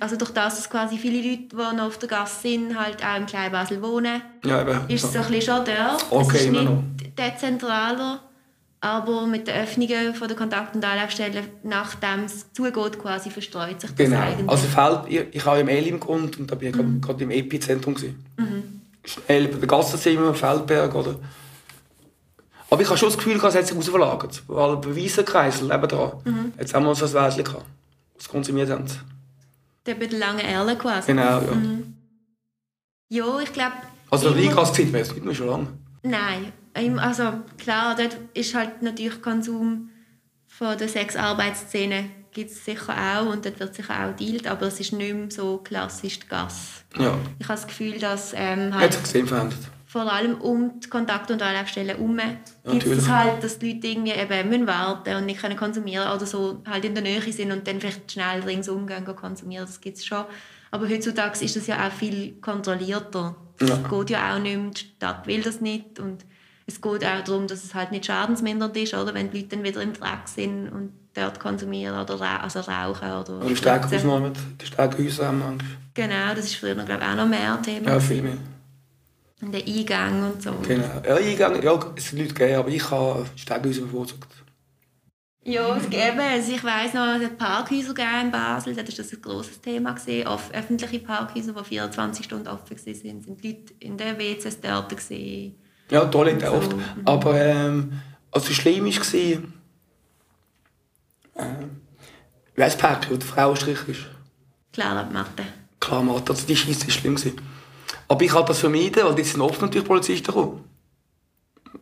also 0.00 0.16
durch 0.16 0.30
das, 0.30 0.56
dass 0.56 0.70
quasi 0.70 0.96
viele 0.96 1.16
Leute, 1.28 1.42
die 1.50 1.76
noch 1.76 1.86
auf 1.88 1.98
der 1.98 2.08
Gasse 2.08 2.40
sind, 2.48 2.78
halt 2.78 3.04
auch 3.04 3.16
im 3.18 3.26
Kleinbasel 3.26 3.82
wohnen, 3.82 4.22
ja, 4.44 4.62
eben. 4.62 4.80
ist 4.88 5.04
es 5.04 5.12
so 5.12 5.18
ein 5.18 5.26
bisschen 5.30 5.56
schon 5.56 5.64
dort. 5.66 6.06
Okay, 6.10 6.36
es 6.36 6.40
ist 6.42 6.46
immer 6.48 6.62
noch. 6.62 6.82
nicht 6.98 7.18
dezentraler, 7.18 8.20
aber 8.80 9.26
mit 9.26 9.46
der 9.46 9.62
Öffnungen 9.62 10.14
von 10.14 10.28
der 10.28 10.36
Kontakt- 10.36 10.74
und 10.74 10.84
Anlaufstellen, 10.84 11.44
nachdem 11.64 12.24
es 12.24 12.50
zugeht, 12.52 12.98
quasi 12.98 13.28
verstreut 13.30 13.80
sich 13.80 13.90
das 13.90 13.96
Genau. 13.98 14.20
eigentlich. 14.20 14.48
Also 14.48 14.66
Feld, 14.68 15.00
ich, 15.08 15.36
ich 15.36 15.44
habe 15.44 15.60
im 15.60 15.68
Elim 15.68 16.00
gewohnt 16.00 16.38
und 16.38 16.50
da 16.50 16.54
bin 16.54 16.70
ich 16.70 16.76
Mhm. 16.76 17.00
gerade 17.02 17.24
im 17.24 17.30
Epizentrum. 17.30 17.94
Gewesen. 17.94 18.24
Schnell 19.04 19.48
bei 19.48 19.58
der 19.58 19.68
Gassenzimmer, 19.68 20.32
Feldberg, 20.34 20.94
oder? 20.94 21.16
Aber 22.74 22.82
ich 22.82 22.88
habe 22.88 22.98
schon 22.98 23.08
das 23.08 23.16
Gefühl, 23.18 23.36
es 23.36 23.42
hat 23.44 23.52
sich 23.52 23.70
herausverlagert. 23.70 24.42
Weil 24.48 24.76
bei 24.78 24.96
Wiesenkreisel 24.96 25.68
nebenan 25.68 26.12
Mhm. 26.24 26.52
hat 26.58 26.64
es 26.66 26.74
auch 26.74 26.80
mal 26.80 26.92
so 26.96 27.04
ein 27.06 27.12
Wäldchen 27.12 27.44
gehabt, 27.44 27.66
das 28.16 28.28
konsumiert 28.28 28.68
haben. 28.68 28.84
Der 29.86 29.94
bei 29.94 30.06
den 30.06 30.18
langen 30.18 30.40
Erlen 30.40 30.76
quasi. 30.76 31.06
Genau, 31.12 31.22
ja. 31.40 31.52
Ja, 33.10 33.38
ich 33.40 33.52
glaube... 33.52 33.74
Also 34.10 34.30
immer- 34.30 34.36
Rheingas 34.38 34.74
sieht 34.74 34.90
man 34.90 34.98
jetzt 35.02 35.12
nicht 35.14 35.24
mehr 35.24 35.34
schon 35.36 35.46
lange. 35.46 35.68
Nein, 36.02 36.98
also 36.98 37.34
klar, 37.58 37.94
dort 37.96 38.16
ist 38.34 38.52
halt 38.56 38.82
natürlich 38.82 39.22
Konsum 39.22 39.90
von 40.48 40.76
der 40.76 40.88
Sexarbeitsszene 40.88 42.06
gibt 42.32 42.50
es 42.50 42.64
sicher 42.64 42.92
auch 42.96 43.26
und 43.32 43.44
dort 43.46 43.60
wird 43.60 43.72
sicher 43.76 43.94
auch 44.04 44.16
dealt, 44.16 44.48
aber 44.48 44.66
es 44.66 44.80
ist 44.80 44.92
nicht 44.92 45.14
mehr 45.14 45.30
so 45.30 45.58
klassisch 45.58 46.18
die 46.18 46.26
Gas. 46.26 46.82
Ja. 46.98 47.14
Ich 47.38 47.46
habe 47.48 47.60
das 47.60 47.68
Gefühl, 47.68 48.00
dass 48.00 48.32
ähm, 48.34 48.74
halt 48.74 48.86
Hat 48.86 48.92
sich 48.94 49.02
gesehen 49.04 49.26
verändert. 49.28 49.58
Vor 49.94 50.12
allem 50.12 50.40
um 50.40 50.80
die 50.80 50.88
Kontakt- 50.88 51.30
und 51.30 51.40
Anlaufstellen 51.40 51.90
herum 51.90 52.18
gibt 52.64 52.84
es 52.84 53.08
halt, 53.08 53.44
dass 53.44 53.60
die 53.60 53.74
Leute 53.74 53.86
irgendwie 53.86 54.10
eben 54.10 54.48
müssen 54.48 54.66
warten 54.66 55.14
und 55.14 55.24
nicht 55.24 55.40
können 55.40 55.56
konsumieren 55.56 56.10
oder 56.10 56.26
so 56.26 56.64
halt 56.68 56.84
in 56.84 56.94
der 56.94 57.04
Nähe 57.04 57.20
sind 57.32 57.52
und 57.52 57.64
dann 57.68 57.78
vielleicht 57.78 58.10
schnell 58.10 58.40
ringsum 58.40 58.88
gehen 58.88 59.04
konsumieren, 59.04 59.66
das 59.66 59.80
gibt 59.80 59.98
es 59.98 60.04
schon. 60.04 60.24
Aber 60.72 60.88
heutzutage 60.88 61.44
ist 61.44 61.54
das 61.54 61.68
ja 61.68 61.86
auch 61.86 61.92
viel 61.92 62.40
kontrollierter. 62.40 63.36
Es 63.60 63.68
ja. 63.68 63.76
geht 63.76 64.10
ja 64.10 64.34
auch 64.34 64.40
nicht 64.40 64.56
mehr, 64.56 64.70
die 64.70 64.80
Stadt 64.80 65.28
will 65.28 65.42
das 65.42 65.60
nicht 65.60 66.00
und 66.00 66.24
es 66.66 66.80
geht 66.80 67.04
auch 67.04 67.22
darum, 67.24 67.46
dass 67.46 67.62
es 67.62 67.72
halt 67.72 67.92
nicht 67.92 68.06
schadensmindernd 68.06 68.76
ist, 68.76 68.94
oder? 68.94 69.14
wenn 69.14 69.30
die 69.30 69.42
Leute 69.42 69.50
dann 69.50 69.64
wieder 69.64 69.80
im 69.80 69.92
Dreck 69.92 70.26
sind 70.26 70.70
und 70.70 70.90
dort 71.14 71.38
konsumieren 71.38 72.00
oder 72.00 72.20
ra 72.20 72.38
also 72.38 72.58
rauchen. 72.58 73.12
Oder 73.12 73.46
oder 73.46 73.54
Stegenausnahmen, 73.54 74.32
die 74.60 74.66
Stegenhäuser 74.66 75.28
haben 75.28 75.38
manchmal. 75.38 75.76
Genau, 75.94 76.34
das 76.34 76.46
ist 76.46 76.56
früher 76.56 76.74
glaube 76.74 77.00
ich, 77.00 77.08
auch 77.08 77.14
noch 77.14 77.28
mehr 77.28 77.62
Thema. 77.62 77.90
Ja, 77.90 78.00
viel 78.00 78.22
mehr. 78.22 78.38
Und 79.44 79.52
der 79.52 79.66
Eingang 79.66 80.32
und 80.32 80.42
so. 80.42 80.54
Genau. 80.66 81.02
Ja, 81.06 81.16
Eingang, 81.16 81.62
ja, 81.62 81.92
es 81.96 82.08
sind 82.08 82.18
Leute 82.20 82.34
gegeben, 82.34 82.58
aber 82.58 82.68
ich 82.68 82.90
habe 82.90 83.26
Stegenhäuser 83.36 83.82
bevorzugt. 83.82 84.28
Ja, 85.46 85.76
es 85.76 85.90
gäbe, 85.90 86.22
also 86.22 86.52
ich 86.52 86.64
weiss 86.64 86.94
noch, 86.94 87.16
es 87.16 87.24
hat 87.24 87.36
Parkhäuser 87.36 87.94
in 88.22 88.30
Basel, 88.30 88.74
das 88.74 88.98
war 88.98 89.04
ein 89.04 89.22
grosses 89.22 89.60
Thema. 89.60 89.92
Gewesen. 89.92 90.26
Öffentliche 90.54 91.00
Parkhäuser, 91.00 91.52
die 91.52 91.64
24 91.64 92.24
Stunden 92.24 92.48
offen 92.48 92.70
waren, 92.70 92.94
sind 92.94 93.42
die 93.42 93.48
Leute 93.48 93.74
in 93.80 93.98
den 93.98 94.18
WCs 94.18 94.60
dort. 94.62 94.88
Gewesen. 94.88 95.56
Ja, 95.90 96.06
Toilette 96.06 96.46
so. 96.46 96.52
oft. 96.52 96.74
Mhm. 96.74 96.82
Aber 97.04 97.38
ähm, 97.38 98.00
also 98.30 98.54
schlimm 98.54 98.86
war, 98.86 98.92
äh, 101.34 101.66
wie 102.54 102.62
heißt 102.62 102.78
Päckchen, 102.78 103.12
wo 103.12 103.16
der 103.16 103.26
Frauenstrich 103.26 103.88
ist? 103.88 104.06
Klar, 104.72 105.10
Mathe. 105.12 105.44
Klar, 105.78 106.02
Mathe. 106.02 106.32
Also 106.32 106.46
die 106.46 106.56
Scheisse 106.56 106.84
war 106.84 106.90
schlimm. 106.90 107.16
Gewesen. 107.16 107.53
Aber 108.08 108.22
ich 108.22 108.32
habe 108.32 108.46
das 108.46 108.58
vermieden, 108.58 109.04
weil 109.04 109.14
die 109.14 109.24
sind 109.24 109.40
oft 109.40 109.60
natürlich 109.60 109.86
Polizisten 109.86 110.26
gekommen. 110.26 110.64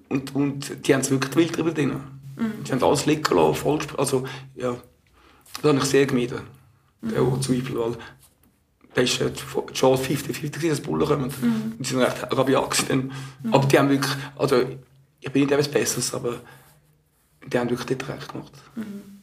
Und, 0.09 0.35
und 0.35 0.87
die 0.87 0.95
haben 0.95 1.01
es 1.01 1.11
wirklich 1.11 1.35
wild 1.37 1.57
drüber 1.57 1.73
drin. 1.73 2.01
Mhm. 2.37 2.65
Die 2.65 2.73
haben 2.73 2.83
alles 2.83 3.07
liegen 3.07 3.35
lassen, 3.35 3.55
voll 3.55 3.81
Also, 3.97 4.25
ja, 4.55 4.77
das 5.63 5.65
habe 5.65 5.79
ich 5.79 5.85
sehr 5.85 6.07
gemieden. 6.07 6.41
Mhm. 7.01 7.11
Der 7.11 7.41
Zweifel, 7.41 7.79
weil 7.79 7.97
da 8.95 9.01
war 9.01 9.63
die 9.63 9.73
Chance 9.73 10.05
50-50, 10.05 10.69
dass 10.69 10.81
Bullen 10.81 11.07
kommen. 11.07 11.33
Mhm. 11.41 11.75
Und 11.79 11.91
die 11.91 11.97
waren 11.97 12.05
recht 12.05 12.27
rabiat. 12.31 12.89
Mhm. 12.91 13.11
Aber 13.51 13.67
die 13.67 13.79
haben 13.79 13.89
wirklich, 13.89 14.15
also 14.37 14.63
ich 15.21 15.31
bin 15.31 15.43
nicht 15.43 15.53
etwas 15.53 15.69
Besseres, 15.69 16.13
aber 16.15 16.41
die 17.47 17.59
haben 17.59 17.71
wirklich 17.71 17.89
nicht 17.89 18.09
recht 18.09 18.33
gemacht. 18.33 18.53
Mhm. 18.77 19.22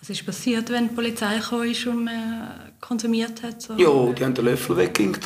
Was 0.00 0.10
ist 0.10 0.24
passiert, 0.24 0.70
wenn 0.70 0.88
die 0.88 0.94
Polizei 0.94 1.38
kam 1.40 1.60
und 1.60 2.04
man 2.04 2.72
konsumiert 2.80 3.42
hat? 3.42 3.62
So? 3.62 3.74
Ja, 3.74 4.12
die 4.12 4.24
haben 4.24 4.34
den 4.34 4.44
Löffel 4.44 4.76
weggehinkt 4.76 5.24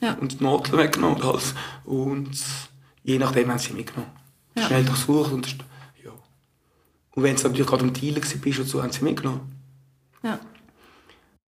ja. 0.00 0.14
und 0.14 0.40
die 0.40 0.44
Nadel 0.44 0.78
weggenommen 0.78 1.22
und 1.22 1.54
Und 1.84 2.30
je 3.02 3.18
nachdem 3.18 3.50
haben 3.50 3.58
sie 3.58 3.72
mitgenommen. 3.72 4.10
Ja. 4.56 4.66
Schnell 4.66 4.84
durchsucht 4.84 5.32
und 5.32 5.56
ja. 6.04 6.12
Und 7.12 7.22
wenn 7.22 7.34
es 7.34 7.42
natürlich 7.42 7.66
gerade 7.66 7.84
um 7.84 7.92
Dealen 7.92 8.22
war 8.22 8.60
und 8.60 8.68
so, 8.68 8.82
haben 8.82 8.92
sie 8.92 9.04
mitgenommen. 9.04 9.52
Ja 10.22 10.38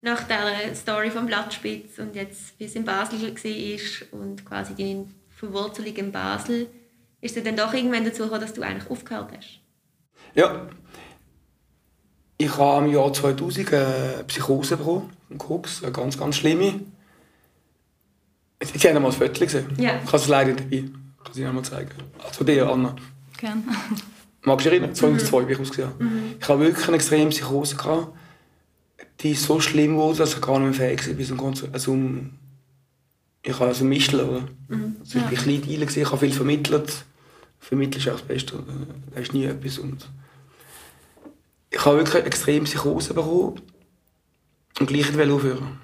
nach 0.01 0.23
der 0.23 0.75
Story 0.75 1.11
vom 1.11 1.25
Blattspitz 1.25 1.99
und 1.99 2.15
jetzt 2.15 2.57
bis 2.57 2.75
in 2.75 2.85
Basel 2.85 3.21
war 3.21 4.19
und 4.19 4.45
quasi 4.45 4.75
deine 4.75 5.07
Verwurzelung 5.29 5.95
in 5.95 6.11
Basel, 6.11 6.67
ist 7.21 7.35
es 7.35 7.43
dann 7.43 7.57
doch 7.57 7.73
irgendwann 7.73 8.05
dazu 8.05 8.23
gekommen, 8.23 8.41
dass 8.41 8.53
du 8.53 8.61
eigentlich 8.61 8.89
aufgehört 8.89 9.31
hast? 9.35 9.59
Ja. 10.35 10.67
Ich 12.39 12.57
habe 12.57 12.85
im 12.85 12.93
Jahr 12.93 13.13
2000 13.13 13.73
eine 13.73 14.23
Psychose 14.27 14.77
bekommen, 14.77 15.11
einen 15.29 15.37
Koks, 15.37 15.83
eine 15.83 15.91
ganz, 15.91 16.17
ganz 16.17 16.37
schlimme. 16.37 16.79
Sie 18.61 18.89
haben 18.89 19.01
mal 19.01 19.09
ein 19.09 19.13
Foto 19.13 19.39
gesehen. 19.45 19.67
Ja. 19.77 19.99
Ich 20.03 20.07
habe 20.07 20.17
es 20.17 20.27
leider 20.27 20.53
nicht 20.53 20.61
dabei. 20.61 20.77
Ich 20.77 21.23
kann 21.23 21.31
es 21.31 21.37
Ihnen 21.37 21.55
mal 21.55 21.63
zeigen. 21.63 21.91
Also 22.25 22.43
dir, 22.43 22.67
Anna. 22.67 22.95
Gerne. 23.37 23.63
Magst 24.43 24.65
du 24.65 24.69
dich 24.69 24.79
erinnern? 24.79 24.95
2002 24.95 25.41
mhm. 25.41 25.47
wie 25.47 25.51
ich 25.51 25.59
ausgesehen 25.59 25.91
mhm. 25.99 26.23
Ich 26.39 26.47
habe 26.47 26.61
wirklich 26.61 26.87
eine 26.87 26.95
extreme 26.95 27.29
Psychose. 27.29 27.75
Gehabt 27.75 28.13
die 29.21 29.33
so 29.33 29.59
schlimm 29.59 29.93
geworden, 29.93 30.17
dass 30.17 30.33
ich 30.33 30.41
gar 30.41 30.59
nicht 30.59 30.79
mehr 30.79 30.89
fähig 30.89 31.07
war, 31.07 31.13
bis 31.13 31.31
also, 31.73 31.97
ich 33.41 33.53
habe 33.53 33.65
also 33.67 33.85
Mischel, 33.85 34.21
oder? 34.21 34.43
Mhm. 34.67 34.95
Also, 34.99 35.19
ich 35.19 35.25
war 35.25 35.33
ja. 35.33 35.39
klein 35.39 35.61
Dealer, 35.61 35.87
ich 35.87 36.05
habe 36.05 36.17
viel 36.17 36.31
vermittelt. 36.31 37.05
Vermitteln 37.59 38.01
ist 38.01 38.07
auch 38.07 38.13
das 38.13 38.21
Beste, 38.21 38.63
da 39.13 39.19
ist 39.19 39.33
nie 39.33 39.45
etwas. 39.45 39.79
Und 39.79 40.09
ich 41.71 41.85
habe 41.85 41.97
wirklich 41.97 42.25
extrem 42.25 42.63
Psychose 42.63 43.13
bekommen 43.13 43.61
und 44.79 44.87
gleich 44.87 45.11
nicht 45.11 45.31
aufhören. 45.31 45.79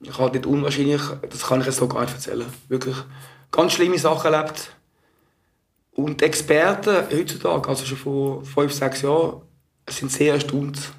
Ich 0.00 0.18
habe 0.18 0.32
dort 0.32 0.46
unwahrscheinlich, 0.46 1.02
das 1.28 1.46
kann 1.46 1.60
ich 1.60 1.66
jetzt 1.66 1.76
so 1.76 1.88
gar 1.88 2.02
nicht 2.02 2.14
erzählen, 2.14 2.46
wirklich 2.68 2.96
ganz 3.50 3.72
schlimme 3.72 3.98
Sachen 3.98 4.32
erlebt. 4.32 4.74
Und 5.92 6.22
Experten 6.22 7.06
heutzutage, 7.12 7.68
also 7.68 7.84
schon 7.84 7.98
vor 7.98 8.44
fünf, 8.44 8.72
sechs 8.72 9.02
Jahren, 9.02 9.42
sind 9.88 10.10
sehr 10.10 10.34
erstaunt 10.34 10.92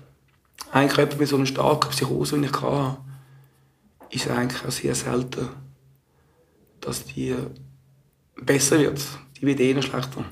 eigentlich 0.72 0.98
jemand 0.98 1.20
mit 1.20 1.28
so 1.28 1.36
einer 1.36 1.46
starken 1.46 1.90
Psychose, 1.90 2.42
wie 2.42 2.46
ich 2.46 2.62
hatte, 2.62 2.98
ist 4.10 4.30
eigentlich 4.30 4.66
auch 4.66 4.72
sehr 4.72 4.96
selten, 4.96 5.50
dass 6.80 7.06
die 7.06 7.36
besser 8.36 8.80
wird. 8.80 9.02
Die 9.38 9.46
wird 9.46 9.60
eher 9.60 9.82
schlechter. 9.82 10.24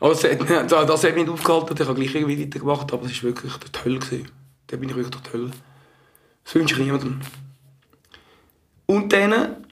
Also, 0.00 0.28
das 0.28 1.04
hat 1.04 1.14
mich 1.14 1.24
nicht 1.24 1.28
aufgehalten, 1.28 1.74
ich 1.78 1.88
habe 1.88 1.94
gleich 1.94 2.14
irgendwie 2.14 2.44
weitergemacht, 2.44 2.92
aber 2.92 3.06
es 3.06 3.16
war 3.16 3.30
wirklich 3.30 3.52
der 3.56 3.84
Hölle. 3.84 4.00
Da 4.66 4.76
bin 4.76 4.88
ich 4.88 4.96
wirklich 4.96 5.22
der 5.22 5.32
Hölle. 5.32 5.50
Das 6.44 6.54
wünsche 6.54 6.74
ich 6.74 6.80
niemandem. 6.80 7.20
Und 8.86 9.12
dann, 9.12 9.66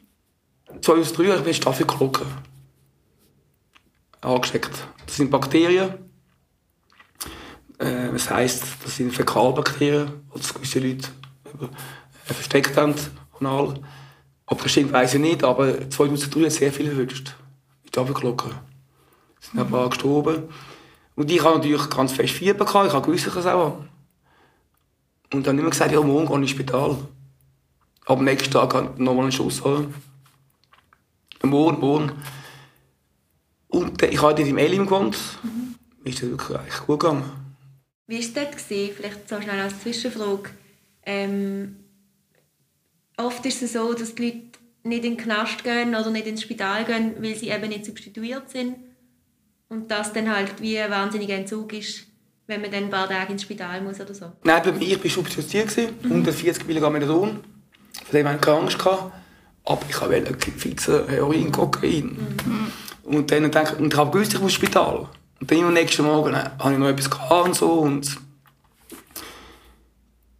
2003, 0.80 1.26
habe 1.26 1.38
ich 1.38 1.44
bin 1.44 1.54
Staphylokokken 1.54 2.26
angesteckt. 4.20 4.86
Das 5.06 5.16
sind 5.16 5.30
Bakterien, 5.30 5.94
äh, 7.78 8.08
was 8.12 8.30
heisst, 8.30 8.64
das 8.82 8.96
sind 8.96 9.14
Fäkalbakterien, 9.14 10.10
die 10.34 10.54
gewisse 10.54 10.80
Leute 10.80 11.08
äh, 12.28 12.34
versteckt 12.34 12.76
haben, 12.76 12.94
anal. 13.38 13.80
Aber 14.46 14.62
bestimmt 14.62 14.92
weiss 14.92 15.14
ich 15.14 15.20
nicht, 15.20 15.44
aber 15.44 15.88
2003 15.88 16.44
hat 16.44 16.52
sehr 16.52 16.72
viele 16.72 16.90
erwischt. 16.90 17.34
Mit. 17.84 17.96
Sind 19.50 19.60
ein 19.60 19.70
paar 19.70 19.88
gestorben. 19.88 20.44
Und 21.14 21.30
ich 21.30 21.42
hatte 21.42 21.58
natürlich 21.58 21.88
ganz 21.90 22.12
fest 22.12 22.34
Fieber. 22.34 22.64
Gehabt. 22.64 22.88
Ich 22.88 22.92
habe 22.92 23.06
gewusst, 23.06 23.26
ich 23.26 23.36
es 23.36 23.46
auch 23.46 23.78
Und 25.32 25.46
dann 25.46 25.58
immer 25.58 25.70
gesagt, 25.70 25.92
ja, 25.92 26.00
morgen 26.00 26.26
gehe 26.26 26.36
ich 26.36 26.42
ins 26.42 26.50
Spital. 26.50 26.96
Aber 28.04 28.18
am 28.18 28.24
nächsten 28.24 28.50
Tag 28.50 28.74
habe 28.74 28.92
ich 28.94 28.98
nochmal 28.98 29.24
einen 29.24 29.32
Schuss 29.32 29.62
holen. 29.64 29.94
Morgen, 31.42 31.80
morgen. 31.80 32.12
Und 33.68 34.02
ich 34.02 34.22
habe 34.22 34.34
dort 34.34 34.48
im 34.48 34.58
Elim 34.58 34.84
gewohnt. 34.84 35.16
Mhm. 35.42 35.74
Ist 36.04 36.22
das 36.22 36.30
wirklich 36.30 36.58
eigentlich 36.58 36.86
gut 36.86 37.00
gegangen. 37.00 37.24
Wie 38.06 38.14
war 38.14 38.20
es 38.20 38.32
dort? 38.32 38.60
Vielleicht 38.60 39.28
so 39.28 39.40
schnell 39.40 39.60
als 39.60 39.80
Zwischenfrage. 39.80 40.50
Ähm, 41.04 41.76
oft 43.16 43.44
ist 43.44 43.62
es 43.62 43.72
so, 43.72 43.92
dass 43.92 44.14
die 44.14 44.24
Leute 44.24 44.40
nicht 44.84 45.04
in 45.04 45.16
den 45.16 45.16
Knast 45.16 45.64
gehen 45.64 45.94
oder 45.94 46.10
nicht 46.10 46.26
ins 46.26 46.42
Spital 46.42 46.84
gehen, 46.84 47.14
weil 47.20 47.34
sie 47.34 47.50
eben 47.50 47.68
nicht 47.68 47.84
substituiert 47.84 48.48
sind. 48.50 48.76
Und 49.68 49.90
das 49.90 50.12
dann 50.12 50.30
halt 50.30 50.60
wie 50.60 50.78
ein 50.78 50.90
wahnsinniger 50.90 51.34
Entzug 51.34 51.72
ist, 51.72 52.06
wenn 52.46 52.60
man 52.60 52.70
dann 52.70 52.84
ein 52.84 52.90
paar 52.90 53.08
Tage 53.08 53.32
ins 53.32 53.42
Spital 53.42 53.80
muss 53.80 54.00
oder 54.00 54.14
so. 54.14 54.32
Nein, 54.44 54.62
bei 54.64 54.72
mir, 54.72 54.82
ich 54.82 55.02
war 55.02 55.10
substituiert, 55.10 55.76
mhm. 56.02 56.10
140 56.10 56.66
Milligramm 56.66 56.92
Methadon. 56.92 57.40
Von 58.04 58.12
dem 58.12 58.28
hatte 58.28 58.36
ich 58.36 58.42
keine 58.42 58.58
Angst. 58.58 58.78
Aber 59.64 59.82
ich 59.88 60.00
wollte 60.00 60.50
fixen 60.52 61.08
Heroin, 61.08 61.50
Kokain. 61.50 62.16
Mhm. 62.44 62.72
Und 63.02 63.30
dann 63.30 63.50
denke 63.50 63.72
ich, 63.72 63.78
und 63.80 63.92
ich 63.92 63.98
habe 63.98 64.10
gewusst, 64.12 64.34
ich 64.34 64.40
muss 64.40 64.52
ins 64.52 64.54
Spital. 64.54 65.08
Und 65.40 65.50
dann 65.50 65.64
am 65.64 65.74
nächsten 65.74 66.04
Morgen 66.04 66.34
äh, 66.34 66.50
habe 66.58 66.72
ich 66.72 66.78
noch 66.78 66.88
etwas 66.88 67.10
gehabt 67.10 67.46
und 67.46 67.54
so. 67.54 67.72
Und 67.72 68.16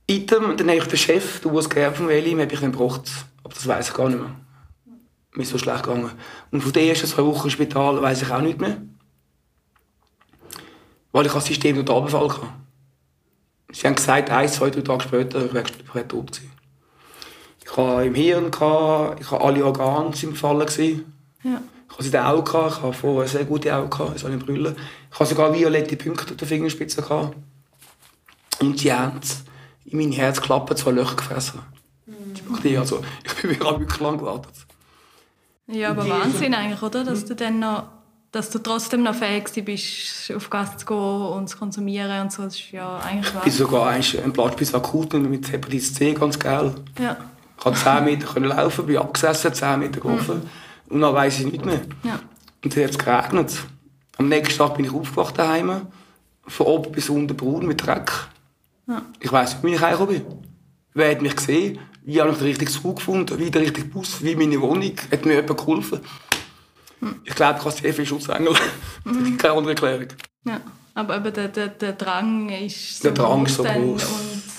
Item, 0.06 0.56
dann 0.56 0.68
habe 0.68 0.78
ich 0.78 0.84
den 0.84 0.98
Chef, 0.98 1.40
der 1.40 1.52
was 1.52 1.68
gegeben 1.68 1.94
vom 1.94 2.08
Elim, 2.08 2.40
habe 2.40 2.52
ich 2.52 2.60
dann 2.60 2.70
gebracht. 2.70 3.10
Aber 3.42 3.54
das 3.54 3.66
weiß 3.66 3.88
ich 3.88 3.94
gar 3.94 4.08
nicht 4.08 4.20
mehr. 4.20 4.36
Mir 5.34 5.42
ist 5.42 5.50
so 5.50 5.58
schlecht 5.58 5.82
gegangen. 5.82 6.12
Und 6.50 6.62
von 6.62 6.72
den 6.72 6.88
ersten 6.88 7.08
zwei 7.08 7.24
Wochen 7.24 7.48
im 7.48 7.50
Spital 7.50 8.00
weiß 8.00 8.22
ich 8.22 8.30
auch 8.30 8.40
nicht 8.40 8.60
mehr. 8.60 8.80
Weil 11.16 11.24
ich 11.24 11.32
das 11.32 11.46
System 11.46 11.82
dort 11.82 12.12
Abfall 12.12 12.28
hatte. 12.28 12.46
Sie 13.72 13.86
haben 13.86 13.94
gesagt, 13.94 14.28
ein, 14.28 14.48
zwei, 14.50 14.68
drei 14.68 14.82
Tage 14.82 15.02
später 15.04 15.54
werde 15.54 15.72
ich 15.94 16.02
tot 16.02 16.34
sein. 16.34 16.50
Ich 17.64 17.74
hatte 17.74 18.04
im 18.04 18.14
Hirn, 18.14 18.48
ich 18.48 19.30
hatte 19.30 19.40
alle 19.40 19.64
Organe 19.64 20.12
im 20.20 20.34
Fall. 20.34 20.60
Ja. 20.60 20.66
Ich 20.74 21.92
hatte 21.94 22.02
sie 22.02 22.08
in 22.08 22.12
den 22.12 22.20
Augen, 22.20 22.68
ich 22.68 22.82
hatte 22.82 22.92
vorher 22.92 23.26
sehr 23.26 23.46
gute 23.46 23.74
Augen, 23.74 24.12
ich 24.14 24.24
hatte 24.24 24.36
Brille. 24.36 24.76
Ich 25.10 25.18
hatte 25.18 25.30
sogar 25.30 25.54
violette 25.54 25.96
Punkte 25.96 26.32
auf 26.32 26.36
der 26.36 26.48
Fingerspitze. 26.48 27.02
Und 28.60 28.78
sie 28.78 28.92
haben 28.92 29.18
in 29.86 29.96
mein 29.96 30.12
Herzklappe 30.12 30.76
zwei 30.76 30.90
Löcher 30.90 31.16
gefressen. 31.16 31.60
Mhm. 32.04 32.78
Also, 32.78 33.02
ich 33.24 33.34
bin 33.36 33.58
wirklich 33.58 34.00
lang 34.00 34.18
gewartet. 34.18 34.66
Ja, 35.66 35.92
aber 35.92 36.06
Wahnsinn 36.06 36.52
eigentlich, 36.52 36.82
oder? 36.82 37.04
Dass 37.04 37.24
du 37.24 37.34
dann 37.34 37.58
noch, 37.58 37.84
dass 38.32 38.50
du 38.50 38.58
trotzdem 38.58 39.02
noch 39.02 39.14
fähig 39.14 39.44
bist, 39.64 40.32
auf 40.34 40.50
Gas 40.50 40.78
zu 40.78 40.86
gehen 40.86 40.96
und 40.96 41.48
zu 41.48 41.56
konsumieren 41.56 42.22
und 42.22 42.32
so. 42.32 42.42
Das 42.42 42.54
ist 42.54 42.70
ja 42.72 42.98
eigentlich 42.98 43.32
Ich 43.34 43.42
bin 43.42 43.52
sogar 43.52 43.88
einen 43.88 44.32
Platz 44.32 44.56
bis 44.56 44.74
akut 44.74 45.12
mit 45.14 45.50
Hepatitis 45.50 45.94
C, 45.94 46.12
ganz 46.12 46.38
geil. 46.38 46.74
Ja. 46.98 47.16
Ich 47.56 47.62
konnte 47.62 47.80
10 47.80 48.04
Meter 48.04 48.26
können 48.26 48.48
laufen, 48.48 48.86
bin 48.86 48.98
abgesessen, 48.98 49.54
10 49.54 49.80
Meter 49.80 50.00
gelaufen. 50.00 50.42
Mhm. 50.42 50.94
Und 50.94 51.00
dann 51.00 51.14
weiss 51.14 51.40
ich 51.40 51.50
nicht 51.50 51.64
mehr. 51.64 51.80
Ja. 52.02 52.20
Und 52.62 52.76
dann 52.76 52.84
hat 52.84 52.90
es 52.90 52.98
geregnet. 52.98 53.52
Am 54.18 54.28
nächsten 54.28 54.58
Tag 54.58 54.76
bin 54.76 54.84
ich 54.84 54.92
aufgewacht 54.92 55.38
daheim, 55.38 55.82
von 56.46 56.66
oben 56.66 56.92
bis 56.92 57.08
unten 57.08 57.36
braun 57.36 57.66
mit 57.66 57.86
Dreck. 57.86 58.12
Ja. 58.86 59.02
Ich 59.20 59.32
weiss 59.32 59.54
nicht, 59.54 59.64
wie 59.64 59.74
ich 59.74 59.80
heimgekommen 59.80 60.22
bin. 60.22 60.38
Wer 60.94 61.10
hat 61.10 61.22
mich 61.22 61.36
gesehen? 61.36 61.78
Wie 62.04 62.20
habe 62.20 62.30
ich 62.30 62.38
den 62.38 62.46
richtigen 62.46 62.70
Zug 62.70 62.96
gefunden? 62.96 63.38
Wie 63.38 63.50
der 63.50 63.62
richtige 63.62 63.88
Bus? 63.88 64.22
Wie 64.22 64.36
meine 64.36 64.60
Wohnung? 64.60 64.92
Hat 65.10 65.26
mir 65.26 65.34
jemand 65.34 65.58
geholfen? 65.58 66.00
Hm. 67.00 67.20
Ich 67.24 67.34
glaube, 67.34 67.58
ich 67.58 67.64
habe 67.64 67.76
sehr 67.76 67.94
viel 67.94 68.06
Schutzengel. 68.06 68.54
Mhm. 69.04 69.36
Keine 69.36 69.54
andere 69.54 69.72
Erklärung. 69.72 70.08
Ja. 70.44 70.60
Aber 70.94 71.16
eben 71.16 71.32
der, 71.32 71.48
der, 71.48 71.68
der 71.68 71.92
Drang 71.92 72.48
ist 72.48 72.98
so 72.98 73.02
Der 73.04 73.12
Drang 73.12 73.44
ist 73.44 73.56
so 73.56 73.62
groß. 73.64 74.02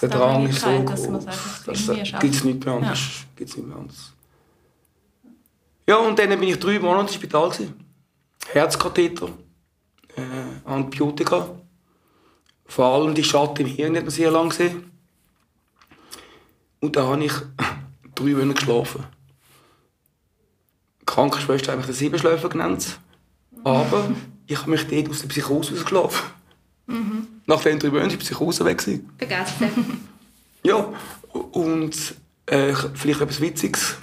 Der 0.03 0.09
Drang 0.09 0.47
ist 0.47 0.61
so 0.61 0.83
groß. 0.83 1.25
Das 1.65 1.87
gibt 2.21 2.35
es 2.35 2.43
nicht 2.43 2.63
mehr 2.63 2.75
anders. 2.75 2.99
Ja. 2.99 3.25
Gibt's 3.35 3.57
nicht 3.57 3.67
mehr 3.67 3.77
anders. 3.77 4.13
Ja, 5.87 5.95
und 5.95 6.19
dann 6.19 6.29
bin 6.29 6.43
ich 6.43 6.59
drei 6.59 6.77
Monate 6.79 7.13
im 7.13 7.13
Spital. 7.15 7.49
Gewesen. 7.49 7.73
Herzkatheter, 8.51 9.29
äh, 10.15 10.69
Antibiotika. 10.69 11.49
Vor 12.65 12.85
allem 12.85 13.15
die 13.15 13.23
Schatten 13.23 13.65
im 13.65 13.67
Hirn 13.67 13.95
hat 13.95 14.03
man 14.03 14.11
sehr 14.11 14.29
lange 14.29 14.49
gesehen. 14.49 14.91
Und 16.81 16.95
da 16.95 17.07
habe 17.07 17.23
ich 17.23 17.33
drei 18.15 18.25
Monate 18.25 18.53
geschlafen. 18.53 19.05
Krankenschwester 21.07 21.71
hat 21.71 21.79
mich 21.79 21.87
den 21.87 21.95
Siebenschläfer 21.95 22.49
genannt. 22.49 22.99
Aber 23.63 24.11
ich 24.45 24.59
habe 24.59 24.69
mich 24.69 24.85
dort 24.87 25.09
aus 25.09 25.21
der 25.21 25.29
Psychose 25.29 25.73
ausgeschlafen. 25.73 26.29
Mhm. 26.85 27.27
Nach 27.47 27.61
den 27.63 27.79
drei 27.79 27.87
Monaten 27.87 28.11
war 28.11 28.17
die 28.17 28.23
Psychose 28.23 28.63
weg. 28.65 28.81
Vergessen. 29.17 30.07
ja, 30.63 30.93
und 31.33 32.15
äh, 32.45 32.73
vielleicht 32.93 33.21
etwas 33.21 33.41
Witziges. 33.41 33.97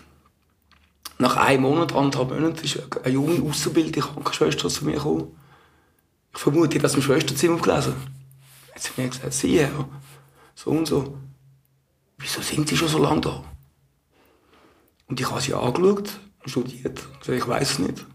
Nach 1.18 1.36
einem 1.36 1.62
Monat, 1.62 1.94
anderthalb 1.94 2.30
Monaten, 2.30 2.64
ist 2.64 2.80
eine 3.04 3.14
junge, 3.14 3.48
auszubildende 3.48 4.00
Krankenschwester 4.00 4.68
zu 4.68 4.84
mir 4.84 4.94
gekommen. 4.94 5.28
Ich 6.32 6.40
vermute, 6.40 6.78
dass 6.80 6.94
im 6.94 7.02
Schwesterzimmer 7.02 7.60
gelesen 7.60 7.94
hat. 8.74 8.82
sie 8.82 9.00
mir 9.00 9.08
gesagt, 9.08 9.32
sie, 9.32 9.56
ja, 9.56 9.70
so 10.56 10.70
und 10.70 10.86
so. 10.86 11.16
Wieso 12.18 12.40
sind 12.40 12.68
Sie 12.68 12.76
schon 12.76 12.88
so 12.88 12.98
lange 12.98 13.20
da? 13.20 13.44
Und 15.06 15.20
ich 15.20 15.30
habe 15.30 15.40
sie 15.40 15.54
angeschaut 15.54 16.18
studiert. 16.46 17.00
Und 17.26 17.34
ich 17.34 17.46
weiß 17.46 17.70
es 17.72 17.78
nicht. 17.78 18.06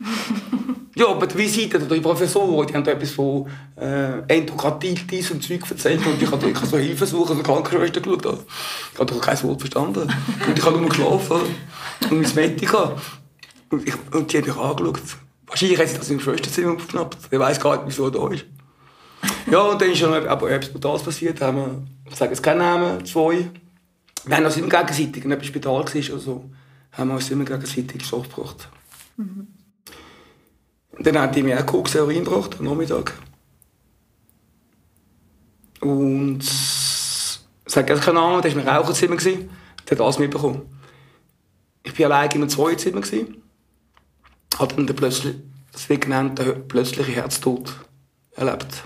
ja, 0.96 1.08
aber 1.08 1.26
die 1.26 1.38
Visite, 1.38 1.78
die 1.78 2.00
Professoren, 2.00 2.66
die 2.66 2.74
haben 2.74 2.84
da 2.84 2.92
etwas 2.92 3.12
von 3.12 3.48
äh, 3.76 4.20
Endokratitis 4.28 5.30
und 5.30 5.42
Zeug 5.42 5.62
erzählt 5.70 6.04
und 6.06 6.20
ich 6.20 6.30
habe, 6.30 6.48
ich 6.48 6.58
so 6.58 6.76
Hilfe 6.76 7.06
suchen, 7.06 7.36
so 7.36 7.42
Krankenschwester 7.42 8.00
geschaut. 8.00 8.38
Ich 8.92 8.98
habe 8.98 9.12
doch 9.12 9.20
kein 9.20 9.42
Wort 9.44 9.60
verstanden. 9.60 10.12
Und 10.46 10.58
ich 10.58 10.64
habe 10.64 10.78
nur 10.78 10.88
geschlafen 10.88 11.40
und 12.10 12.22
mein 12.22 12.34
Medica. 12.34 12.96
Und, 13.70 13.86
ich, 13.86 13.94
und 14.12 14.32
die 14.32 14.38
haben 14.38 14.46
mich 14.46 14.56
angeschaut. 14.56 15.02
Wahrscheinlich 15.46 15.78
hat 15.78 15.88
sie 15.88 15.98
das 15.98 16.10
im 16.10 16.20
Schwesterzimmer 16.20 16.74
aufgeschnappt. 16.74 17.18
Ich 17.30 17.38
weiß 17.38 17.60
gar 17.60 17.76
nicht, 17.76 17.86
wieso 17.86 18.06
er 18.06 18.10
da 18.10 18.28
ist. 18.28 18.44
Ja, 19.50 19.60
und 19.60 19.80
dann 19.80 19.90
ist 19.90 19.98
schon 19.98 20.12
aber 20.12 20.50
etwas 20.50 20.72
Brutales 20.72 21.02
passiert. 21.02 21.40
Da 21.40 21.46
haben 21.48 21.56
wir, 21.56 21.82
ich 22.10 22.16
sage 22.16 22.32
jetzt 22.32 22.42
keinen 22.42 22.58
Namen, 22.58 23.04
zwei. 23.04 23.48
Wir 24.24 24.36
haben 24.36 24.44
uns 24.44 24.56
immer 24.56 24.68
gegenseitig, 24.68 25.24
wenn 25.24 25.32
etwas 25.32 25.46
Spital 25.46 25.72
war 25.72 25.82
oder 25.84 26.18
so, 26.18 26.50
haben 26.92 27.08
wir 27.08 27.14
uns 27.14 27.30
immer 27.30 27.44
gegenseitig 27.44 28.04
Stoff 28.04 28.28
gebracht. 28.28 28.68
Mhm. 29.16 29.48
Und 30.92 31.06
dann 31.06 31.18
hat 31.18 31.34
die 31.34 31.42
mir 31.42 31.58
auch 31.58 31.66
Koks-Heroin 31.66 32.24
gebracht, 32.24 32.56
am 32.58 32.66
Nachmittag. 32.66 33.14
Und 35.80 36.42
sage 36.42 37.92
jetzt 37.92 38.04
keinen 38.04 38.14
Namen, 38.14 38.42
das 38.42 38.54
war 38.54 38.62
mein 38.62 38.74
Raucherzimmer. 38.76 39.16
Der 39.16 39.38
hat 39.90 40.00
alles 40.00 40.18
mitbekommen. 40.18 40.62
Ich 41.82 41.98
war 41.98 42.06
allein 42.06 42.30
in 42.30 42.42
einem 42.42 42.48
Zweizimmer. 42.50 43.02
Hat 44.58 44.78
dann 44.78 44.86
plötzlich, 44.86 45.36
das 45.72 45.88
wird 45.88 46.02
genannt, 46.02 46.38
der 46.38 46.52
plötzliche 46.52 47.12
Herztod 47.12 47.72
erlebt. 48.32 48.84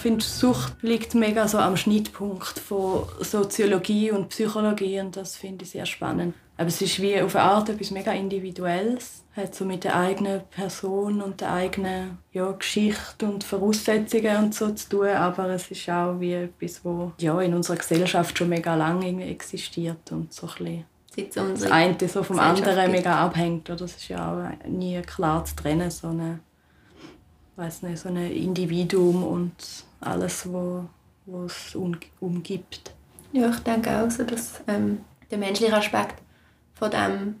Finde, 0.00 0.24
Sucht 0.24 0.82
liegt 0.82 1.14
mega 1.14 1.46
so 1.46 1.58
am 1.58 1.76
Schnittpunkt 1.76 2.58
von 2.58 3.04
Soziologie 3.20 4.10
und 4.10 4.28
Psychologie 4.28 5.00
und 5.00 5.16
das 5.16 5.36
finde 5.36 5.64
ich 5.64 5.70
sehr 5.70 5.86
spannend. 5.86 6.34
Aber 6.56 6.68
es 6.68 6.82
ist 6.82 7.00
wie 7.00 7.20
auf 7.20 7.34
eine 7.36 7.44
Art 7.44 7.68
etwas 7.70 7.90
mega 7.90 8.12
Individuelles, 8.12 9.24
hat 9.34 9.54
so 9.54 9.64
mit 9.64 9.84
der 9.84 9.96
eigenen 9.96 10.42
Person 10.50 11.22
und 11.22 11.40
der 11.40 11.52
eigenen 11.52 12.18
ja, 12.32 12.50
Geschichte 12.52 13.26
und 13.26 13.44
Voraussetzungen 13.44 14.36
und 14.44 14.54
so 14.54 14.70
zu 14.70 14.88
tun, 14.88 15.08
aber 15.08 15.48
es 15.50 15.70
ist 15.70 15.88
auch 15.88 16.20
wie 16.20 16.34
etwas, 16.34 16.84
wo 16.84 17.12
ja, 17.18 17.40
in 17.40 17.54
unserer 17.54 17.76
Gesellschaft 17.76 18.36
schon 18.36 18.50
mega 18.50 18.74
lange 18.74 19.06
irgendwie 19.06 19.30
existiert 19.30 20.12
und 20.12 20.32
so 20.32 20.46
ein 20.48 20.52
bisschen 20.52 20.84
das 21.34 21.70
eine 21.70 21.96
so 22.08 22.22
vom 22.22 22.38
anderen 22.38 22.90
mega 22.92 23.16
abhängt. 23.16 23.68
Oder? 23.68 23.80
Das 23.80 23.96
ist 23.96 24.08
ja 24.08 24.32
auch 24.32 24.68
nie 24.68 25.00
klar 25.02 25.44
zu 25.44 25.56
trennen, 25.56 25.90
so 25.90 26.08
eine 26.08 26.40
weiß 27.60 27.82
nicht, 27.82 27.98
so 27.98 28.08
ein 28.08 28.16
Individuum 28.16 29.22
und 29.22 29.52
alles, 30.00 30.48
was 31.26 31.66
es 31.68 31.74
umgibt. 32.20 32.92
Ja, 33.32 33.50
ich 33.50 33.58
denke 33.60 33.90
auch 33.90 34.10
so, 34.10 34.24
dass 34.24 34.60
ähm, 34.66 35.04
der 35.30 35.38
menschliche 35.38 35.76
Aspekt 35.76 36.20
von 36.74 36.90
dem 36.90 37.40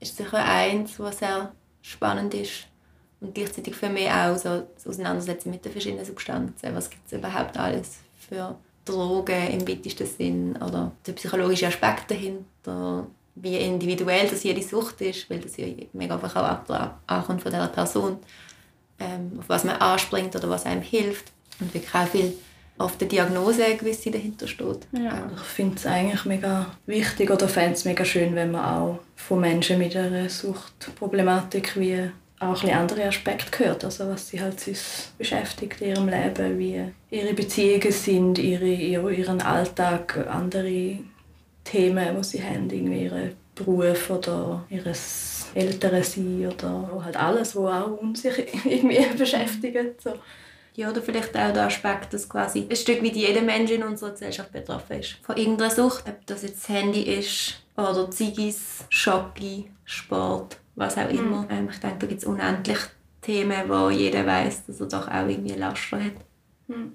ist 0.00 0.16
sicher 0.16 0.44
eins, 0.44 0.98
was 0.98 1.18
sehr 1.18 1.52
spannend 1.82 2.34
ist 2.34 2.66
und 3.20 3.34
gleichzeitig 3.34 3.74
für 3.74 3.88
mich 3.88 4.10
auch 4.10 4.36
so 4.36 4.66
das 4.74 4.86
Auseinandersetzen 4.86 5.50
mit 5.50 5.64
den 5.64 5.72
verschiedenen 5.72 6.04
Substanzen. 6.04 6.74
Was 6.74 6.90
gibt 6.90 7.06
es 7.06 7.18
überhaupt 7.18 7.56
alles 7.56 7.98
für 8.18 8.56
Drogen 8.84 9.48
im 9.48 9.66
weitesten 9.66 10.06
Sinn 10.06 10.56
oder 10.56 10.92
der 11.06 11.12
psychologische 11.14 11.66
Aspekt 11.66 12.10
dahinter, 12.10 13.06
wie 13.34 13.56
individuell 13.56 14.28
das 14.28 14.44
jede 14.44 14.62
Sucht 14.62 15.00
ist, 15.00 15.28
weil 15.30 15.40
das 15.40 15.56
ja 15.56 15.66
mega 15.92 16.14
einfach 16.14 16.36
auch 16.36 16.90
ankommt 17.06 17.42
von 17.42 17.50
dieser 17.50 17.68
Person 17.68 18.18
ähm, 18.98 19.32
auf 19.38 19.48
was 19.48 19.64
man 19.64 19.76
anspringt 19.76 20.34
oder 20.36 20.48
was 20.48 20.66
einem 20.66 20.82
hilft. 20.82 21.32
Und 21.60 21.72
wirklich 21.72 21.94
auch 21.94 22.06
viel 22.06 22.34
auf 22.76 22.98
der 22.98 23.08
Diagnose 23.08 23.76
gewisse 23.76 24.10
dahinter 24.10 24.48
steht. 24.48 24.80
Ja, 24.92 25.30
ich 25.34 25.42
finde 25.42 25.76
es 25.76 25.86
eigentlich 25.86 26.24
mega 26.24 26.74
wichtig 26.86 27.30
oder 27.30 27.48
fände 27.48 27.74
es 27.74 27.84
mega 27.84 28.04
schön, 28.04 28.34
wenn 28.34 28.50
man 28.50 28.64
auch 28.64 28.98
von 29.14 29.40
Menschen 29.40 29.78
mit 29.78 29.96
einer 29.96 30.28
Suchtproblematik 30.28 31.78
wie 31.78 32.10
auch 32.40 32.62
ein 32.64 32.74
andere 32.74 33.04
Aspekte 33.04 33.64
hört, 33.64 33.84
also 33.84 34.08
was 34.08 34.28
sie 34.28 34.40
halt 34.40 34.58
sich 34.58 34.78
beschäftigt 35.16 35.80
in 35.80 35.90
ihrem 35.90 36.08
Leben, 36.08 36.58
wie 36.58 36.82
ihre 37.10 37.32
Beziehungen 37.32 37.92
sind, 37.92 38.38
ihre, 38.38 38.66
ihren 38.66 39.40
Alltag, 39.40 40.26
andere 40.28 40.98
Themen, 41.62 42.16
die 42.16 42.24
sie 42.24 42.42
haben, 42.42 42.68
irgendwie 42.70 43.04
ihren 43.04 43.32
Beruf 43.54 44.10
oder 44.10 44.64
ihres 44.68 45.46
Eltern 45.54 46.02
sein 46.02 46.52
oder 46.52 47.02
halt 47.04 47.16
alles, 47.16 47.54
was 47.54 47.84
auch 47.84 47.98
uns 47.98 48.22
sich 48.22 48.34
irgendwie 48.64 49.06
beschäftigt. 49.16 50.02
So. 50.02 50.14
Ja, 50.76 50.90
oder 50.90 51.02
vielleicht 51.02 51.36
auch 51.36 51.52
der 51.52 51.66
Aspekt, 51.66 52.12
dass 52.12 52.28
quasi 52.28 52.66
ein 52.68 52.76
Stück 52.76 53.00
wie 53.02 53.12
jeder 53.12 53.42
Mensch 53.42 53.70
in 53.70 53.84
unserer 53.84 54.10
Gesellschaft 54.10 54.50
betroffen 54.50 54.98
ist. 55.00 55.18
Von 55.22 55.36
irgendeiner 55.36 55.70
Sucht, 55.70 56.04
ob 56.08 56.26
das 56.26 56.42
jetzt 56.42 56.68
Handy 56.68 57.02
ist 57.02 57.62
oder 57.76 58.10
Ziggis, 58.10 58.84
Schocki, 58.88 59.70
Sport, 59.84 60.58
was 60.74 60.98
auch 60.98 61.08
immer. 61.08 61.42
Mhm. 61.42 61.48
Ähm, 61.50 61.68
ich 61.70 61.78
denke, 61.78 61.98
da 62.00 62.06
gibt 62.06 62.22
es 62.22 62.26
unendlich 62.26 62.78
Themen, 63.20 63.68
wo 63.68 63.88
jeder 63.88 64.26
weiß, 64.26 64.66
dass 64.66 64.80
er 64.80 64.88
doch 64.88 65.08
auch 65.08 65.28
irgendwie 65.28 65.54
Laster 65.54 66.04
hat. 66.04 66.12
Mhm. 66.66 66.94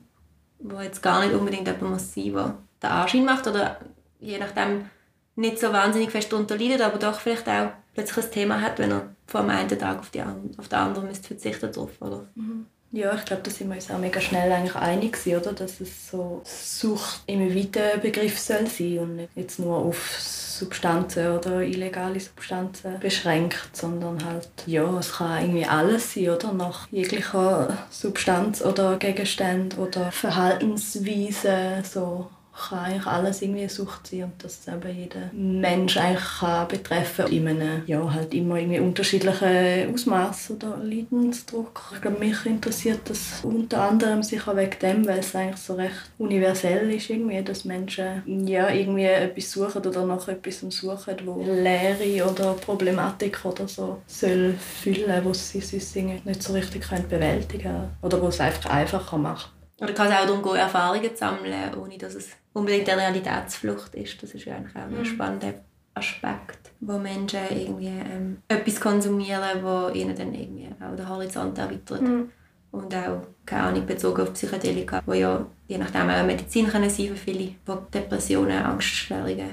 Wo 0.60 0.82
jetzt 0.82 1.02
gar 1.02 1.22
nicht 1.22 1.34
unbedingt 1.34 1.68
jemand 1.68 1.90
muss 1.94 2.14
sein, 2.14 2.34
der 2.34 2.58
den 2.84 2.90
Anschein 2.90 3.26
macht 3.26 3.48
oder 3.48 3.80
je 4.20 4.38
nachdem 4.38 4.90
nicht 5.36 5.58
so 5.58 5.72
wahnsinnig 5.72 6.12
fest 6.12 6.32
darunter 6.34 6.58
leidet, 6.58 6.82
aber 6.82 7.00
doch 7.00 7.20
vielleicht 7.20 7.48
auch 7.48 7.72
plötzlich 7.94 8.26
ein 8.26 8.32
Thema 8.32 8.62
hat, 8.62 8.78
wenn 8.78 8.92
er 8.92 9.16
vom 9.26 9.50
einen 9.50 9.70
Tag 9.70 10.00
auf, 10.00 10.10
die, 10.10 10.22
auf 10.22 10.68
den 10.68 10.80
anderen 10.80 11.08
müsste 11.08 11.28
verzichten 11.28 11.72
drauf, 11.72 11.92
oder? 12.02 12.28
Mhm. 12.36 12.66
Ja, 12.92 13.14
ich 13.14 13.26
glaube, 13.26 13.44
da 13.44 13.52
sind 13.52 13.70
wir 13.70 13.76
uns 13.76 13.92
auch 13.92 14.00
mega 14.00 14.20
schnell 14.20 14.52
eigentlich 14.52 14.76
einig 14.76 15.18
oder? 15.28 15.54
dass 15.54 15.80
es 15.80 16.10
so 16.10 16.42
Sucht 16.44 17.22
immer 17.28 17.54
weiter 17.54 18.00
Begriff 18.02 18.40
soll 18.40 18.66
sein 18.66 18.98
und 19.00 19.16
nicht 19.18 19.30
jetzt 19.36 19.60
nur 19.60 19.78
auf 19.78 20.18
Substanzen 20.20 21.38
oder 21.38 21.62
illegale 21.62 22.20
Substanzen 22.20 23.00
beschränkt, 23.00 23.70
sondern 23.74 24.26
halt, 24.26 24.50
ja, 24.66 24.98
es 24.98 25.14
kann 25.14 25.44
irgendwie 25.44 25.66
alles 25.66 26.16
sein, 26.16 26.30
oder? 26.30 26.52
Nach 26.52 26.88
jeglicher 26.92 27.78
Substanz 27.92 28.62
oder 28.64 28.98
Gegenstand 28.98 29.78
oder 29.78 30.12
Verhaltensweise, 30.12 31.84
so 31.84 32.28
kann 32.60 32.80
eigentlich 32.80 33.06
alles 33.08 33.42
irgendwie 33.42 33.62
eine 33.62 33.70
Sucht 33.70 34.08
sein 34.08 34.26
und 34.26 34.44
dass 34.44 34.60
es 34.60 34.68
eben 34.68 34.98
jeden 34.98 35.62
Mensch 35.62 35.98
eigentlich 35.98 36.40
kann 36.40 36.68
betreffen 36.68 37.28
in 37.28 37.48
einem 37.48 37.84
ja, 37.86 38.14
halt 38.14 38.34
immer 38.34 38.58
irgendwie 38.58 38.80
unterschiedlichen 38.80 39.94
Ausmaß 39.94 40.52
oder 40.52 40.78
Leidensdruck. 40.78 41.92
Ich 41.94 42.02
glaube, 42.02 42.20
mich 42.20 42.46
interessiert 42.46 43.02
das 43.06 43.42
unter 43.44 43.90
anderem 43.90 44.24
sicher 44.24 44.56
wegen 44.56 44.80
dem, 44.82 45.08
weil 45.08 45.20
es 45.20 45.36
eigentlich 45.36 45.62
so 45.62 45.76
recht 45.76 46.12
universell 46.18 46.92
ist 46.92 47.10
irgendwie, 47.10 47.42
dass 47.42 47.66
Menschen 47.66 48.48
ja 48.48 48.70
irgendwie 48.70 49.06
etwas 49.06 49.52
suchen 49.52 49.86
oder 49.86 50.06
nach 50.06 50.28
etwas 50.28 50.60
suchen, 50.60 51.16
wo 51.26 51.44
Leere 51.44 52.30
oder 52.30 52.54
Problematik 52.54 53.44
oder 53.46 53.68
so 53.68 54.02
soll 54.08 54.54
füllen, 54.54 55.24
wo 55.24 55.34
sie 55.34 55.62
sonst 55.62 55.96
nicht 55.96 56.44
so 56.44 56.54
richtig 56.54 56.88
bewältigen 57.10 57.64
können 57.64 57.90
oder 58.02 58.22
wo 58.22 58.28
es 58.28 58.40
einfach 58.40 58.70
einfacher 58.70 59.18
macht. 59.18 59.52
Oder 59.82 59.94
kann 59.94 60.08
es 60.08 60.14
auch 60.14 60.26
darum 60.26 60.44
gehen, 60.44 60.56
Erfahrungen 60.56 61.10
zu 61.10 61.18
sammeln, 61.18 61.74
ohne 61.82 61.98
dass 61.98 62.16
es 62.16 62.30
unbedingt 62.54 62.90
eine 62.90 63.02
Realitätsflucht 63.02 63.96
ist. 63.96 64.22
Das 64.22 64.34
ist 64.34 64.46
ja 64.46 64.56
eigentlich 64.56 64.76
auch 64.76 64.82
ein 64.82 64.98
mhm. 64.98 65.06
spannender 65.06 65.54
Aspekt, 65.94 66.72
wo 66.80 66.98
Menschen 66.98 67.40
irgendwie 67.50 67.88
ähm, 67.88 68.38
etwas 68.48 68.80
konsumieren, 68.80 69.64
wo 69.64 69.90
ihnen 69.94 70.16
dann 70.16 70.34
irgendwie 70.34 70.70
auch 70.80 70.96
den 70.96 71.10
Horizont 71.10 71.58
erweitert. 71.58 72.02
Mhm. 72.02 72.30
Und 72.72 72.94
auch, 72.94 73.24
keine 73.46 73.64
Ahnung, 73.64 73.86
bezogen 73.88 74.22
auf 74.22 74.34
Psychedelika, 74.34 75.02
wo 75.06 75.14
ja 75.14 75.46
je 75.68 75.78
nachdem 75.78 76.10
auch 76.10 76.24
Medizin 76.24 76.68
können 76.68 76.90
sein 76.90 77.08
für 77.08 77.16
viele, 77.16 77.38
die 77.40 77.58
Depressionen, 77.94 78.64
Angststörungen 78.64 79.50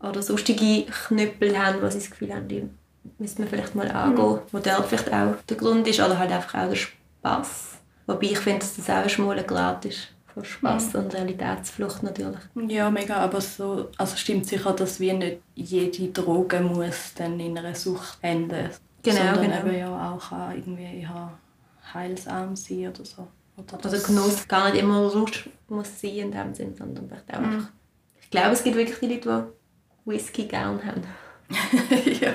oder 0.00 0.22
sonstige 0.22 0.90
Knüppel 0.90 1.58
haben, 1.58 1.82
wo 1.82 1.88
sie 1.90 1.98
das 1.98 2.10
Gefühl 2.10 2.34
haben, 2.34 2.48
die 2.48 2.66
müsste 3.18 3.42
man 3.42 3.50
vielleicht 3.50 3.74
mal 3.74 3.90
angehen, 3.90 4.24
mhm. 4.24 4.38
wo 4.50 4.58
dort 4.58 4.86
vielleicht 4.86 5.12
auch 5.12 5.34
der 5.46 5.56
Grund 5.58 5.86
ist 5.86 6.00
oder 6.00 6.18
halt 6.18 6.32
einfach 6.32 6.54
auch 6.54 6.68
der 6.68 6.76
Spass 6.76 7.74
Wobei 8.06 8.26
ich 8.26 8.38
finde, 8.38 8.60
dass 8.60 8.76
das 8.76 8.90
auch 8.90 9.02
ein 9.02 9.08
schmaler 9.08 9.44
Grad 9.44 9.84
ist 9.86 10.13
von 10.34 10.44
Spass 10.44 10.92
mhm. 10.92 11.00
und 11.00 11.14
Realitätsflucht 11.14 12.02
natürlich. 12.02 12.40
Ja, 12.68 12.90
mega, 12.90 13.16
aber 13.16 13.40
so, 13.40 13.88
also 13.96 14.16
stimmt 14.16 14.46
sicher, 14.46 14.72
dass 14.72 15.00
wie 15.00 15.12
nicht 15.12 15.38
jede 15.54 16.08
Droge 16.08 16.60
muss 16.60 17.14
dann 17.14 17.38
in 17.38 17.56
einer 17.56 17.74
Sucht 17.74 18.18
enden. 18.20 18.70
Genau, 19.02 19.34
sondern 19.34 19.42
genau. 19.42 19.58
eben 19.58 19.78
ja 19.78 20.12
auch 20.12 20.30
kann 20.30 20.56
irgendwie 20.56 21.06
heilsam 21.92 22.56
sein 22.56 22.88
oder 22.88 23.04
so. 23.04 23.28
Oder 23.56 23.84
also 23.84 24.06
Genuss 24.06 24.48
gar 24.48 24.70
nicht 24.70 24.82
immer 24.82 25.02
Lust 25.02 25.48
muss 25.68 26.00
sein 26.00 26.16
in 26.16 26.32
dem 26.32 26.54
Sinn, 26.54 26.74
sondern 26.74 27.08
vielleicht 27.08 27.32
auch 27.32 27.40
mhm. 27.40 27.68
Ich 28.20 28.30
glaube, 28.30 28.50
es 28.50 28.64
gibt 28.64 28.76
wirklich 28.76 28.98
die 28.98 29.06
Leute, 29.06 29.52
die 30.04 30.10
Whisky 30.10 30.46
gerne 30.46 30.80
haben. 30.84 31.02
ja. 32.20 32.34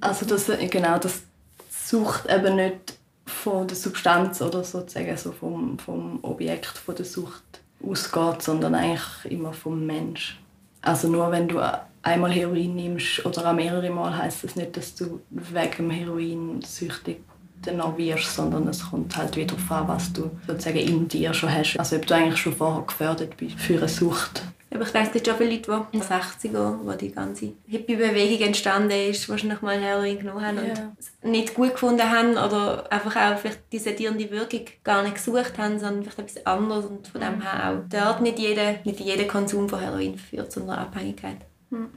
Also 0.00 0.26
das, 0.26 0.50
genau, 0.70 0.98
das 0.98 1.22
sucht 1.70 2.26
eben 2.28 2.56
nicht 2.56 2.97
von 3.28 3.66
der 3.66 3.76
Substanz 3.76 4.40
oder 4.42 4.64
sozusagen 4.64 5.16
so 5.16 5.32
vom, 5.32 5.78
vom 5.78 6.18
Objekt 6.22 6.66
von 6.66 6.94
der 6.94 7.04
Sucht 7.04 7.42
ausgeht, 7.86 8.42
sondern 8.42 8.74
eigentlich 8.74 9.32
immer 9.32 9.52
vom 9.52 9.86
Mensch. 9.86 10.40
Also 10.82 11.08
nur 11.08 11.30
wenn 11.30 11.48
du 11.48 11.60
einmal 12.02 12.32
Heroin 12.32 12.74
nimmst 12.74 13.24
oder 13.24 13.48
auch 13.48 13.54
mehrere 13.54 13.90
Mal 13.90 14.16
heißt 14.16 14.44
das 14.44 14.56
nicht, 14.56 14.76
dass 14.76 14.94
du 14.94 15.20
wegen 15.30 15.90
Heroin 15.90 16.62
süchtig 16.62 17.20
danach 17.62 17.96
wirst, 17.96 18.34
sondern 18.34 18.68
es 18.68 18.88
kommt 18.88 19.16
halt 19.16 19.36
wieder 19.36 19.56
darauf 19.56 19.70
an, 19.72 19.88
was 19.88 20.12
du 20.12 20.30
sozusagen 20.46 20.78
in 20.78 21.08
dir 21.08 21.34
schon 21.34 21.52
hast. 21.52 21.78
Also 21.78 21.96
ob 21.96 22.06
du 22.06 22.14
eigentlich 22.14 22.40
schon 22.40 22.54
vorher 22.54 22.82
gefördert 22.82 23.36
bist 23.36 23.58
für 23.58 23.78
eine 23.78 23.88
Sucht. 23.88 24.42
Aber 24.70 24.82
ich 24.82 24.90
denke, 24.90 25.06
es 25.08 25.12
gibt 25.14 25.26
schon 25.26 25.36
viele 25.36 25.50
Leute, 25.50 25.86
die 25.92 25.96
in 25.96 26.02
den 26.02 26.08
60er, 26.08 26.78
wo 26.84 26.92
die 26.92 27.10
ganze 27.10 27.52
Hippie-Bewegung 27.66 28.48
entstanden 28.48 28.90
ist, 28.90 29.28
wahrscheinlich 29.28 29.62
mal 29.62 29.80
Heroin 29.80 30.18
genommen 30.18 30.44
haben 30.44 30.58
und 30.58 30.78
es 30.98 31.12
nicht 31.22 31.54
gut 31.54 31.72
gefunden 31.72 32.02
haben 32.02 32.32
oder 32.32 32.90
einfach 32.92 33.16
auch 33.16 33.38
vielleicht 33.38 33.60
die 33.72 33.78
sedierende 33.78 34.30
Wirkung 34.30 34.66
gar 34.84 35.02
nicht 35.02 35.14
gesucht 35.14 35.56
haben, 35.56 35.78
sondern 35.78 36.02
vielleicht 36.02 36.18
etwas 36.18 36.46
anderes 36.46 36.84
und 36.84 37.08
von 37.08 37.20
dem 37.20 37.40
her 37.40 37.70
auch 37.70 37.88
dort 37.88 38.20
nicht 38.20 38.38
jeder, 38.38 38.74
nicht 38.84 39.00
jeder 39.00 39.24
Konsum 39.24 39.68
von 39.68 39.80
Heroin 39.80 40.18
führt 40.18 40.52
zu 40.52 40.62
einer 40.62 40.78
Abhängigkeit. 40.78 41.38
Mhm. 41.70 41.88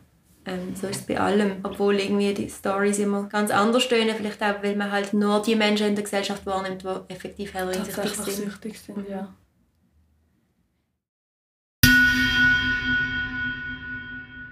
Ähm, 0.45 0.75
so 0.75 0.87
ist 0.87 1.01
es 1.01 1.05
bei 1.05 1.19
allem. 1.19 1.57
Obwohl 1.63 1.99
irgendwie 1.99 2.33
die 2.33 2.49
Stories 2.49 2.99
immer 2.99 3.23
ganz 3.23 3.51
anders 3.51 3.83
stehen, 3.83 4.09
vielleicht 4.15 4.41
auch, 4.41 4.63
weil 4.63 4.75
man 4.75 4.91
halt 4.91 5.13
nur 5.13 5.41
die 5.41 5.55
Menschen 5.55 5.87
in 5.87 5.95
der 5.95 6.03
Gesellschaft 6.03 6.45
wahrnimmt, 6.45 6.83
die 6.83 7.13
effektiv 7.13 7.53
Heroin 7.53 7.85
süchtig 7.85 8.15
sind. 8.15 8.45
Süchtig 8.45 8.79
sind 8.79 9.07
ja. 9.07 9.31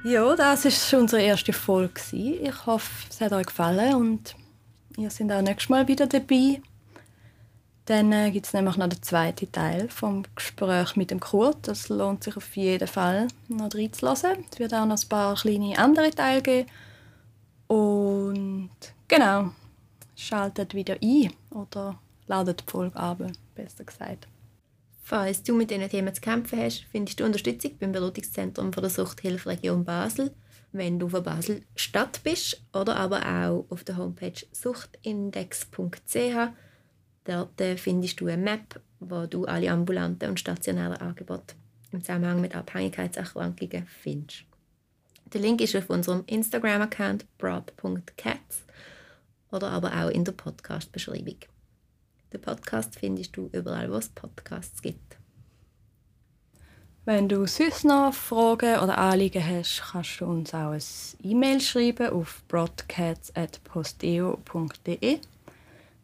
Ja, 0.03 0.33
das 0.33 0.63
war 0.93 0.99
unsere 1.01 1.21
erste 1.21 1.51
Folge. 1.51 1.99
Ich 2.13 2.65
hoffe, 2.65 3.07
es 3.09 3.19
hat 3.19 3.33
euch 3.33 3.47
gefallen 3.47 3.95
und 3.95 4.35
ihr 4.95 5.09
seid 5.09 5.29
auch 5.31 5.41
nächstes 5.41 5.67
Mal 5.67 5.87
wieder 5.89 6.07
dabei. 6.07 6.61
Dann 7.83 8.13
äh, 8.13 8.31
gibt 8.31 8.45
es 8.45 8.53
nämlich 8.53 8.77
noch 8.77 8.87
den 8.87 9.03
zweiten 9.03 9.51
Teil 9.51 9.89
vom 9.89 10.23
Gespräch 10.35 10.95
mit 10.95 11.11
dem 11.11 11.19
Kurt. 11.19 11.67
Das 11.67 11.89
lohnt 11.89 12.23
sich 12.23 12.37
auf 12.37 12.55
jeden 12.55 12.87
Fall 12.87 13.27
noch 13.49 13.73
reinzulassen. 13.75 14.45
Es 14.49 14.59
wird 14.59 14.73
auch 14.73 14.85
noch 14.85 15.01
ein 15.01 15.09
paar 15.09 15.35
kleine 15.35 15.77
andere 15.77 16.11
Teile 16.11 16.41
geben. 16.43 16.69
Und 17.67 18.69
genau, 19.07 19.49
schaltet 20.15 20.73
wieder 20.73 20.95
ein 21.01 21.33
oder 21.49 21.99
ladet 22.27 22.61
die 22.61 22.71
Folge 22.71 22.95
ab, 22.95 23.19
besser 23.53 23.83
gesagt. 23.83 24.27
Falls 25.09 25.41
du 25.41 25.55
mit 25.55 25.71
diesen 25.71 25.89
Themen 25.89 26.13
zu 26.13 26.21
kämpfen 26.21 26.59
hast, 26.59 26.85
findest 26.91 27.19
du 27.19 27.25
Unterstützung 27.25 27.75
beim 27.79 27.91
Beratungszentrum 27.91 28.69
der 28.69 28.91
Suchthilfe 28.91 29.49
Region 29.49 29.83
Basel, 29.83 30.35
wenn 30.71 30.99
du 30.99 31.09
von 31.09 31.23
Basel 31.23 31.63
Stadt 31.75 32.21
bist 32.23 32.61
oder 32.73 32.95
aber 32.95 33.25
auch 33.25 33.65
auf 33.71 33.83
der 33.83 33.97
Homepage 33.97 34.39
suchtindex.ch. 34.51 36.51
Dort 37.23 37.59
äh, 37.59 37.77
findest 37.77 38.21
du 38.21 38.27
eine 38.27 38.37
Map, 38.37 38.79
wo 38.99 39.25
du 39.25 39.45
alle 39.45 39.71
ambulanten 39.71 40.29
und 40.29 40.39
stationären 40.39 40.97
Angebote 40.97 41.55
im 41.91 42.03
Zusammenhang 42.03 42.39
mit 42.39 42.53
Abhängigkeitserkrankungen 42.53 43.87
findest. 43.87 44.43
Der 45.33 45.41
Link 45.41 45.61
ist 45.61 45.75
auf 45.75 45.89
unserem 45.89 46.23
Instagram-Account 46.27 47.25
broad.cats 47.39 48.63
oder 49.49 49.71
aber 49.71 49.91
auch 49.91 50.11
in 50.11 50.23
der 50.23 50.33
Podcast-Beschreibung. 50.33 51.39
Den 52.31 52.41
Podcast 52.41 52.99
findest 52.99 53.35
du 53.35 53.49
überall, 53.51 53.91
wo 53.91 53.95
es 53.95 54.09
Podcasts 54.09 54.79
gibt. 54.81 55.17
Wenn 57.05 57.27
du 57.27 57.47
sonst 57.47 57.85
noch 57.85 58.13
Fragen 58.13 58.77
oder 58.79 58.99
Anliegen 58.99 59.43
hast, 59.43 59.81
kannst 59.91 60.21
du 60.21 60.25
uns 60.25 60.53
auch 60.53 60.73
ein 60.73 60.83
E-Mail 61.23 61.59
schreiben 61.59 62.09
auf 62.09 62.43
broadcats.posteo.de. 62.47 65.19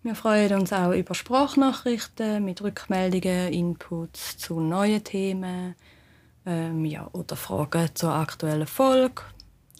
Wir 0.01 0.15
freuen 0.15 0.59
uns 0.59 0.73
auch 0.73 0.93
über 0.93 1.13
Sprachnachrichten 1.13 2.43
mit 2.43 2.63
Rückmeldungen, 2.63 3.53
Inputs 3.53 4.37
zu 4.37 4.59
neuen 4.59 5.03
Themen 5.03 5.75
ähm, 6.45 6.85
ja, 6.85 7.09
oder 7.13 7.35
Fragen 7.35 7.89
zur 7.93 8.13
aktuellen 8.13 8.67
Folge 8.67 9.21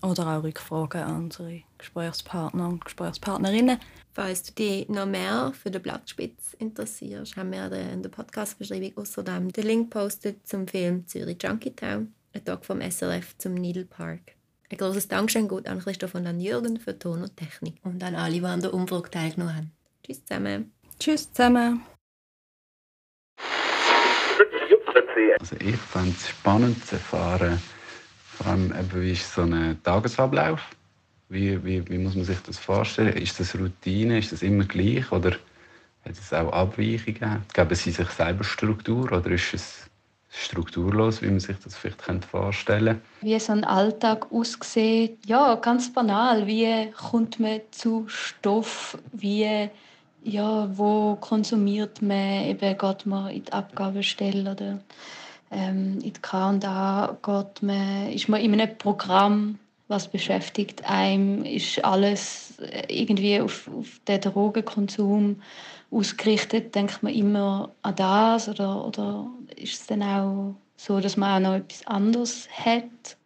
oder 0.02 0.28
auch 0.28 0.44
Rückfragen 0.44 1.02
an 1.02 1.24
unsere 1.26 1.62
Gesprächspartner 1.86 2.68
und 2.68 2.84
Gesprächspartnerinnen. 2.84 3.78
Falls 4.14 4.44
du 4.44 4.54
dich 4.54 4.90
noch 4.90 5.06
mehr 5.06 5.54
für 5.54 5.70
den 5.70 5.82
Blattspitz 5.82 6.54
interessierst, 6.58 7.38
haben 7.38 7.52
wir 7.52 7.72
in 7.72 8.02
der 8.02 8.10
Podcast-Beschreibung 8.10 8.98
außerdem 8.98 9.52
den 9.52 9.64
Link 9.64 9.90
postet 9.92 10.48
zum 10.48 10.68
Film 10.68 11.06
Zürich 11.06 11.38
Junkietown, 11.42 12.14
ein 12.34 12.46
Tag 12.46 12.66
vom 12.66 12.82
SRF 12.82 13.38
zum 13.38 13.54
Needle 13.54 13.86
Park. 13.86 14.36
Ein 14.72 14.78
großes 14.78 15.08
Dankeschön 15.08 15.48
geht 15.48 15.68
an 15.68 15.80
Christoph 15.80 16.16
und 16.16 16.26
an 16.26 16.40
Jürgen 16.40 16.80
für 16.80 16.98
Ton 16.98 17.22
und 17.22 17.38
Technik 17.38 17.76
und 17.84 18.04
an 18.04 18.16
alle, 18.16 18.34
die 18.34 18.46
an 18.46 18.62
der 18.62 18.74
Umfrage 18.74 19.12
teilgenommen 19.12 19.56
haben. 19.56 19.72
Tschüss 20.04 20.26
zusammen. 20.26 20.72
Tschüss 21.00 21.32
zusammen. 21.32 21.82
Also 25.40 25.56
ich 25.60 25.78
fand 25.78 26.18
es 26.18 26.30
spannend 26.30 26.84
zu 26.86 26.96
erfahren, 26.96 27.62
vor 28.26 28.48
allem 28.48 28.72
eben, 28.72 29.02
wie 29.02 29.12
ist 29.12 29.32
so 29.32 29.44
ein 29.44 29.80
Tagesablauf 29.84 30.62
wie, 31.30 31.64
wie, 31.64 31.88
wie 31.90 31.98
muss 31.98 32.16
man 32.16 32.26
sich 32.26 32.40
das 32.40 32.58
vorstellen? 32.60 33.14
Ist 33.14 33.40
das 33.40 33.56
Routine? 33.56 34.20
Ist 34.20 34.32
das 34.32 34.42
immer 34.42 34.66
gleich? 34.66 35.12
Oder 35.12 35.32
hat 36.04 36.12
es 36.12 36.34
auch 36.34 36.52
Abweichungen? 36.52 37.44
Geben 37.54 37.76
sie 37.76 37.92
sich 37.92 38.10
selber 38.10 38.44
Struktur? 38.44 39.12
Oder 39.12 39.32
ist 39.32 39.54
es 39.54 39.90
strukturlos, 40.30 41.22
wie 41.22 41.28
man 41.28 41.40
sich 41.40 41.58
das 41.64 41.76
vielleicht 41.76 42.26
vorstellen 42.26 42.86
könnte? 42.86 43.02
Wie 43.22 43.40
so 43.40 43.54
ein 43.54 43.64
Alltag 43.64 44.32
aussieht? 44.32 45.20
Ja, 45.26 45.56
ganz 45.56 45.92
banal. 45.92 46.46
Wie 46.46 46.92
kommt 46.92 47.40
man 47.40 47.62
zu 47.72 48.06
Stoff? 48.08 48.98
Wie, 49.14 49.70
ja, 50.24 50.78
wo 50.78 51.16
konsumiert 51.16 52.02
man? 52.02 52.46
Eben 52.46 52.78
geht 52.78 53.06
man 53.06 53.32
in 53.32 53.46
die 53.46 53.54
Abgabestelle 53.54 54.52
oder 54.52 54.80
ähm, 55.52 56.00
in 56.04 56.14
die 56.14 56.22
K&A 56.22 57.18
geht 57.24 57.64
man, 57.64 58.10
ist 58.10 58.30
man 58.30 58.42
in 58.42 58.54
einem 58.54 58.78
Programm 58.78 59.58
was 59.88 60.08
beschäftigt 60.08 60.90
einem, 60.90 61.44
ist 61.44 61.84
alles 61.84 62.56
irgendwie 62.88 63.40
auf, 63.40 63.70
auf 63.78 64.00
den 64.08 64.22
Drogenkonsum 64.22 65.42
ausgerichtet, 65.92 66.74
denkt 66.74 67.04
man 67.04 67.14
immer 67.14 67.72
an 67.84 67.96
das 67.96 68.50
oder, 68.50 68.86
oder 68.86 69.28
ist 69.56 69.74
es 69.74 69.88
dann 69.88 70.02
auch 70.02 70.56
so, 70.76 71.00
dass 71.00 71.18
man 71.18 71.46
auch 71.46 71.50
noch 71.50 71.56
etwas 71.56 71.86
anderes 71.88 72.50
hat? 72.50 73.18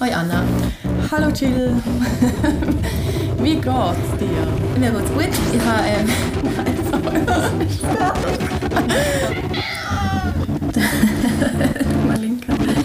Hoi 0.00 0.10
Anna. 0.10 0.44
Hallo 1.10 1.28
Jill. 1.28 1.80
Wie 3.52 3.56
geht's 3.56 4.16
dir? 4.18 4.46
Mir 4.80 4.90
geht's 4.90 5.12
gut. 5.12 5.28
Ich 5.52 5.60
habe 5.60 5.84
ähm, 5.86 6.08
einfach 12.08 12.18
linker. 12.18 12.81